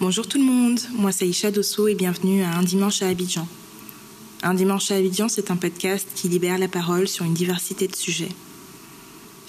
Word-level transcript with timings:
Bonjour 0.00 0.28
tout 0.28 0.38
le 0.38 0.44
monde, 0.44 0.80
moi 0.92 1.10
c'est 1.12 1.26
Isha 1.26 1.50
Dosso 1.50 1.88
et 1.88 1.94
bienvenue 1.94 2.42
à 2.42 2.54
Un 2.56 2.62
dimanche 2.62 3.00
à 3.00 3.08
Abidjan. 3.08 3.48
Un 4.42 4.52
dimanche 4.52 4.90
à 4.90 4.96
Abidjan, 4.96 5.30
c'est 5.30 5.50
un 5.50 5.56
podcast 5.56 6.06
qui 6.14 6.28
libère 6.28 6.58
la 6.58 6.68
parole 6.68 7.08
sur 7.08 7.24
une 7.24 7.32
diversité 7.32 7.88
de 7.88 7.96
sujets. 7.96 8.28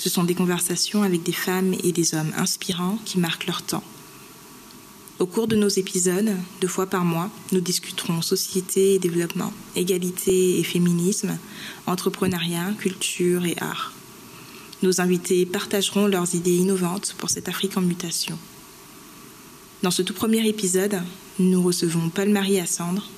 Ce 0.06 0.12
sont 0.12 0.24
des 0.24 0.36
conversations 0.36 1.02
avec 1.02 1.24
des 1.24 1.32
femmes 1.32 1.74
et 1.84 1.92
des 1.92 2.14
hommes 2.14 2.32
inspirants 2.38 3.00
qui 3.06 3.18
marquent 3.18 3.48
leur 3.48 3.64
temps. 3.64 3.84
Au 5.18 5.26
cours 5.26 5.48
de 5.48 5.56
nos 5.56 5.68
épisodes, 5.68 6.30
deux 6.62 6.68
fois 6.68 6.86
par 6.86 7.04
mois, 7.04 7.32
nous 7.52 7.60
discuterons 7.60 8.22
société 8.22 8.94
et 8.94 9.00
développement, 9.00 9.52
égalité 9.76 10.60
et 10.60 10.64
féminisme, 10.64 11.40
entrepreneuriat, 11.88 12.74
culture 12.78 13.48
et 13.48 13.56
art. 13.60 13.94
Nos 14.84 15.02
invités 15.02 15.44
partageront 15.48 16.06
leurs 16.06 16.36
idées 16.36 16.58
innovantes 16.58 17.16
pour 17.18 17.32
cette 17.32 17.50
Afrique 17.50 17.76
en 17.76 17.82
mutation. 17.82 18.38
Dans 19.82 19.90
ce 19.90 20.04
tout 20.04 20.14
premier 20.14 20.48
épisode, 20.48 21.02
nous 21.40 21.64
recevons 21.64 22.10
Paul-Marie 22.10 22.60
Assandre, 22.60 23.10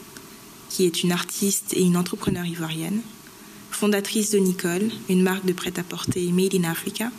qui 0.70 0.86
est 0.86 1.04
une 1.04 1.12
artiste 1.12 1.74
et 1.74 1.84
une 1.84 1.98
entrepreneure 1.98 2.46
ivoirienne, 2.46 3.02
fondatrice 3.78 4.32
de 4.32 4.40
Nicole, 4.40 4.90
une 5.08 5.22
marque 5.22 5.46
de 5.46 5.54
prêt-à-porter 5.54 6.32
made 6.32 6.56
in 6.56 6.64
Africa, 6.64 7.12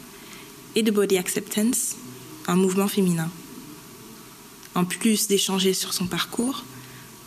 et 0.74 0.82
de 0.82 0.90
Body 0.90 1.16
Acceptance, 1.16 1.94
un 2.48 2.56
mouvement 2.56 2.88
féminin. 2.88 3.30
En 4.74 4.84
plus 4.84 5.28
d'échanger 5.28 5.72
sur 5.72 5.94
son 5.94 6.06
parcours, 6.06 6.64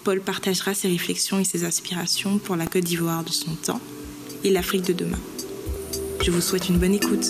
Paul 0.03 0.19
partagera 0.19 0.73
ses 0.73 0.89
réflexions 0.89 1.39
et 1.39 1.45
ses 1.45 1.63
aspirations 1.63 2.39
pour 2.39 2.57
la 2.57 2.65
Côte 2.65 2.83
d'Ivoire 2.83 3.23
de 3.23 3.31
son 3.31 3.55
temps 3.55 3.79
et 4.43 4.49
l'Afrique 4.49 4.85
de 4.85 4.93
demain. 4.93 5.19
Je 6.21 6.29
vous 6.29 6.41
souhaite 6.41 6.67
une 6.67 6.77
bonne 6.77 6.93
écoute. 6.93 7.27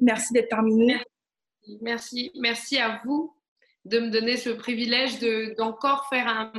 Merci 0.00 0.32
d'être 0.32 0.48
parmi 0.48 0.74
nous. 0.74 0.94
Merci. 1.80 2.30
Merci 2.36 2.78
à 2.78 3.00
vous 3.04 3.36
de 3.84 4.00
me 4.00 4.10
donner 4.10 4.36
ce 4.36 4.50
privilège 4.50 5.20
d'encore 5.56 6.08
faire 6.08 6.26
un, 6.28 6.52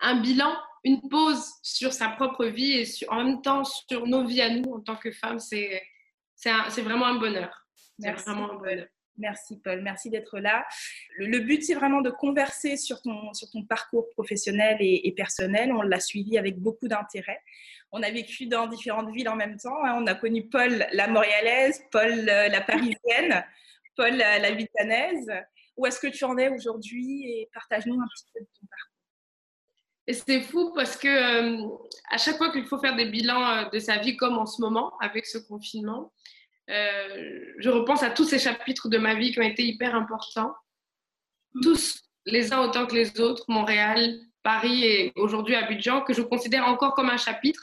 un, 0.00 0.20
bilan, 0.20 0.52
une 0.84 1.08
pause 1.08 1.44
sur 1.62 1.92
sa 1.92 2.08
propre 2.08 2.46
vie 2.46 2.72
et 2.72 2.86
en 3.08 3.24
même 3.24 3.42
temps 3.42 3.64
sur 3.64 4.06
nos 4.06 4.26
vies 4.26 4.42
à 4.42 4.50
nous 4.50 4.72
en 4.72 4.80
tant 4.80 4.96
que 4.96 5.12
femmes. 5.12 5.38
C'est 5.38 5.82
vraiment 6.82 7.06
un 7.06 7.18
bonheur. 7.18 7.66
C'est 7.98 8.12
vraiment 8.12 8.52
un 8.52 8.56
bonheur. 8.56 8.86
Merci 9.18 9.58
Paul, 9.58 9.82
merci 9.82 10.10
d'être 10.10 10.38
là. 10.38 10.64
Le, 11.16 11.40
but, 11.40 11.62
c'est 11.62 11.74
vraiment 11.74 12.00
de 12.00 12.10
converser 12.10 12.76
sur 12.76 13.02
ton, 13.02 13.34
sur 13.34 13.50
ton 13.50 13.64
parcours 13.64 14.08
professionnel 14.10 14.76
et, 14.80 15.12
personnel. 15.16 15.72
On 15.72 15.82
l'a 15.82 15.98
suivi 15.98 16.38
avec 16.38 16.58
beaucoup 16.58 16.86
d'intérêt. 16.86 17.40
On 17.90 18.02
a 18.02 18.10
vécu 18.10 18.46
dans 18.46 18.68
différentes 18.68 19.10
villes 19.12 19.28
en 19.28 19.34
même 19.34 19.56
temps. 19.56 19.84
Hein. 19.84 19.96
On 20.00 20.06
a 20.06 20.14
connu 20.14 20.48
Paul 20.48 20.86
la 20.92 21.08
Montréalaise, 21.08 21.82
Paul 21.90 22.28
euh, 22.28 22.48
la 22.48 22.60
Parisienne, 22.60 23.44
Paul 23.96 24.16
la, 24.16 24.52
Vitanaise. 24.52 25.30
Où 25.76 25.86
est-ce 25.86 25.98
que 25.98 26.06
tu 26.06 26.24
en 26.24 26.38
es 26.38 26.48
aujourd'hui? 26.48 27.24
Et 27.24 27.48
partage-nous 27.52 27.94
un 27.94 28.06
petit 28.14 28.24
peu 28.32 28.40
de 28.40 28.46
ton 28.46 28.66
parcours. 28.66 28.98
Et 30.06 30.14
c'est 30.14 30.40
fou 30.40 30.72
parce 30.74 30.96
que 30.96 31.08
euh, 31.08 31.68
à 32.10 32.18
chaque 32.18 32.36
fois 32.36 32.52
qu'il 32.52 32.66
faut 32.66 32.78
faire 32.78 32.96
des 32.96 33.06
bilans 33.06 33.50
euh, 33.50 33.68
de 33.70 33.78
sa 33.78 33.98
vie, 33.98 34.16
comme 34.16 34.38
en 34.38 34.46
ce 34.46 34.60
moment 34.60 34.96
avec 35.00 35.26
ce 35.26 35.38
confinement, 35.38 36.12
euh, 36.70 37.54
je 37.58 37.70
repense 37.70 38.02
à 38.02 38.10
tous 38.10 38.24
ces 38.24 38.38
chapitres 38.38 38.88
de 38.88 38.98
ma 38.98 39.14
vie 39.14 39.32
qui 39.32 39.38
ont 39.38 39.42
été 39.42 39.64
hyper 39.64 39.94
importants. 39.94 40.54
Tous, 41.62 42.02
les 42.26 42.52
uns 42.52 42.60
autant 42.60 42.86
que 42.86 42.94
les 42.94 43.20
autres, 43.20 43.44
Montréal, 43.48 44.18
Paris 44.42 44.84
et 44.84 45.12
aujourd'hui 45.16 45.54
Abidjan, 45.54 46.02
que 46.02 46.12
je 46.12 46.20
considère 46.20 46.66
encore 46.66 46.94
comme 46.94 47.08
un 47.08 47.16
chapitre. 47.16 47.62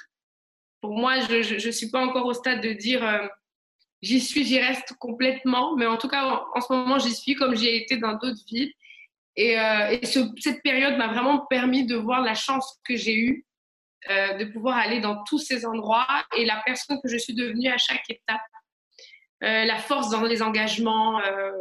Pour 0.82 0.98
moi, 0.98 1.20
je 1.20 1.68
ne 1.68 1.72
suis 1.72 1.90
pas 1.92 2.04
encore 2.04 2.26
au 2.26 2.34
stade 2.34 2.62
de 2.62 2.74
dire 2.74 3.04
euh, 3.04 3.28
j'y 4.02 4.20
suis, 4.20 4.44
j'y 4.44 4.60
reste 4.60 4.94
complètement, 5.00 5.76
mais 5.76 5.86
en 5.86 5.98
tout 5.98 6.08
cas, 6.08 6.44
en, 6.54 6.62
ce 6.62 6.74
moment, 6.74 6.98
j'y 6.98 7.14
suis 7.14 7.36
comme 7.36 7.56
j'y 7.56 7.68
ai 7.68 7.84
été 7.84 7.98
dans 7.98 8.14
d'autres 8.14 8.44
villes. 8.48 8.74
Et, 9.36 9.60
euh, 9.60 9.98
cette 10.04 10.64
période 10.64 10.98
m'a 10.98 11.08
vraiment 11.08 11.46
permis 11.46 11.86
de 11.86 11.96
voir 11.96 12.22
la 12.22 12.34
chance 12.34 12.80
que 12.84 12.96
j'ai 12.96 13.16
eue 13.16 13.46
de 14.08 14.46
pouvoir 14.54 14.78
aller 14.78 15.00
dans 15.00 15.24
tous 15.24 15.40
ces 15.40 15.66
endroits 15.66 16.06
et 16.38 16.46
la 16.46 16.62
personne 16.64 17.00
que 17.02 17.10
je 17.10 17.18
suis 17.18 17.34
devenue 17.34 17.70
à 17.70 17.78
chaque 17.78 18.08
étape 18.08 18.40
la 19.66 19.78
force 19.78 20.10
dans 20.10 20.24
les 20.24 20.42
engagements, 20.42 21.20
euh, 21.22 21.52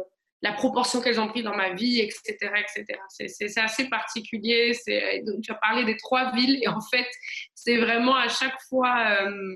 la 0.41 0.53
proportion 0.53 1.01
qu'elles 1.01 1.19
ont 1.19 1.27
pris 1.27 1.43
dans 1.43 1.55
ma 1.55 1.73
vie, 1.73 1.99
etc. 1.99 2.35
etc. 2.57 2.85
C'est 3.09 3.57
assez 3.57 3.89
particulier. 3.89 4.73
Tu 4.85 5.51
as 5.51 5.55
parlé 5.55 5.85
des 5.85 5.97
trois 5.97 6.31
villes 6.31 6.59
et 6.61 6.67
en 6.67 6.81
fait, 6.81 7.07
c'est 7.53 7.77
vraiment 7.77 8.15
à 8.15 8.27
chaque 8.27 8.59
fois, 8.69 9.21
euh, 9.21 9.55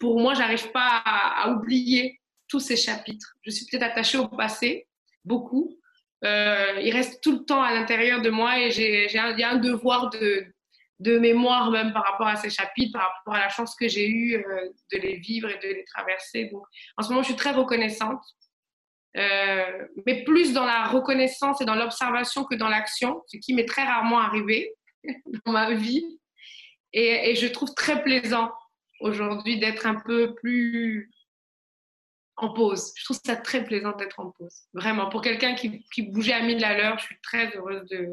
pour 0.00 0.20
moi, 0.20 0.34
j'arrive 0.34 0.70
pas 0.72 1.02
à, 1.04 1.50
oublier 1.50 2.20
tous 2.48 2.60
ces 2.60 2.76
chapitres. 2.76 3.34
Je 3.42 3.50
suis 3.50 3.66
peut-être 3.66 3.84
attachée 3.84 4.18
au 4.18 4.28
passé, 4.28 4.86
beaucoup. 5.24 5.78
il 6.22 6.90
reste 6.92 7.22
tout 7.22 7.32
le 7.32 7.44
temps 7.44 7.62
à 7.62 7.72
l'intérieur 7.72 8.20
de 8.22 8.30
moi 8.30 8.58
et 8.58 8.70
j'ai 8.70 9.18
un, 9.18 9.36
un, 9.38 9.56
devoir 9.56 10.10
de, 10.10 10.52
de 11.00 11.18
mémoire 11.18 11.70
même 11.70 11.92
par 11.92 12.04
rapport 12.04 12.28
à 12.28 12.36
ces 12.36 12.50
chapitres, 12.50 12.92
par 12.92 13.12
rapport 13.16 13.34
à 13.34 13.40
la 13.40 13.48
chance 13.48 13.74
que 13.74 13.88
j'ai 13.88 14.08
eue 14.08 14.36
euh, 14.36 14.68
de 14.92 14.98
les 14.98 15.16
vivre 15.16 15.48
et 15.50 15.58
de 15.58 15.74
les 15.74 15.84
traverser. 15.84 16.46
Donc, 16.46 16.62
en 16.96 17.02
ce 17.02 17.08
moment, 17.08 17.22
je 17.22 17.28
suis 17.28 17.36
très 17.36 17.52
reconnaissante, 17.52 18.22
euh, 19.16 19.86
mais 20.06 20.22
plus 20.24 20.52
dans 20.52 20.64
la 20.64 20.86
reconnaissance 20.86 21.60
et 21.60 21.64
dans 21.64 21.74
l'observation 21.74 22.44
que 22.44 22.54
dans 22.54 22.68
l'action, 22.68 23.22
ce 23.26 23.36
qui 23.38 23.54
m'est 23.54 23.66
très 23.66 23.84
rarement 23.84 24.20
arrivé 24.20 24.72
dans 25.44 25.52
ma 25.52 25.74
vie. 25.74 26.04
Et, 26.92 27.34
je 27.34 27.46
trouve 27.46 27.74
très 27.74 28.02
plaisant 28.02 28.52
aujourd'hui 29.00 29.58
d'être 29.58 29.86
un 29.86 29.98
peu 29.98 30.34
plus 30.34 31.10
en 32.36 32.52
pause. 32.52 32.92
Je 32.96 33.04
trouve 33.04 33.18
ça 33.24 33.36
très 33.36 33.64
plaisant 33.64 33.92
d'être 33.92 34.20
en 34.20 34.30
pause. 34.30 34.66
Vraiment, 34.74 35.08
pour 35.08 35.22
quelqu'un 35.22 35.54
qui, 35.54 35.84
qui 35.92 36.02
bougeait 36.02 36.34
à 36.34 36.42
mille 36.42 36.62
à 36.64 36.76
l'heure, 36.76 36.98
je 36.98 37.06
suis 37.06 37.18
très 37.22 37.56
heureuse 37.56 37.88
de, 37.88 38.08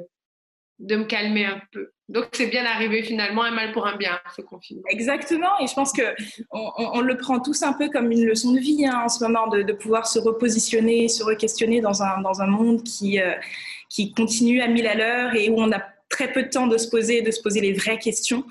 de 0.80 0.96
me 0.96 1.04
calmer 1.04 1.46
un 1.46 1.62
peu. 1.72 1.92
Donc 2.08 2.30
c'est 2.34 2.48
bien 2.48 2.66
arrivé 2.66 3.04
finalement, 3.04 3.44
un 3.44 3.52
mal 3.52 3.72
pour 3.72 3.86
un 3.86 3.96
bien, 3.96 4.20
ce 4.36 4.42
confinement. 4.42 4.84
Exactement, 4.90 5.60
et 5.62 5.68
je 5.68 5.74
pense 5.74 5.92
que 5.92 6.02
on, 6.52 7.02
le 7.02 7.18
prend 7.18 7.40
tous 7.40 7.62
un 7.62 7.74
peu 7.74 7.90
comme 7.90 8.12
une 8.12 8.26
leçon 8.26 8.54
de 8.54 8.60
vie 8.60 8.86
hein, 8.86 9.02
en 9.06 9.10
ce 9.10 9.24
moment, 9.24 9.48
de, 9.48 9.74
pouvoir 9.74 10.08
se 10.08 10.18
repositionner, 10.18 11.08
se 11.08 11.24
re-questionner 11.24 11.82
dans 11.82 12.02
un, 12.02 12.22
dans 12.22 12.42
un 12.42 12.48
monde 12.48 12.84
qui, 12.84 13.22
euh, 13.22 13.34
qui 13.90 14.12
continue 14.14 14.62
à 14.62 14.68
mille 14.68 14.88
à 14.88 14.96
l'heure 14.96 15.36
et 15.36 15.50
où 15.50 15.56
on 15.60 15.72
a 15.72 15.84
très 16.10 16.32
peu 16.32 16.44
de 16.44 16.50
temps 16.50 16.68
de 16.68 16.78
se 16.78 16.90
poser, 16.90 17.22
de 17.22 17.32
se 17.32 17.42
poser 17.42 17.62
les 17.62 17.74
vraies 17.74 18.00
questions. 18.00 18.44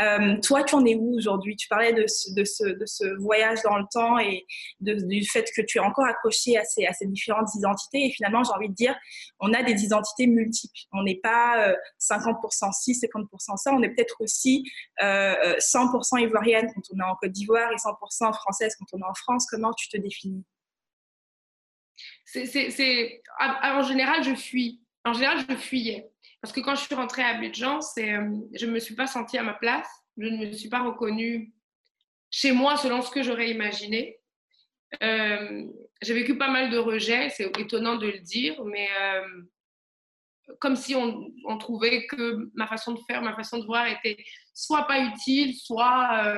Euh, 0.00 0.36
toi, 0.42 0.62
tu 0.62 0.74
en 0.74 0.84
es 0.84 0.94
où 0.94 1.16
aujourd'hui? 1.16 1.56
Tu 1.56 1.68
parlais 1.68 1.92
de 1.92 2.06
ce, 2.06 3.20
voyage 3.20 3.60
dans 3.62 3.76
le 3.76 3.84
temps 3.92 4.18
et 4.18 4.46
du 4.80 5.24
fait 5.26 5.50
que 5.54 5.62
tu 5.62 5.78
es 5.78 5.80
encore 5.80 6.06
accroché 6.06 6.56
à 6.56 6.64
ces, 6.64 6.86
différentes 7.06 7.48
identités. 7.56 8.06
Et 8.06 8.10
finalement, 8.12 8.44
j'ai 8.44 8.52
envie 8.52 8.68
de 8.68 8.74
dire, 8.74 8.94
on 9.40 9.52
a 9.52 9.62
des 9.62 9.84
identités 9.84 10.26
multiples. 10.26 10.80
On 10.92 11.02
n'est 11.02 11.20
pas 11.20 11.74
50% 12.00 12.68
euh, 12.68 12.72
ci, 12.72 12.92
50% 12.92 13.56
ça. 13.56 13.72
On 13.72 13.82
est 13.82 13.90
peut-être 13.90 14.16
aussi 14.20 14.64
euh, 15.02 15.56
100% 15.58 16.16
euh, 16.16 16.20
ivoirienne 16.20 16.70
quand 16.74 16.82
on 16.94 17.00
est 17.00 17.10
en 17.10 17.16
Côte 17.16 17.32
d'Ivoire 17.32 17.70
et 17.72 17.76
100% 17.76 18.32
française 18.34 18.76
quand 18.78 18.86
on 18.92 19.00
est 19.00 19.08
en 19.08 19.14
France. 19.14 19.46
Comment 19.50 19.72
tu 19.72 19.88
te 19.88 19.96
définis? 19.96 20.44
En 22.36 23.82
général, 23.82 24.22
je 24.22 24.34
fuis. 24.34 24.80
En 25.04 25.12
général, 25.12 25.44
je 25.48 25.56
fuyais. 25.56 26.09
Parce 26.40 26.52
que 26.52 26.60
quand 26.60 26.74
je 26.74 26.82
suis 26.82 26.94
rentrée 26.94 27.22
à 27.22 27.28
Abidjan, 27.28 27.80
c'est, 27.80 28.14
euh, 28.14 28.30
je 28.54 28.66
ne 28.66 28.72
me 28.72 28.78
suis 28.78 28.94
pas 28.94 29.06
sentie 29.06 29.38
à 29.38 29.42
ma 29.42 29.54
place, 29.54 29.88
je 30.16 30.28
ne 30.28 30.46
me 30.46 30.52
suis 30.52 30.68
pas 30.68 30.82
reconnue 30.82 31.52
chez 32.30 32.52
moi 32.52 32.76
selon 32.76 33.02
ce 33.02 33.10
que 33.10 33.22
j'aurais 33.22 33.50
imaginé. 33.50 34.18
Euh, 35.02 35.64
j'ai 36.02 36.14
vécu 36.14 36.38
pas 36.38 36.48
mal 36.48 36.70
de 36.70 36.78
rejets, 36.78 37.30
c'est 37.30 37.56
étonnant 37.58 37.96
de 37.96 38.06
le 38.06 38.18
dire, 38.18 38.64
mais 38.64 38.88
euh, 39.00 39.42
comme 40.58 40.76
si 40.76 40.94
on, 40.94 41.58
trouvait 41.58 42.06
que 42.06 42.50
ma 42.54 42.66
façon 42.66 42.92
de 42.92 43.00
faire, 43.06 43.22
ma 43.22 43.36
façon 43.36 43.58
de 43.58 43.66
voir 43.66 43.86
était 43.86 44.16
soit 44.54 44.86
pas 44.86 45.00
utile, 45.00 45.54
soit 45.54 46.36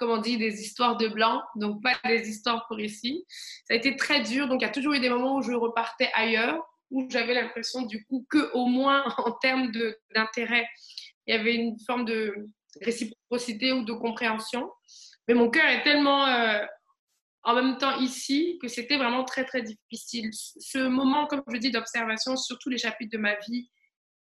comme 0.00 0.10
on 0.10 0.16
dit, 0.16 0.38
des 0.38 0.62
histoires 0.62 0.96
de 0.96 1.08
blanc, 1.08 1.42
donc 1.56 1.82
pas 1.82 1.94
des 2.06 2.26
histoires 2.30 2.66
pour 2.66 2.80
ici. 2.80 3.26
Ça 3.66 3.74
a 3.74 3.76
été 3.76 3.96
très 3.96 4.22
dur, 4.22 4.48
donc 4.48 4.62
il 4.62 4.64
y 4.64 4.68
a 4.68 4.72
toujours 4.72 4.94
eu 4.94 5.00
des 5.00 5.10
moments 5.10 5.36
où 5.36 5.42
je 5.42 5.52
repartais 5.52 6.10
ailleurs, 6.14 6.58
où 6.90 7.08
j'avais 7.10 7.34
l'impression 7.34 7.82
du 7.82 8.04
coup 8.04 8.26
que 8.28 8.52
au 8.52 8.66
moins 8.66 9.04
en 9.18 9.32
termes 9.32 9.70
d'intérêt, 10.14 10.66
il 11.26 11.34
y 11.34 11.38
avait 11.38 11.54
une 11.54 11.78
forme 11.86 12.04
de 12.04 12.34
réciprocité 12.80 13.72
ou 13.72 13.84
de 13.84 13.92
compréhension. 13.92 14.70
Mais 15.28 15.34
mon 15.34 15.50
cœur 15.50 15.66
est 15.66 15.82
tellement 15.82 16.26
euh, 16.26 16.64
en 17.42 17.54
même 17.54 17.78
temps 17.78 17.98
ici 17.98 18.58
que 18.60 18.68
c'était 18.68 18.96
vraiment 18.96 19.24
très 19.24 19.44
très 19.44 19.62
difficile. 19.62 20.30
Ce 20.32 20.78
moment, 20.78 21.26
comme 21.26 21.42
je 21.52 21.58
dis, 21.58 21.70
d'observation 21.70 22.36
sur 22.36 22.58
tous 22.58 22.68
les 22.68 22.78
chapitres 22.78 23.16
de 23.16 23.22
ma 23.22 23.36
vie 23.48 23.70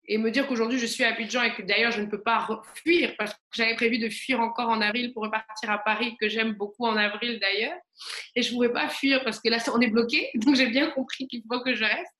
et 0.08 0.18
me 0.18 0.30
dire 0.30 0.46
qu'aujourd'hui 0.46 0.78
je 0.78 0.86
suis 0.86 1.04
à 1.04 1.08
Abidjan 1.08 1.42
et 1.42 1.54
que 1.54 1.62
d'ailleurs 1.62 1.92
je 1.92 2.00
ne 2.00 2.06
peux 2.06 2.22
pas 2.22 2.62
fuir 2.74 3.14
parce 3.16 3.32
que 3.32 3.38
j'avais 3.54 3.74
prévu 3.74 3.98
de 3.98 4.08
fuir 4.08 4.40
encore 4.40 4.68
en 4.68 4.80
avril 4.80 5.12
pour 5.12 5.24
repartir 5.24 5.70
à 5.70 5.78
Paris, 5.78 6.16
que 6.20 6.28
j'aime 6.28 6.52
beaucoup 6.52 6.86
en 6.86 6.96
avril 6.96 7.38
d'ailleurs. 7.40 7.78
Et 8.34 8.42
je 8.42 8.50
ne 8.50 8.54
pouvais 8.54 8.72
pas 8.72 8.88
fuir 8.88 9.22
parce 9.24 9.40
que 9.40 9.48
là 9.48 9.58
on 9.74 9.80
est 9.80 9.88
bloqué, 9.88 10.30
donc 10.34 10.56
j'ai 10.56 10.68
bien 10.68 10.90
compris 10.90 11.26
qu'il 11.28 11.42
faut 11.50 11.60
que 11.60 11.74
je 11.74 11.84
reste. 11.84 12.12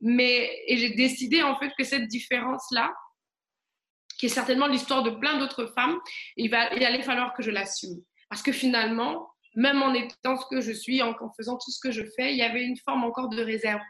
Mais 0.00 0.50
et 0.66 0.76
j'ai 0.76 0.90
décidé 0.90 1.42
en 1.42 1.56
fait 1.56 1.72
que 1.76 1.84
cette 1.84 2.06
différence-là, 2.06 2.94
qui 4.18 4.26
est 4.26 4.30
certainement 4.30 4.66
l'histoire 4.66 5.02
de 5.02 5.10
plein 5.10 5.38
d'autres 5.38 5.66
femmes, 5.66 5.98
il, 6.36 6.50
va, 6.50 6.74
il 6.74 6.84
allait 6.84 7.02
falloir 7.02 7.34
que 7.34 7.42
je 7.42 7.50
l'assume. 7.50 8.02
Parce 8.28 8.42
que 8.42 8.52
finalement, 8.52 9.30
même 9.54 9.82
en 9.82 9.94
étant 9.94 10.36
ce 10.36 10.46
que 10.50 10.60
je 10.60 10.72
suis, 10.72 11.02
en, 11.02 11.14
faisant 11.36 11.56
tout 11.56 11.70
ce 11.70 11.80
que 11.80 11.92
je 11.92 12.02
fais, 12.16 12.32
il 12.32 12.38
y 12.38 12.42
avait 12.42 12.64
une 12.64 12.76
forme 12.76 13.04
encore 13.04 13.28
de 13.28 13.42
réserve 13.42 13.80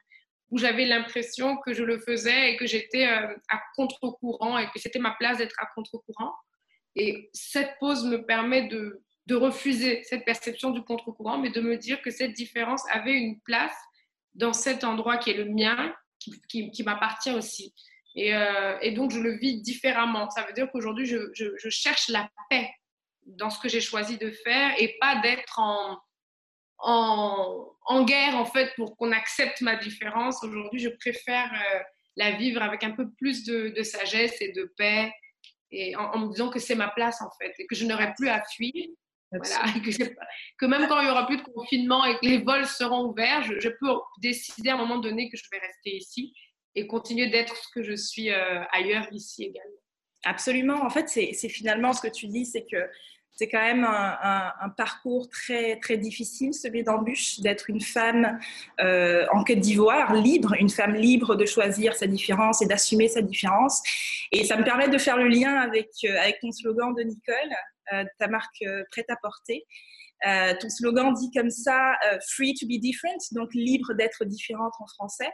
où 0.50 0.58
j'avais 0.58 0.86
l'impression 0.86 1.56
que 1.58 1.74
je 1.74 1.82
le 1.82 1.98
faisais 1.98 2.52
et 2.52 2.56
que 2.56 2.66
j'étais 2.66 3.06
euh, 3.06 3.34
à 3.50 3.60
contre-courant 3.76 4.58
et 4.58 4.66
que 4.70 4.78
c'était 4.78 4.98
ma 4.98 5.14
place 5.18 5.38
d'être 5.38 5.56
à 5.58 5.66
contre-courant. 5.74 6.34
Et 6.96 7.30
cette 7.32 7.78
pause 7.78 8.04
me 8.04 8.24
permet 8.24 8.68
de, 8.68 9.02
refuser 9.30 10.02
cette 10.04 10.24
perception 10.24 10.70
du 10.70 10.82
contre-courant, 10.82 11.36
mais 11.36 11.50
de 11.50 11.60
me 11.60 11.76
dire 11.76 12.00
que 12.00 12.10
cette 12.10 12.32
différence 12.32 12.82
avait 12.90 13.12
une 13.12 13.38
place 13.40 13.76
dans 14.34 14.54
cet 14.54 14.84
endroit 14.84 15.18
qui 15.18 15.30
est 15.30 15.34
le 15.34 15.44
mien, 15.44 15.94
qui, 16.48 16.82
m'appartient 16.82 17.32
aussi. 17.32 17.74
Et, 18.14 18.34
euh, 18.34 18.78
et, 18.80 18.92
donc, 18.92 19.10
je 19.10 19.20
le 19.20 19.36
vis 19.36 19.60
différemment. 19.60 20.30
Ça 20.30 20.44
veut 20.44 20.54
dire 20.54 20.70
qu'aujourd'hui, 20.72 21.04
je, 21.04 21.68
cherche 21.68 22.08
la 22.08 22.30
paix 22.48 22.70
dans 23.26 23.50
ce 23.50 23.60
que 23.60 23.68
j'ai 23.68 23.82
choisi 23.82 24.16
de 24.16 24.30
faire 24.30 24.72
et 24.78 24.96
pas 24.98 25.20
d'être 25.20 25.58
en, 25.58 25.98
en, 26.78 27.72
en, 27.86 28.04
guerre, 28.04 28.36
en 28.36 28.44
fait, 28.44 28.72
pour 28.76 28.96
qu'on 28.96 29.12
accepte 29.12 29.60
ma 29.60 29.76
différence. 29.76 30.42
Aujourd'hui, 30.44 30.80
je 30.80 30.88
préfère 30.88 31.52
euh, 31.52 31.78
la 32.16 32.32
vivre 32.32 32.62
avec 32.62 32.84
un 32.84 32.92
peu 32.92 33.10
plus 33.18 33.44
de, 33.44 33.68
de 33.68 33.82
sagesse 33.82 34.40
et 34.40 34.52
de 34.52 34.72
paix 34.76 35.12
et 35.70 35.96
en, 35.96 36.12
en 36.12 36.18
me 36.18 36.28
disant 36.30 36.50
que 36.50 36.58
c'est 36.58 36.74
ma 36.74 36.88
place, 36.88 37.20
en 37.20 37.30
fait, 37.40 37.52
et 37.58 37.66
que 37.66 37.74
je 37.74 37.84
n'aurai 37.86 38.12
plus 38.16 38.28
à 38.28 38.42
fuir. 38.44 38.72
Voilà, 39.30 39.72
que, 39.84 40.04
que, 40.58 40.66
même 40.66 40.88
quand 40.88 41.00
il 41.00 41.04
n'y 41.04 41.10
aura 41.10 41.26
plus 41.26 41.36
de 41.36 41.42
confinement 41.42 42.04
et 42.06 42.14
que 42.14 42.24
les 42.24 42.38
vols 42.38 42.66
seront 42.66 43.06
ouverts, 43.06 43.42
je, 43.42 43.60
je, 43.60 43.68
peux 43.68 43.94
décider 44.22 44.70
à 44.70 44.74
un 44.74 44.78
moment 44.78 44.98
donné 44.98 45.28
que 45.28 45.36
je 45.36 45.44
vais 45.52 45.58
rester 45.58 45.96
ici 45.96 46.32
et 46.74 46.86
continuer 46.86 47.28
d'être 47.28 47.54
ce 47.56 47.68
que 47.74 47.82
je 47.82 47.94
suis 47.94 48.30
euh, 48.30 48.62
ailleurs 48.72 49.06
ici 49.12 49.44
également. 49.44 49.80
Absolument. 50.24 50.82
En 50.82 50.90
fait, 50.90 51.08
c'est 51.08 51.48
finalement 51.48 51.92
ce 51.92 52.00
que 52.00 52.12
tu 52.12 52.26
dis, 52.26 52.44
c'est 52.44 52.66
que 52.70 52.88
c'est 53.34 53.48
quand 53.48 53.62
même 53.62 53.84
un, 53.84 54.68
parcours 54.76 55.28
très, 55.30 55.78
très 55.78 55.96
difficile, 55.96 56.52
celui 56.52 56.82
d'embûche, 56.82 57.38
d'être 57.38 57.70
une 57.70 57.80
femme 57.80 58.38
euh, 58.80 59.26
en 59.32 59.44
Côte 59.44 59.60
d'Ivoire, 59.60 60.14
libre, 60.14 60.54
une 60.58 60.70
femme 60.70 60.94
libre 60.94 61.36
de 61.36 61.46
choisir 61.46 61.94
sa 61.94 62.08
différence 62.08 62.62
et 62.62 62.66
d'assumer 62.66 63.06
sa 63.06 63.22
différence. 63.22 63.80
Et 64.32 64.44
ça 64.44 64.56
me 64.56 64.64
permet 64.64 64.88
de 64.88 64.98
faire 64.98 65.16
le 65.16 65.28
lien 65.28 65.54
avec, 65.54 65.88
euh, 66.04 66.18
avec 66.20 66.40
ton 66.40 66.50
slogan 66.50 66.94
de 66.94 67.02
Nicole, 67.02 67.54
euh, 67.92 68.04
ta 68.18 68.28
marque 68.28 68.62
euh, 68.62 68.82
prête 68.90 69.08
à 69.08 69.16
porter. 69.16 69.64
Euh, 70.26 70.54
ton 70.60 70.68
slogan 70.68 71.12
dit 71.14 71.30
comme 71.30 71.50
ça, 71.50 71.94
free 72.34 72.54
to 72.54 72.66
be 72.66 72.80
different, 72.80 73.18
donc 73.32 73.54
libre 73.54 73.94
d'être 73.94 74.24
différente 74.24 74.72
en 74.80 74.86
français. 74.86 75.30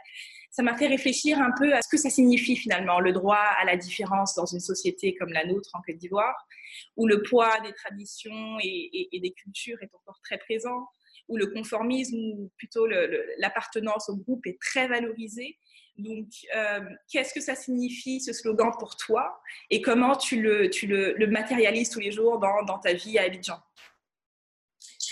Ça 0.51 0.63
m'a 0.63 0.77
fait 0.77 0.87
réfléchir 0.87 1.39
un 1.41 1.51
peu 1.59 1.73
à 1.73 1.81
ce 1.81 1.89
que 1.89 1.97
ça 1.97 2.09
signifie 2.09 2.55
finalement, 2.55 3.01
le 3.01 3.11
droit 3.11 3.43
à 3.59 3.65
la 3.65 3.75
différence 3.75 4.35
dans 4.35 4.45
une 4.45 4.61
société 4.61 5.13
comme 5.15 5.33
la 5.33 5.45
nôtre 5.45 5.69
en 5.73 5.81
Côte 5.81 5.97
d'Ivoire, 5.97 6.47
où 6.95 7.07
le 7.07 7.21
poids 7.23 7.59
des 7.61 7.73
traditions 7.73 8.57
et, 8.63 9.09
des 9.11 9.31
cultures 9.31 9.77
est 9.81 9.93
encore 9.93 10.19
très 10.23 10.37
présent, 10.37 10.87
où 11.27 11.35
le 11.35 11.47
conformisme 11.47 12.15
ou 12.15 12.51
plutôt 12.57 12.87
l'appartenance 13.37 14.09
au 14.09 14.15
groupe 14.15 14.45
est 14.47 14.57
très 14.61 14.87
valorisé. 14.87 15.57
Donc, 15.97 16.27
euh, 16.55 16.79
qu'est-ce 17.11 17.33
que 17.33 17.41
ça 17.41 17.55
signifie 17.55 18.21
ce 18.21 18.31
slogan 18.31 18.71
pour 18.79 18.95
toi? 18.95 19.41
Et 19.69 19.81
comment 19.81 20.15
tu 20.15 20.41
le, 20.41 21.27
matérialises 21.27 21.89
tous 21.89 21.99
les 21.99 22.11
jours 22.11 22.39
dans 22.39 22.79
ta 22.79 22.93
vie 22.93 23.17
à 23.17 23.23
Abidjan? 23.23 23.57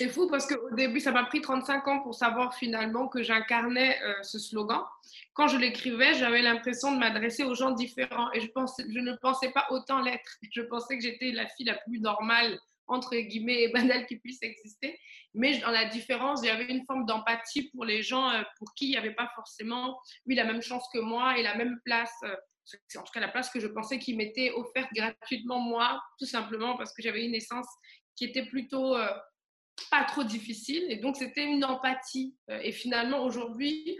C'est 0.03 0.09
fou 0.09 0.27
parce 0.27 0.45
qu'au 0.45 0.75
début, 0.75 0.99
ça 0.99 1.11
m'a 1.11 1.23
pris 1.23 1.39
35 1.39 1.87
ans 1.87 1.99
pour 2.01 2.13
savoir 2.13 2.55
finalement 2.55 3.07
que 3.07 3.23
j'incarnais 3.23 4.01
euh, 4.03 4.13
ce 4.21 4.37
slogan. 4.37 4.81
Quand 5.33 5.47
je 5.47 5.57
l'écrivais, 5.57 6.13
j'avais 6.15 6.41
l'impression 6.41 6.91
de 6.91 6.97
m'adresser 6.97 7.43
aux 7.43 7.55
gens 7.55 7.71
différents 7.71 8.29
et 8.33 8.41
je, 8.41 8.47
pensais, 8.47 8.83
je 8.89 8.99
ne 8.99 9.13
pensais 9.13 9.51
pas 9.51 9.65
autant 9.69 10.01
l'être. 10.01 10.37
Je 10.51 10.61
pensais 10.61 10.97
que 10.97 11.03
j'étais 11.03 11.31
la 11.31 11.47
fille 11.47 11.65
la 11.65 11.75
plus 11.75 11.99
normale, 12.01 12.59
entre 12.87 13.15
guillemets, 13.15 13.63
et 13.63 13.69
banale 13.69 14.05
qui 14.05 14.17
puisse 14.17 14.41
exister. 14.41 14.99
Mais 15.33 15.59
dans 15.59 15.71
la 15.71 15.85
différence, 15.85 16.41
il 16.43 16.47
y 16.47 16.49
avait 16.49 16.65
une 16.65 16.85
forme 16.85 17.05
d'empathie 17.05 17.69
pour 17.69 17.85
les 17.85 18.01
gens 18.01 18.29
euh, 18.29 18.41
pour 18.59 18.73
qui 18.73 18.87
il 18.87 18.91
n'y 18.91 18.97
avait 18.97 19.15
pas 19.15 19.31
forcément 19.35 19.97
eu 20.25 20.35
la 20.35 20.43
même 20.43 20.61
chance 20.61 20.83
que 20.93 20.99
moi 20.99 21.37
et 21.37 21.43
la 21.43 21.55
même 21.55 21.79
place. 21.85 22.13
Euh, 22.23 22.35
en 22.97 23.03
tout 23.03 23.11
cas, 23.13 23.21
la 23.21 23.29
place 23.29 23.49
que 23.49 23.61
je 23.61 23.67
pensais 23.67 23.99
qui 23.99 24.15
m'était 24.15 24.51
offerte 24.51 24.89
gratuitement, 24.93 25.59
moi, 25.59 26.01
tout 26.19 26.25
simplement 26.25 26.75
parce 26.75 26.93
que 26.93 27.01
j'avais 27.01 27.25
une 27.25 27.35
essence 27.35 27.67
qui 28.15 28.25
était 28.25 28.45
plutôt 28.45 28.95
pas 29.89 30.03
trop 30.03 30.23
difficile. 30.23 30.85
Et 30.89 30.97
donc, 30.97 31.15
c'était 31.15 31.45
une 31.45 31.63
empathie. 31.65 32.35
Euh, 32.49 32.59
et 32.63 32.71
finalement, 32.71 33.23
aujourd'hui, 33.23 33.97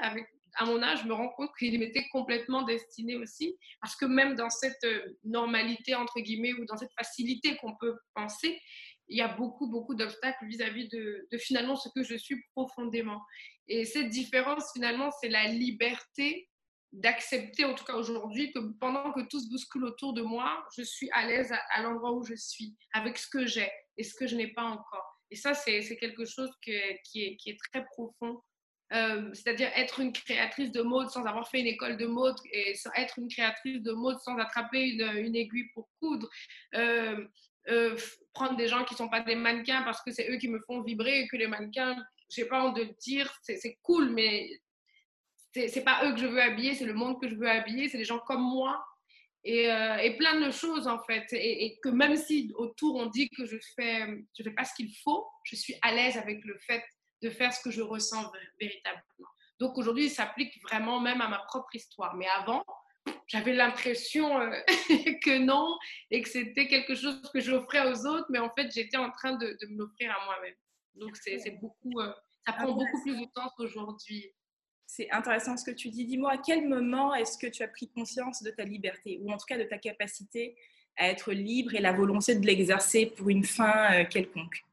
à 0.56 0.66
mon 0.66 0.82
âge, 0.84 1.02
je 1.02 1.08
me 1.08 1.14
rends 1.14 1.30
compte 1.30 1.52
qu'il 1.58 1.78
m'était 1.80 2.08
complètement 2.10 2.64
destiné 2.64 3.16
aussi, 3.16 3.58
parce 3.82 3.96
que 3.96 4.06
même 4.06 4.36
dans 4.36 4.50
cette 4.50 4.84
euh, 4.84 5.18
normalité, 5.24 5.96
entre 5.96 6.20
guillemets, 6.20 6.54
ou 6.54 6.66
dans 6.66 6.78
cette 6.78 6.94
facilité 6.98 7.58
qu'on 7.58 7.76
peut 7.76 7.96
penser, 8.14 8.60
il 9.08 9.18
y 9.18 9.22
a 9.22 9.28
beaucoup, 9.28 9.70
beaucoup 9.70 9.96
d'obstacles 9.96 10.46
vis-à-vis 10.46 10.88
de, 10.90 11.28
finalement 11.38 11.76
ce 11.76 11.90
que 11.90 12.04
je 12.04 12.16
suis 12.16 12.42
profondément. 12.56 13.22
Et 13.68 13.86
cette 13.86 14.10
différence, 14.10 14.72
finalement, 14.74 15.10
c'est 15.22 15.30
la 15.30 15.48
liberté 15.48 16.50
d'accepter, 16.92 17.66
en 17.66 17.74
tout 17.74 17.84
cas 17.84 17.96
aujourd'hui, 17.96 18.52
que 18.52 18.60
pendant 18.80 19.12
que 19.12 19.22
tout 19.22 19.40
se 19.40 19.50
bouscule 19.50 19.84
autour 19.86 20.14
de 20.14 20.22
moi, 20.22 20.64
je 20.78 20.84
suis 20.84 21.10
à 21.12 21.26
l'aise 21.26 21.52
à 21.72 21.82
l'endroit 21.82 22.14
où 22.14 22.24
je 22.24 22.36
suis, 22.36 22.76
avec 22.94 23.18
ce 23.18 23.28
que 23.28 23.46
j'ai 23.46 23.70
et 23.98 24.04
ce 24.04 24.14
que 24.14 24.28
je 24.28 24.36
n'ai 24.36 24.54
pas 24.54 24.64
encore. 24.64 25.13
Et 25.34 25.36
ça, 25.36 25.56
c'est 25.56 25.98
quelque 25.98 26.26
chose 26.26 26.52
qui, 26.62 26.72
est, 27.16 27.58
très 27.72 27.84
profond. 27.86 28.40
Euh, 28.94 29.34
c'est-à-dire 29.34 29.72
être 29.76 30.00
une 30.00 30.14
créatrice 30.14 30.72
de 30.72 30.84
mode 30.84 31.10
sans 31.10 31.26
avoir 31.26 31.50
fait 31.50 31.60
une 31.60 31.66
école 31.66 31.98
de 31.98 32.06
mode 32.06 32.36
et 32.52 32.76
être 32.98 33.18
une 33.18 33.28
créatrice 33.28 33.82
de 33.82 33.94
mode 33.94 34.20
sans 34.20 34.38
attraper 34.38 34.90
une, 34.90 35.36
aiguille 35.36 35.70
pour 35.74 35.90
coudre. 36.00 36.30
Euh, 36.76 37.26
euh, 37.70 37.98
prendre 38.34 38.56
des 38.58 38.68
gens 38.68 38.84
qui 38.84 38.94
ne 38.94 39.00
sont 39.00 39.10
pas 39.10 39.22
des 39.22 39.34
mannequins 39.34 39.82
parce 39.82 40.04
que 40.04 40.12
c'est 40.12 40.30
eux 40.30 40.38
qui 40.38 40.50
me 40.50 40.60
font 40.68 40.84
vibrer 40.84 41.22
et 41.22 41.28
que 41.28 41.38
les 41.38 41.48
mannequins, 41.48 41.96
je 42.30 42.42
n'ai 42.42 42.48
pas 42.48 42.64
honte 42.64 42.76
de 42.76 42.84
le 42.84 42.94
dire, 43.00 43.36
c'est 43.42 43.80
cool, 43.82 44.12
mais 44.12 44.62
c'est 45.56 45.84
pas 45.84 46.06
eux 46.06 46.14
que 46.14 46.20
je 46.20 46.28
veux 46.28 46.44
habiller, 46.44 46.76
c'est 46.76 46.86
le 46.86 46.94
monde 46.94 47.20
que 47.20 47.28
je 47.28 47.34
veux 47.34 47.50
habiller, 47.50 47.90
c'est 47.90 47.98
des 47.98 48.06
gens 48.06 48.20
comme 48.20 48.44
moi 48.44 48.86
euh, 49.46 49.98
et, 49.98 50.16
plein 50.18 50.40
de 50.40 50.52
choses 50.52 50.88
en 50.88 51.00
fait. 51.04 51.26
Et, 51.34 51.78
que 51.82 51.90
même 51.90 52.16
si 52.16 52.52
autour 52.56 52.96
on 52.96 53.08
dit 53.08 53.30
que 53.30 53.46
je 53.46 53.58
fais, 53.76 54.08
je 54.38 54.44
fais 54.44 54.52
pas 54.52 54.64
ce 54.64 54.74
qu'il 54.76 54.94
faut, 55.04 55.28
je 55.44 55.56
suis 55.56 55.76
à 55.82 55.94
l'aise 55.94 56.18
avec 56.18 56.44
le 56.46 56.58
fait 56.60 56.84
de 57.22 57.30
faire 57.30 57.54
ce 57.54 57.62
que 57.62 57.72
je 57.72 57.82
ressens 57.82 58.32
véritablement. 58.60 59.04
Donc 59.60 59.78
aujourd'hui, 59.78 60.10
ça 60.10 60.26
s'applique 60.26 60.62
vraiment 60.64 61.00
même 61.00 61.22
à 61.22 61.28
ma 61.28 61.40
propre 61.40 61.76
histoire. 61.76 62.16
Mais 62.16 62.28
avant, 62.38 62.64
j'avais 63.28 63.54
l'impression 63.54 64.40
euh, 64.40 64.52
que 65.24 65.38
non 65.38 65.78
et 66.12 66.22
que 66.22 66.30
c'était 66.30 66.68
quelque 66.68 66.96
chose 66.96 67.22
que 67.34 67.40
j'offrais 67.40 67.88
aux 67.92 68.06
autres, 68.06 68.28
mais 68.30 68.40
en 68.40 68.50
fait, 68.50 68.72
j'étais 68.72 68.98
en 68.98 69.12
train 69.12 69.34
de, 69.34 69.58
de 69.62 69.68
m'offrir 69.68 70.12
à 70.12 70.26
moi-même. 70.26 70.56
Donc 70.96 71.16
c'est 71.18 71.60
beaucoup, 71.60 72.00
euh, 72.00 72.14
ça 72.46 72.54
prend 72.54 72.72
beaucoup 72.72 73.02
plus 73.02 73.18
de 73.18 73.26
temps 73.34 73.50
qu'aujourd'hui 73.58 74.32
c'est 74.86 75.10
intéressant 75.12 75.58
ce 75.58 75.64
que 75.66 75.76
tu 75.76 75.90
dis. 75.90 76.06
Dis-moi, 76.06 76.32
à 76.32 76.38
quel 76.38 76.68
moment 76.68 77.14
est-ce 77.14 77.38
que 77.38 77.48
tu 77.48 77.64
as 77.64 77.68
pris 77.68 77.90
conscience 77.90 78.44
de 78.44 78.52
ta 78.52 78.64
liberté, 78.64 79.20
ou 79.22 79.32
en 79.32 79.38
tout 79.38 79.46
cas 79.48 79.58
de 79.58 79.64
ta 79.64 79.78
capacité 79.78 80.56
à 80.98 81.08
être 81.08 81.32
libre 81.32 81.74
et 81.74 81.82
la 81.82 81.92
volonté 81.92 82.36
de 82.36 82.46
l'exercer 82.46 83.08
pour 83.08 83.30
une 83.30 83.44
fin 83.44 83.94
euh, 83.94 84.06
quelconque? 84.06 84.64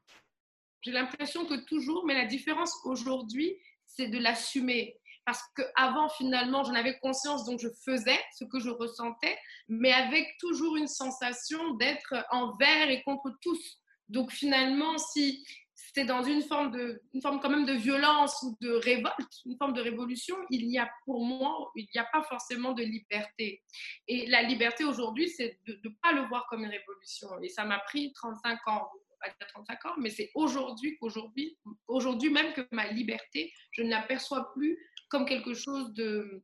J'ai 0.81 0.91
l'impression 0.91 1.45
que 1.45 1.65
toujours, 1.65 2.05
mais 2.05 2.13
la 2.13 2.25
différence 2.25 2.75
aujourd'hui, 2.85 3.55
c'est 3.85 4.07
de 4.07 4.17
l'assumer. 4.17 4.97
Parce 5.25 5.41
qu'avant, 5.55 6.09
finalement, 6.09 6.63
j'en 6.63 6.73
avais 6.73 6.97
conscience, 6.99 7.45
donc 7.45 7.59
je 7.59 7.69
faisais 7.85 8.19
ce 8.37 8.43
que 8.45 8.59
je 8.59 8.69
ressentais, 8.69 9.37
mais 9.67 9.91
avec 9.91 10.27
toujours 10.39 10.75
une 10.77 10.87
sensation 10.87 11.75
d'être 11.75 12.15
envers 12.31 12.89
et 12.89 13.03
contre 13.03 13.31
tous. 13.41 13.79
Donc 14.09 14.31
finalement, 14.31 14.97
si 14.97 15.45
c'est 15.93 16.05
dans 16.05 16.23
une 16.23 16.41
forme, 16.41 16.71
de, 16.71 17.01
une 17.13 17.21
forme 17.21 17.39
quand 17.39 17.49
même 17.49 17.65
de 17.65 17.73
violence 17.73 18.41
ou 18.43 18.57
de 18.61 18.71
révolte, 18.71 19.41
une 19.45 19.57
forme 19.57 19.73
de 19.73 19.81
révolution, 19.81 20.35
il 20.49 20.67
n'y 20.67 20.79
a 20.79 20.89
pour 21.05 21.25
moi, 21.25 21.71
il 21.75 21.87
n'y 21.93 21.99
a 21.99 22.07
pas 22.11 22.23
forcément 22.23 22.73
de 22.73 22.83
liberté. 22.83 23.61
Et 24.07 24.27
la 24.27 24.43
liberté 24.43 24.83
aujourd'hui, 24.83 25.29
c'est 25.29 25.59
de 25.67 25.79
ne 25.83 25.89
pas 26.01 26.13
le 26.13 26.21
voir 26.27 26.47
comme 26.49 26.63
une 26.63 26.71
révolution. 26.71 27.27
Et 27.41 27.49
ça 27.49 27.65
m'a 27.65 27.79
pris 27.79 28.13
35 28.13 28.67
ans. 28.67 28.89
dire 29.23 29.47
35 29.53 29.85
ans, 29.85 29.93
mais 29.97 30.09
c'est 30.09 30.31
aujourd'hui 30.35 30.97
qu'aujourd'hui, 30.97 31.57
aujourd'hui 31.87 32.29
même 32.29 32.53
que 32.53 32.61
ma 32.71 32.87
liberté, 32.87 33.53
je 33.71 33.83
ne 33.83 33.89
l'aperçois 33.89 34.51
plus 34.53 34.77
comme 35.09 35.25
quelque 35.25 35.53
chose 35.53 35.93
de, 35.93 36.43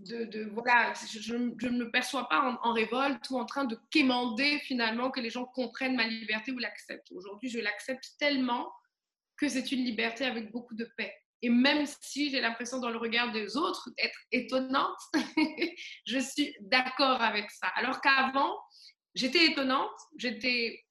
de, 0.00 0.48
voilà, 0.52 0.92
je, 0.94 1.34
ne 1.34 1.84
me 1.84 1.90
perçois 1.90 2.28
pas 2.28 2.58
en, 2.62 2.72
révolte 2.72 3.28
ou 3.30 3.38
en 3.38 3.44
train 3.44 3.64
de 3.64 3.78
quémander 3.90 4.58
finalement 4.60 5.10
que 5.10 5.20
les 5.20 5.30
gens 5.30 5.44
comprennent 5.44 5.96
ma 5.96 6.06
liberté 6.06 6.52
ou 6.52 6.58
l'acceptent. 6.58 7.10
Aujourd'hui, 7.12 7.48
je 7.48 7.58
l'accepte 7.58 8.04
tellement 8.18 8.70
que 9.36 9.48
c'est 9.48 9.72
une 9.72 9.84
liberté 9.84 10.24
avec 10.24 10.50
beaucoup 10.50 10.74
de 10.74 10.84
paix. 10.96 11.14
Et 11.42 11.50
même 11.50 11.86
si 12.00 12.30
j'ai 12.30 12.40
l'impression 12.40 12.80
dans 12.80 12.90
le 12.90 12.98
regard 12.98 13.32
des 13.32 13.56
autres 13.56 13.90
d'être 13.96 14.18
étonnante, 14.32 14.98
je 16.06 16.18
suis 16.18 16.54
d'accord 16.60 17.22
avec 17.22 17.50
ça. 17.50 17.68
Alors 17.76 18.00
qu'avant, 18.00 18.58
j'étais 19.14 19.46
étonnante, 19.46 19.96
j'étais, 20.16 20.84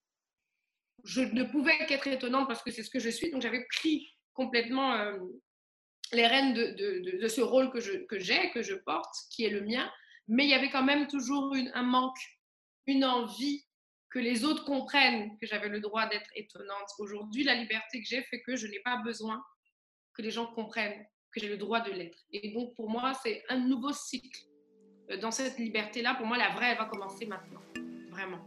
je 1.04 1.20
ne 1.20 1.44
pouvais 1.44 1.84
qu'être 1.86 2.06
étonnante 2.06 2.48
parce 2.48 2.62
que 2.62 2.70
c'est 2.70 2.82
ce 2.82 2.90
que 2.90 2.98
je 2.98 3.10
suis, 3.10 3.30
donc 3.30 3.42
j'avais 3.42 3.66
pris 3.66 4.08
complètement 4.32 4.94
euh, 4.94 5.18
les 6.12 6.26
rênes 6.26 6.54
de, 6.54 7.28
ce 7.28 7.40
rôle 7.40 7.70
que, 7.70 7.80
je, 7.80 7.92
que 8.06 8.18
j'ai, 8.18 8.50
que 8.50 8.62
je 8.62 8.74
porte, 8.74 9.14
qui 9.30 9.44
est 9.44 9.50
le 9.50 9.62
mien, 9.62 9.90
mais 10.26 10.44
il 10.44 10.50
y 10.50 10.54
avait 10.54 10.70
quand 10.70 10.84
même 10.84 11.06
toujours 11.06 11.54
un 11.74 11.82
manque, 11.82 12.18
une 12.86 13.04
envie 13.04 13.64
que 14.10 14.18
les 14.18 14.44
autres 14.44 14.64
comprennent 14.64 15.36
que 15.38 15.46
j'avais 15.46 15.68
le 15.68 15.80
droit 15.80 16.06
d'être 16.06 16.30
étonnante. 16.34 16.88
Aujourd'hui, 16.98 17.44
la 17.44 17.54
liberté 17.54 18.00
que 18.00 18.06
j'ai 18.06 18.22
fait 18.22 18.40
que 18.42 18.56
je 18.56 18.66
n'ai 18.66 18.80
pas 18.80 18.96
besoin 19.04 19.42
que 20.14 20.22
les 20.22 20.30
gens 20.30 20.46
comprennent 20.46 21.06
que 21.32 21.40
j'ai 21.40 21.48
le 21.48 21.58
droit 21.58 21.80
de 21.80 21.90
l'être. 21.90 22.18
Et 22.32 22.52
donc, 22.52 22.74
pour 22.74 22.88
moi, 22.88 23.12
c'est 23.22 23.44
un 23.48 23.58
nouveau 23.58 23.92
cycle. 23.92 24.40
Euh, 25.10 25.18
dans 25.18 25.30
cette 25.30 25.58
liberté-là, 25.58 26.14
pour 26.14 26.26
moi, 26.26 26.38
la 26.38 26.50
vraie, 26.50 26.70
elle 26.72 26.78
va 26.78 26.86
commencer 26.86 27.26
maintenant. 27.26 27.60
Vraiment. 28.10 28.44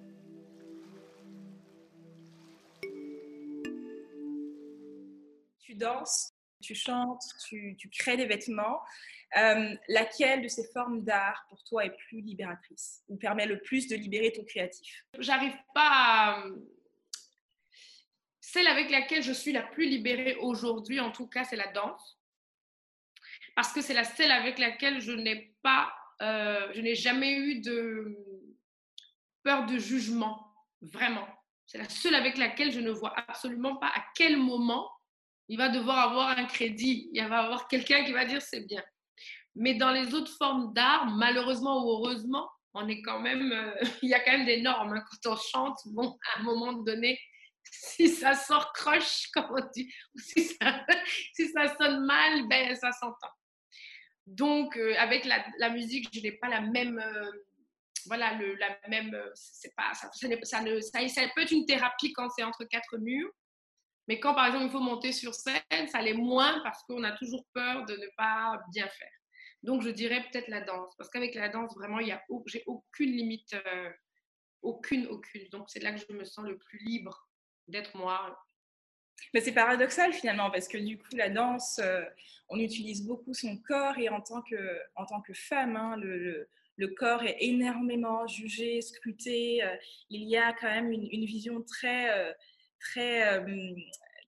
Tu 5.59 5.75
danses, 5.75 6.30
tu 6.61 6.75
chantes, 6.75 7.23
tu, 7.47 7.77
crées 7.91 8.17
des 8.17 8.25
vêtements. 8.25 8.81
Euh, 9.37 9.75
laquelle 9.87 10.41
de 10.41 10.49
ces 10.49 10.69
formes 10.73 11.03
d'art 11.03 11.45
pour 11.47 11.63
toi 11.63 11.85
est 11.85 11.95
plus 11.95 12.19
libératrice 12.19 13.01
ou 13.07 13.15
permet 13.15 13.45
le 13.45 13.61
plus 13.61 13.87
de 13.87 13.95
libérer 13.95 14.31
ton 14.33 14.43
créatif? 14.43 15.05
J'arrive 15.19 15.55
pas 15.73 15.89
à... 15.91 16.43
Celle 18.41 18.67
avec 18.67 18.91
laquelle 18.91 19.23
je 19.23 19.31
suis 19.31 19.53
la 19.53 19.63
plus 19.63 19.87
libérée 19.87 20.35
aujourd'hui, 20.35 20.99
en 20.99 21.11
tout 21.11 21.27
cas, 21.27 21.45
c'est 21.45 21.55
la 21.55 21.71
danse. 21.71 22.19
Parce 23.55 23.71
que 23.71 23.81
c'est 23.81 23.93
la 23.93 24.03
seule 24.03 24.31
avec 24.31 24.59
laquelle 24.59 24.99
je 24.99 25.11
n'ai 25.11 25.55
pas, 25.61 25.93
euh, 26.21 26.71
je 26.73 26.81
n'ai 26.81 26.95
jamais 26.95 27.33
eu 27.33 27.61
de 27.61 28.17
peur 29.43 29.65
de 29.65 29.77
jugement, 29.77 30.53
vraiment. 30.81 31.27
C'est 31.65 31.77
la 31.77 31.87
seule 31.87 32.15
avec 32.15 32.37
laquelle 32.37 32.71
je 32.71 32.79
ne 32.79 32.91
vois 32.91 33.13
absolument 33.17 33.77
pas 33.77 33.87
à 33.87 34.03
quel 34.15 34.37
moment 34.37 34.91
il 35.51 35.57
va 35.57 35.67
devoir 35.67 35.99
avoir 36.09 36.29
un 36.29 36.45
crédit, 36.45 37.09
il 37.11 37.27
va 37.27 37.39
avoir 37.39 37.67
quelqu'un 37.67 38.05
qui 38.05 38.13
va 38.13 38.23
dire 38.23 38.41
c'est 38.41 38.61
bien. 38.61 38.81
Mais 39.53 39.73
dans 39.73 39.91
les 39.91 40.13
autres 40.13 40.31
formes 40.37 40.73
d'art, 40.73 41.07
malheureusement 41.07 41.83
ou 41.83 41.89
heureusement, 41.89 42.49
on 42.73 42.87
est 42.87 43.01
quand 43.01 43.19
même, 43.19 43.51
euh, 43.51 43.75
il 44.01 44.07
y 44.07 44.13
a 44.13 44.21
quand 44.21 44.31
même 44.31 44.45
des 44.45 44.61
normes. 44.61 44.93
Hein. 44.93 45.03
Quand 45.09 45.33
on 45.33 45.35
chante, 45.35 45.77
bon, 45.87 46.17
à 46.33 46.39
un 46.39 46.43
moment 46.43 46.71
donné, 46.71 47.19
si 47.69 48.07
ça 48.07 48.33
sort 48.33 48.71
croche, 48.71 49.27
comme 49.33 49.47
on 49.49 49.69
dit, 49.75 49.93
ou 50.15 50.19
si 50.19 50.45
ça, 50.45 50.85
si 51.33 51.49
ça 51.49 51.75
sonne 51.75 52.05
mal, 52.05 52.47
ben, 52.47 52.73
ça 52.77 52.93
s'entend. 52.93 53.33
Donc, 54.25 54.77
euh, 54.77 54.95
avec 54.99 55.25
la, 55.25 55.45
la, 55.57 55.69
musique, 55.69 56.07
je 56.13 56.21
n'ai 56.21 56.31
pas 56.31 56.47
la 56.47 56.61
même, 56.61 56.97
euh, 56.97 57.29
voilà, 58.05 58.35
le, 58.35 58.55
la 58.55 58.79
même, 58.87 59.21
c'est 59.33 59.75
pas, 59.75 59.93
ça, 59.95 60.09
ça, 60.13 60.29
ça, 60.43 60.61
ne, 60.61 60.79
ça, 60.79 61.07
ça 61.09 61.21
peut 61.35 61.41
être 61.41 61.51
une 61.51 61.65
thérapie 61.65 62.13
quand 62.13 62.29
c'est 62.29 62.43
entre 62.43 62.63
quatre 62.63 62.97
murs, 62.97 63.29
mais 64.07 64.19
quand, 64.19 64.33
par 64.33 64.47
exemple, 64.47 64.65
il 64.65 64.71
faut 64.71 64.79
monter 64.79 65.11
sur 65.11 65.33
scène, 65.33 65.87
ça 65.87 66.01
l'est 66.01 66.13
moins 66.13 66.59
parce 66.63 66.83
qu'on 66.83 67.03
a 67.03 67.11
toujours 67.11 67.45
peur 67.53 67.85
de 67.85 67.93
ne 67.93 68.07
pas 68.17 68.59
bien 68.71 68.87
faire. 68.87 69.11
Donc, 69.63 69.83
je 69.83 69.89
dirais 69.89 70.25
peut-être 70.31 70.47
la 70.47 70.61
danse, 70.61 70.95
parce 70.97 71.09
qu'avec 71.09 71.35
la 71.35 71.49
danse, 71.49 71.75
vraiment, 71.75 71.99
j'ai 72.47 72.63
aucune 72.65 73.11
limite, 73.11 73.53
euh, 73.53 73.89
aucune, 74.63 75.05
aucune. 75.07 75.47
Donc, 75.49 75.69
c'est 75.69 75.81
là 75.81 75.91
que 75.93 75.99
je 75.99 76.13
me 76.13 76.23
sens 76.23 76.45
le 76.45 76.57
plus 76.57 76.79
libre 76.79 77.29
d'être 77.67 77.95
moi. 77.95 78.37
Mais 79.35 79.41
c'est 79.41 79.51
paradoxal 79.51 80.13
finalement, 80.13 80.49
parce 80.49 80.67
que 80.67 80.79
du 80.79 80.97
coup, 80.97 81.15
la 81.15 81.29
danse, 81.29 81.79
euh, 81.79 82.03
on 82.49 82.57
utilise 82.57 83.05
beaucoup 83.05 83.35
son 83.35 83.57
corps 83.57 83.97
et 83.99 84.09
en 84.09 84.19
tant 84.19 84.41
que, 84.41 84.79
en 84.95 85.05
tant 85.05 85.21
que 85.21 85.33
femme, 85.33 85.75
hein, 85.75 85.95
le, 85.97 86.49
le, 86.75 86.87
corps 86.87 87.21
est 87.21 87.37
énormément 87.39 88.25
jugé, 88.25 88.81
scruté. 88.81 89.63
Euh, 89.63 89.75
il 90.09 90.23
y 90.23 90.37
a 90.37 90.53
quand 90.53 90.69
même 90.69 90.91
une 90.91 91.25
vision 91.25 91.61
très, 91.61 92.35
très 92.81 93.43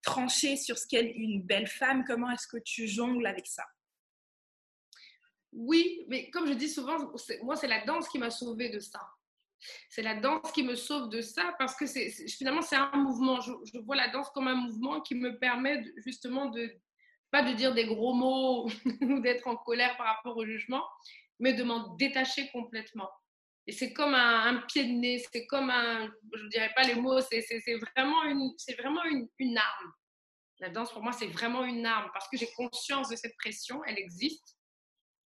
tranchée 0.02 0.56
sur 0.58 0.78
ce 0.78 0.88
qu'est 0.88 1.12
une 1.16 1.42
belle 1.42 1.68
femme. 1.68 2.04
Comment 2.06 2.32
est-ce 2.32 2.48
que 2.48 2.58
tu 2.58 2.88
jongles 2.88 3.26
avec 3.26 3.48
ça? 3.48 3.64
Oui, 5.52 6.06
mais 6.08 6.30
comme 6.32 6.48
je 6.48 6.54
dis 6.54 6.70
souvent, 6.70 6.98
moi, 7.44 7.56
c'est 7.56 7.68
la 7.68 7.86
danse 7.86 8.08
qui 8.10 8.18
m'a 8.18 8.32
sauvée 8.32 8.70
de 8.70 8.80
ça. 8.80 9.00
C'est 9.90 10.02
la 10.02 10.16
danse 10.16 10.52
qui 10.52 10.64
me 10.64 10.76
sauve 10.76 11.10
de 11.10 11.22
ça 11.22 11.56
parce 11.58 11.76
que 11.76 11.86
finalement, 12.28 12.62
c'est 12.62 12.76
un 12.76 12.92
mouvement. 12.96 13.40
Je, 13.40 13.78
vois 13.80 13.96
la 13.96 14.10
danse 14.10 14.30
comme 14.32 14.48
un 14.48 14.56
mouvement 14.56 15.02
qui 15.02 15.16
me 15.16 15.38
permet 15.40 15.84
justement 15.98 16.48
de, 16.48 16.72
pas 17.32 17.44
de 17.44 17.54
dire 17.54 17.74
des 17.74 17.86
gros 17.86 18.14
mots 18.14 18.68
ou 19.02 19.20
d'être 19.22 19.48
en 19.48 19.56
colère 19.56 19.96
par 19.96 20.08
rapport 20.08 20.36
au 20.36 20.46
jugement, 20.46 20.84
mais 21.40 21.54
de 21.54 21.64
m'en 21.64 21.96
détacher 21.96 22.50
complètement. 22.52 23.10
Et 23.66 23.72
c'est 23.72 23.94
comme 23.94 24.14
un, 24.14 24.62
pied 24.68 24.84
de 24.86 24.92
nez, 24.92 25.24
c'est 25.32 25.46
comme 25.46 25.70
un, 25.70 26.12
je 26.34 26.44
ne 26.44 26.50
dirais 26.50 26.72
pas 26.76 26.84
les 26.84 26.96
mots, 26.96 27.22
c'est, 27.22 27.46
vraiment, 27.96 28.24
une, 28.26 28.52
vraiment 28.78 29.04
une, 29.06 29.28
une 29.40 29.58
arme. 29.58 29.94
La 30.60 30.70
danse, 30.70 30.92
pour 30.92 31.02
moi, 31.02 31.14
c'est 31.14 31.28
vraiment 31.28 31.64
une 31.64 31.86
arme 31.86 32.10
parce 32.14 32.28
que 32.30 32.38
j'ai 32.38 32.50
conscience 32.56 33.10
de 33.10 33.16
cette 33.16 33.36
pression, 33.38 33.84
elle 33.86 33.98
existe 33.98 34.58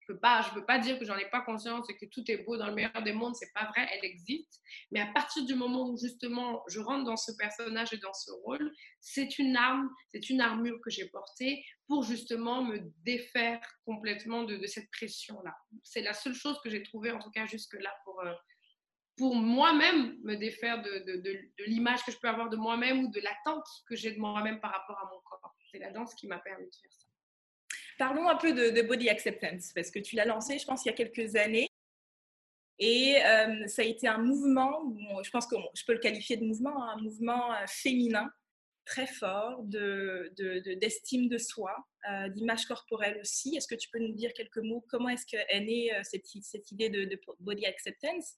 peux 0.07 0.17
pas, 0.17 0.41
je 0.41 0.53
peux 0.53 0.65
pas 0.65 0.79
dire 0.79 0.97
que 0.97 1.05
j'en 1.05 1.17
ai 1.17 1.29
pas 1.29 1.41
conscience 1.41 1.89
et 1.89 1.97
que 1.97 2.05
tout 2.05 2.23
est 2.31 2.37
beau 2.37 2.57
dans 2.57 2.67
le 2.67 2.73
meilleur 2.73 3.03
des 3.03 3.13
mondes, 3.13 3.35
c'est 3.35 3.51
pas 3.53 3.65
vrai, 3.65 3.87
elle 3.91 4.05
existe. 4.05 4.61
Mais 4.91 5.01
à 5.01 5.07
partir 5.07 5.45
du 5.45 5.53
moment 5.53 5.89
où 5.89 5.97
justement 5.97 6.63
je 6.67 6.79
rentre 6.79 7.03
dans 7.03 7.17
ce 7.17 7.31
personnage 7.37 7.93
et 7.93 7.97
dans 7.97 8.13
ce 8.13 8.31
rôle, 8.31 8.73
c'est 9.01 9.37
une 9.37 9.55
arme, 9.55 9.89
c'est 10.11 10.29
une 10.29 10.41
armure 10.41 10.79
que 10.83 10.89
j'ai 10.89 11.07
portée 11.09 11.63
pour 11.87 12.03
justement 12.03 12.63
me 12.63 12.79
défaire 13.03 13.59
complètement 13.85 14.43
de, 14.43 14.65
cette 14.65 14.89
pression-là. 14.91 15.55
C'est 15.83 16.01
la 16.01 16.13
seule 16.13 16.35
chose 16.35 16.59
que 16.63 16.69
j'ai 16.69 16.83
trouvée 16.83 17.11
en 17.11 17.19
tout 17.19 17.31
cas 17.31 17.45
jusque-là 17.45 17.93
pour, 18.03 18.21
euh, 18.21 18.33
pour 19.17 19.35
moi-même 19.35 20.17
me 20.23 20.35
défaire 20.35 20.81
de, 20.81 21.03
de 21.05 21.63
l'image 21.65 22.03
que 22.05 22.11
je 22.11 22.17
peux 22.17 22.29
avoir 22.29 22.49
de 22.49 22.57
moi-même 22.57 23.05
ou 23.05 23.09
de 23.09 23.19
l'attente 23.19 23.67
que 23.87 23.95
j'ai 23.95 24.11
de 24.11 24.19
moi-même 24.19 24.59
par 24.59 24.71
rapport 24.71 24.99
à 24.99 25.05
mon 25.05 25.19
corps. 25.21 25.55
C'est 25.71 25.79
la 25.79 25.91
danse 25.91 26.15
qui 26.15 26.27
m'a 26.27 26.39
permis 26.39 26.65
de 26.65 26.75
faire 26.75 26.93
ça. 26.93 27.06
Parlons 27.97 28.29
un 28.29 28.35
peu 28.35 28.53
de, 28.53 28.81
Body 28.81 29.09
Acceptance, 29.09 29.71
parce 29.73 29.89
que 29.89 29.99
tu 29.99 30.15
l'as 30.15 30.25
lancé, 30.25 30.59
je 30.59 30.65
pense, 30.65 30.85
il 30.85 30.89
y 30.89 30.91
a 30.91 30.93
quelques 30.93 31.35
années. 31.35 31.69
Et 32.79 33.15
euh, 33.25 33.67
ça 33.67 33.81
a 33.81 33.85
été 33.85 34.07
un 34.07 34.19
mouvement, 34.19 34.95
je 35.23 35.29
pense 35.31 35.47
que 35.47 35.55
je 35.73 35.83
peux 35.83 35.93
le 35.93 35.99
qualifier 35.99 36.37
de 36.37 36.45
mouvement, 36.45 36.83
hein, 36.83 36.95
un 36.95 37.01
mouvement 37.01 37.53
euh, 37.53 37.65
féminin 37.67 38.29
très 38.85 39.07
fort 39.07 39.63
d'estime 39.63 41.27
de, 41.27 41.33
de, 41.33 41.37
soi, 41.39 41.75
euh, 42.09 42.29
d'image 42.29 42.67
corporelle 42.67 43.19
aussi. 43.19 43.57
Est-ce 43.57 43.67
que 43.67 43.75
tu 43.75 43.89
peux 43.89 43.99
nous 43.99 44.13
dire 44.13 44.31
quelques 44.33 44.59
mots? 44.59 44.85
Comment 44.89 45.09
est-ce 45.09 45.25
qu'est 45.25 45.59
née 45.59 45.91
cette, 46.03 46.25
cette, 46.41 46.71
idée 46.71 46.89
de, 46.89 47.19
Body 47.39 47.65
Acceptance? 47.65 48.35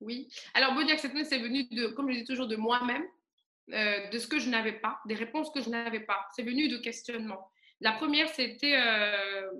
Oui, 0.00 0.28
alors 0.54 0.74
Body 0.74 0.90
Acceptance 0.90 1.30
est 1.30 1.38
venu, 1.38 1.64
de, 1.68 1.86
comme 1.88 2.10
je 2.10 2.18
dis 2.18 2.24
toujours, 2.24 2.48
de 2.48 2.56
moi-même, 2.56 3.04
de 3.68 4.18
ce 4.18 4.26
que 4.26 4.38
je 4.38 4.50
n'avais 4.50 4.80
pas, 4.80 4.98
des 5.06 5.14
réponses 5.14 5.50
que 5.50 5.62
je 5.62 5.70
n'avais 5.70 6.00
pas. 6.00 6.26
C'est 6.34 6.42
venu 6.42 6.68
de 6.68 6.76
questionnements. 6.76 7.50
La 7.80 7.92
première, 7.92 8.28
c'était, 8.28 8.76
euh, 8.76 9.50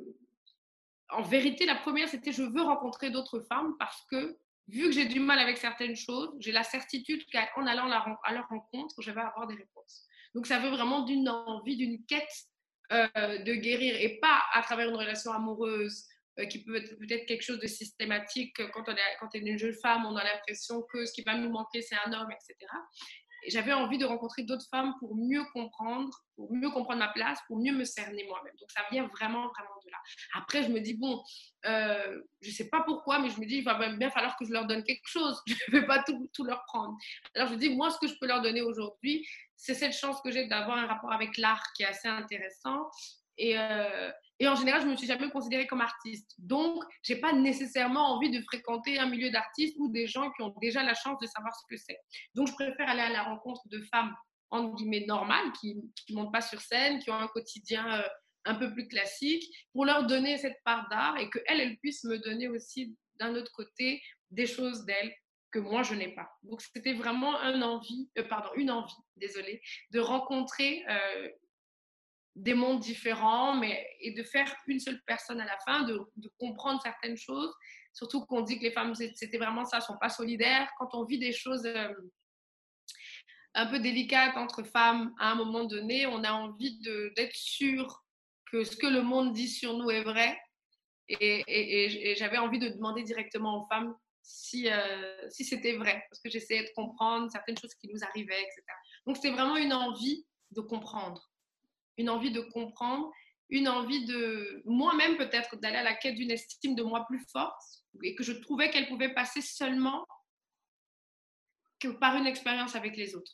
en 1.11 1.23
vérité, 1.23 1.65
la 1.67 1.77
première, 1.77 2.09
c'était 2.09 2.33
je 2.33 2.43
veux 2.43 2.62
rencontrer 2.62 3.11
d'autres 3.11 3.41
femmes 3.41 3.75
parce 3.79 4.03
que, 4.11 4.37
vu 4.69 4.85
que 4.85 4.93
j'ai 4.93 5.07
du 5.07 5.21
mal 5.21 5.39
avec 5.39 5.57
certaines 5.57 5.97
choses, 5.97 6.31
j'ai 6.39 6.53
la 6.53 6.62
certitude 6.62 7.23
qu'en 7.33 7.67
allant 7.67 7.91
à 7.91 8.33
leur 8.33 8.49
rencontre, 8.49 8.95
je 9.00 9.11
vais 9.11 9.21
avoir 9.21 9.47
des 9.47 9.57
réponses. 9.57 10.07
Donc, 10.35 10.47
ça 10.47 10.59
veut 10.59 10.71
vraiment 10.71 11.00
d'une 11.00 11.29
envie, 11.29 11.77
d'une 11.77 12.05
quête 12.05 12.31
euh, 12.93 13.39
de 13.39 13.55
guérir 13.55 13.97
et 14.00 14.19
pas 14.21 14.43
à 14.53 14.62
travers 14.62 14.89
une 14.89 14.97
relation 14.97 15.33
amoureuse 15.33 16.07
euh, 16.39 16.45
qui 16.45 16.62
peut 16.62 16.77
être 16.77 16.97
peut-être 16.99 17.27
quelque 17.27 17.43
chose 17.43 17.59
de 17.59 17.67
systématique. 17.67 18.55
Quand 18.73 18.83
on, 18.87 18.93
est, 18.93 19.17
quand 19.19 19.29
on 19.35 19.39
est 19.39 19.49
une 19.49 19.59
jeune 19.59 19.75
femme, 19.83 20.05
on 20.07 20.15
a 20.15 20.23
l'impression 20.23 20.83
que 20.93 21.07
ce 21.07 21.12
qui 21.12 21.23
va 21.23 21.37
nous 21.37 21.50
manquer, 21.50 21.83
c'est 21.83 21.97
un 22.05 22.12
homme, 22.12 22.31
etc 22.31 22.67
j'avais 23.49 23.73
envie 23.73 23.99
de 23.99 24.05
rencontrer 24.05 24.43
d'autres 24.43 24.67
femmes 24.71 24.95
pour 24.99 25.17
mieux 25.17 25.45
comprendre, 25.53 26.11
pour 26.37 26.53
mieux 26.53 26.71
comprendre 26.71 26.99
ma 27.01 27.09
place, 27.09 27.39
pour 27.47 27.59
mieux 27.59 27.73
me 27.73 27.85
cerner 27.85 28.25
moi-même. 28.25 28.55
Donc 28.61 28.71
ça 28.71 28.83
vient 28.91 29.07
vraiment, 29.09 29.49
vraiment 29.49 29.77
de 29.85 29.91
là. 29.91 29.99
Après, 30.35 30.63
je 30.63 30.69
me 30.69 30.81
dis, 30.81 30.95
bon, 30.95 31.23
euh, 31.67 32.21
je 32.41 32.49
ne 32.49 32.55
sais 32.55 32.69
pas 32.69 32.83
pourquoi, 32.83 33.19
mais 33.19 33.31
je 33.31 33.41
me 33.41 33.47
dis, 33.47 33.57
il 33.57 33.65
va 33.65 33.75
bien 33.93 34.11
falloir 34.11 34.37
que 34.37 34.45
je 34.45 34.53
leur 34.53 34.67
donne 34.67 34.83
quelque 34.85 35.07
chose. 35.07 35.41
Je 35.47 35.77
ne 35.77 35.81
vais 35.81 35.87
pas 35.87 36.03
tout, 36.03 36.31
tout, 36.33 36.45
leur 36.45 36.65
prendre. 36.67 36.97
Alors 37.35 37.49
je 37.49 37.55
dis, 37.55 37.75
moi, 37.75 37.91
ce 37.91 37.99
que 37.99 38.07
je 38.07 38.15
peux 38.21 38.27
leur 38.27 38.41
donner 38.41 38.63
aujourd'hui, 38.63 39.27
c'est 39.57 39.75
cette 39.75 39.93
chance 39.93 40.21
que 40.23 40.31
j'ai 40.31 40.47
d'avoir 40.47 40.79
un 40.79 40.87
rapport 40.87 41.13
avec 41.13 41.37
l'art 41.37 41.63
qui 41.77 41.83
est 41.83 41.87
assez 41.87 42.09
intéressant 42.09 42.89
Et, 43.43 43.57
et 44.39 44.49
en 44.49 44.55
général, 44.55 44.81
je 44.81 44.87
ne 44.87 44.93
me 44.93 44.97
suis 44.97 45.07
jamais 45.07 45.31
considérée 45.31 45.67
comme 45.67 45.83
artiste. 45.83 46.35
Donc, 46.39 46.83
je 47.03 47.13
n'ai 47.13 47.21
pas 47.21 47.35
nécessairement 47.35 48.15
envie 48.15 48.31
de 48.31 48.43
fréquenter 48.43 48.99
un 48.99 49.07
milieu 49.07 49.31
d'artistes 49.31 49.77
ou 49.79 49.91
des 49.91 50.07
gens 50.07 50.31
qui 50.33 50.43
ont 50.43 50.55
déjà 50.61 50.83
la 50.83 50.95
chance 50.95 51.19
de 51.21 51.27
savoir 51.27 51.55
ce 51.55 51.63
que 51.69 51.77
c'est. 51.77 51.99
Donc, 52.35 52.49
je 52.49 52.55
préfère 52.55 52.89
aller 52.89 53.03
à 53.03 53.11
la 53.11 53.23
rencontre 53.23 53.61
de 53.69 53.81
femmes, 53.93 54.15
entre 54.51 54.75
guillemets, 54.77 55.05
normales, 55.07 55.53
qui 55.61 55.77
ne 56.09 56.15
montent 56.15 56.33
pas 56.33 56.41
sur 56.41 56.61
scène, 56.61 57.01
qui 57.01 57.11
ont 57.11 57.15
un 57.15 57.29
quotidien 57.29 58.01
euh, 58.01 58.09
un 58.47 58.55
peu 58.55 58.73
plus 58.73 58.89
classique, 58.89 59.45
pour 59.75 59.85
leur 59.85 60.07
donner 60.07 60.39
cette 60.39 60.57
part 60.65 60.89
d'art 60.89 61.19
et 61.19 61.29
qu'elles, 61.29 61.61
elles 61.61 61.79
puissent 61.79 62.05
me 62.05 62.19
donner 62.19 62.49
aussi, 62.49 62.97
d'un 63.19 63.35
autre 63.35 63.53
côté, 63.53 64.03
des 64.31 64.47
choses 64.47 64.87
d'elles 64.87 65.15
que 65.51 65.59
moi, 65.59 65.83
je 65.83 65.95
n'ai 65.95 66.15
pas. 66.15 66.31
Donc, 66.45 66.63
c'était 66.63 66.95
vraiment 66.95 67.39
un 67.41 67.61
envie, 67.61 68.09
euh, 68.17 68.23
pardon, 68.23 68.49
une 68.57 68.71
envie, 68.71 68.95
désolée, 69.17 69.61
de 69.91 70.01
rencontrer 70.01 70.83
euh, 70.89 71.29
des 72.37 72.55
mondes 72.55 72.81
différents, 72.81 73.57
mais 73.57 73.87
et 74.01 74.13
de 74.13 74.23
faire 74.23 74.55
une 74.67 74.81
seule 74.81 75.01
personne 75.07 75.41
à 75.41 75.45
la 75.45 75.59
fin, 75.59 75.83
de, 75.83 75.99
comprendre 76.39 76.81
certaines 76.83 77.17
choses. 77.17 77.53
Surtout 77.93 78.25
qu'on 78.25 78.43
dit 78.43 78.59
que 78.59 78.65
les 78.65 78.73
femmes, 78.73 78.95
c'était 78.95 79.39
vraiment 79.39 79.65
ça, 79.65 79.81
sont 79.81 79.99
pas 80.01 80.09
solidaires. 80.09 80.71
Quand 80.79 80.95
on 80.95 81.05
vit 81.05 81.19
des 81.19 81.33
choses 81.33 81.67
euh, 81.67 81.93
un 83.55 83.67
peu 83.67 83.81
délicates 83.81 84.37
entre 84.37 84.63
femmes 84.63 85.13
à 85.19 85.33
un 85.33 85.35
moment 85.35 85.65
donné, 85.65 86.07
on 86.07 86.23
a 86.23 86.33
envie 86.33 86.79
d'être 87.17 87.35
sûr 87.35 88.05
que 88.51 88.65
ce 88.65 88.77
que 88.77 88.87
le 88.87 89.03
monde 89.03 89.33
dit 89.33 89.49
sur 89.49 89.77
nous 89.77 89.91
est 89.91 90.03
vrai. 90.03 90.39
Et, 91.09 91.43
et, 91.49 92.15
j'avais 92.15 92.39
envie 92.39 92.61
de 92.61 92.69
demander 92.69 93.03
directement 93.03 93.61
aux 93.61 93.67
femmes 93.67 93.97
si, 94.23 94.71
euh, 94.71 95.29
si 95.29 95.45
c'était 95.45 95.73
vrai, 95.73 96.05
parce 96.09 96.21
que 96.21 96.31
j'essayais 96.31 96.63
de 96.63 96.71
comprendre 96.77 97.29
certaines 97.33 97.59
choses 97.59 97.75
qui 97.75 97.89
nous 97.89 98.05
arrivaient, 98.05 98.41
etc. 98.41 98.63
Donc 99.07 99.17
c'était 99.17 99.33
vraiment 99.33 99.57
une 99.57 99.73
envie 99.73 100.25
de 100.53 100.61
comprendre 100.61 101.30
une 102.00 102.11
envie 102.11 102.33
de 102.33 102.40
comprendre, 102.40 103.12
une 103.50 103.69
envie 103.69 104.04
de 104.04 104.62
moi-même 104.64 105.16
peut-être 105.16 105.57
d'aller 105.57 105.76
à 105.76 105.83
la 105.83 105.95
quête 105.95 106.14
d'une 106.14 106.30
estime 106.30 106.75
de 106.75 106.83
moi 106.83 107.04
plus 107.07 107.25
forte 107.33 107.61
et 108.02 108.14
que 108.14 108.23
je 108.23 108.33
trouvais 108.33 108.71
qu'elle 108.71 108.88
pouvait 108.88 109.12
passer 109.12 109.40
seulement 109.40 110.07
que 111.78 111.88
par 111.88 112.16
une 112.16 112.26
expérience 112.26 112.76
avec 112.76 112.97
les 112.97 113.14
autres. 113.14 113.33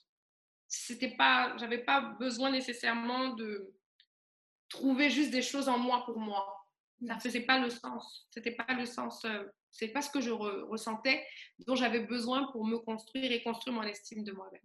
C'était 0.68 1.16
pas, 1.16 1.56
j'avais 1.58 1.85
pas 1.85 2.00
besoin 2.18 2.50
nécessairement 2.50 3.35
de 3.35 3.73
trouver 4.68 5.11
juste 5.11 5.30
des 5.30 5.42
choses 5.42 5.68
en 5.68 5.78
moi 5.78 6.04
pour 6.04 6.18
moi. 6.18 6.56
Ça 7.06 7.18
faisait 7.20 7.42
pas 7.42 7.58
le 7.58 7.70
sens. 7.70 8.26
C'était 8.30 8.52
pas 8.52 8.73
le 8.73 8.87
sens. 8.87 9.25
Euh, 9.25 9.44
c'est 9.70 9.88
pas 9.88 10.00
ce 10.00 10.11
que 10.11 10.23
je 10.23 10.30
ressentais, 10.30 11.25
dont 11.66 11.76
j'avais 11.76 12.00
besoin 12.00 12.50
pour 12.50 12.66
me 12.66 12.78
construire 12.78 13.30
et 13.30 13.42
construire 13.42 13.76
mon 13.76 13.82
estime 13.82 14.25
de 14.25 14.32
moi-même. 14.32 14.62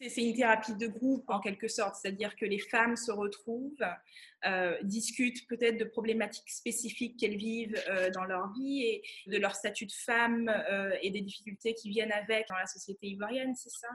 C'est 0.00 0.22
une 0.22 0.34
thérapie 0.34 0.76
de 0.76 0.86
groupe 0.86 1.24
en 1.28 1.40
quelque 1.40 1.66
sorte, 1.66 1.96
c'est-à-dire 1.96 2.36
que 2.36 2.44
les 2.44 2.60
femmes 2.60 2.96
se 2.96 3.10
retrouvent, 3.10 3.84
euh, 4.46 4.76
discutent 4.82 5.46
peut-être 5.48 5.76
de 5.76 5.84
problématiques 5.84 6.48
spécifiques 6.50 7.18
qu'elles 7.18 7.36
vivent 7.36 7.76
euh, 7.88 8.08
dans 8.10 8.22
leur 8.22 8.52
vie 8.52 8.84
et 8.84 9.02
de 9.26 9.38
leur 9.38 9.56
statut 9.56 9.86
de 9.86 9.92
femme 9.92 10.48
euh, 10.48 10.96
et 11.02 11.10
des 11.10 11.20
difficultés 11.20 11.74
qui 11.74 11.90
viennent 11.90 12.12
avec 12.12 12.46
dans 12.48 12.56
la 12.56 12.66
société 12.66 13.08
ivoirienne, 13.08 13.56
c'est 13.56 13.70
ça? 13.70 13.88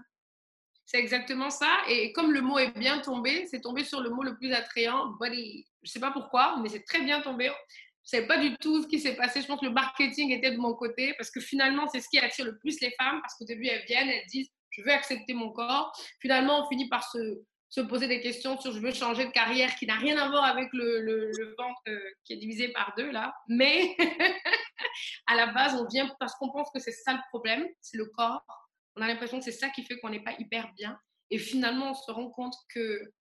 C'est 0.86 1.00
exactement 1.00 1.50
ça. 1.50 1.72
Et 1.88 2.12
comme 2.12 2.34
le 2.34 2.42
mot 2.42 2.60
est 2.60 2.78
bien 2.78 3.00
tombé, 3.00 3.48
c'est 3.48 3.62
tombé 3.62 3.86
sur 3.86 4.02
le 4.02 4.10
mot 4.10 4.24
le 4.24 4.36
plus 4.36 4.52
attrayant, 4.52 5.08
body. 5.20 5.66
Je 5.84 5.88
ne 5.88 5.92
sais 5.92 6.00
pas 6.02 6.12
pourquoi, 6.12 6.60
mais 6.62 6.68
c'est 6.68 6.84
très 6.84 7.02
bien 7.02 7.22
tombé. 7.22 7.46
Je 7.46 8.18
ne 8.18 8.22
sais 8.22 8.28
pas 8.28 8.38
du 8.38 8.58
tout 8.58 8.84
ce 8.84 8.88
qui 8.88 9.00
s'est 9.00 9.16
passé. 9.16 9.42
Je 9.42 9.48
pense 9.48 9.62
que 9.62 9.66
le 9.66 9.72
marketing 9.72 10.32
était 10.32 10.52
de 10.52 10.58
mon 10.58 10.74
côté 10.74 11.14
parce 11.18 11.32
que 11.32 11.40
finalement, 11.40 11.88
c'est 11.88 12.02
ce 12.02 12.10
qui 12.10 12.20
attire 12.20 12.44
le 12.44 12.58
plus 12.58 12.82
les 12.82 12.92
femmes 13.00 13.22
parce 13.22 13.36
qu'au 13.36 13.46
début, 13.46 13.68
elles 13.68 13.86
viennent, 13.86 14.10
elles 14.10 14.28
disent 14.28 14.52
je 14.74 14.82
veux 14.82 14.92
accepter 14.92 15.34
mon 15.34 15.52
corps. 15.52 15.96
Finalement, 16.20 16.66
on 16.66 16.70
finit 16.70 16.90
par 16.90 17.10
se, 17.10 17.42
se 17.70 17.82
poser 17.82 18.08
des 18.08 18.22
questions 18.22 18.60
sur 18.60 18.72
je 18.72 18.80
veux 18.80 18.94
changer 18.94 19.26
de 19.26 19.32
carrière 19.32 19.76
qui 19.76 19.88
n'a 19.88 19.96
rien 19.96 20.18
à 20.18 20.30
voir 20.30 20.44
avec 20.44 20.70
le, 20.74 21.02
le, 21.02 21.56
ventre 21.58 21.82
euh, 21.88 22.00
qui 22.24 22.34
est 22.34 22.38
divisé 22.38 22.70
par 22.70 22.94
deux 22.98 23.12
là. 23.12 23.34
Mais 23.48 23.96
à 25.28 25.36
la 25.36 25.48
base, 25.48 25.74
on 25.76 25.88
vient 25.88 26.08
parce 26.20 26.36
qu'on 26.36 26.52
pense 26.52 26.70
que 26.72 26.80
c'est 26.80 26.92
ça 26.92 27.14
le 27.14 27.20
problème, 27.30 27.66
c'est 27.82 27.98
le 27.98 28.06
corps. 28.06 28.44
On 28.96 29.02
a 29.02 29.08
l'impression 29.08 29.40
que 29.40 29.46
c'est 29.46 29.52
ça 29.52 29.70
qui 29.70 29.84
fait 29.84 30.00
qu'on 30.00 30.10
n'est 30.10 30.24
pas 30.24 30.36
hyper 30.38 30.72
bien. 30.74 31.00
Et 31.32 31.40
finalement, 31.40 31.92
on 31.92 31.94
se 31.96 32.12
rend 32.12 32.30
compte 32.30 32.54
que 32.70 33.12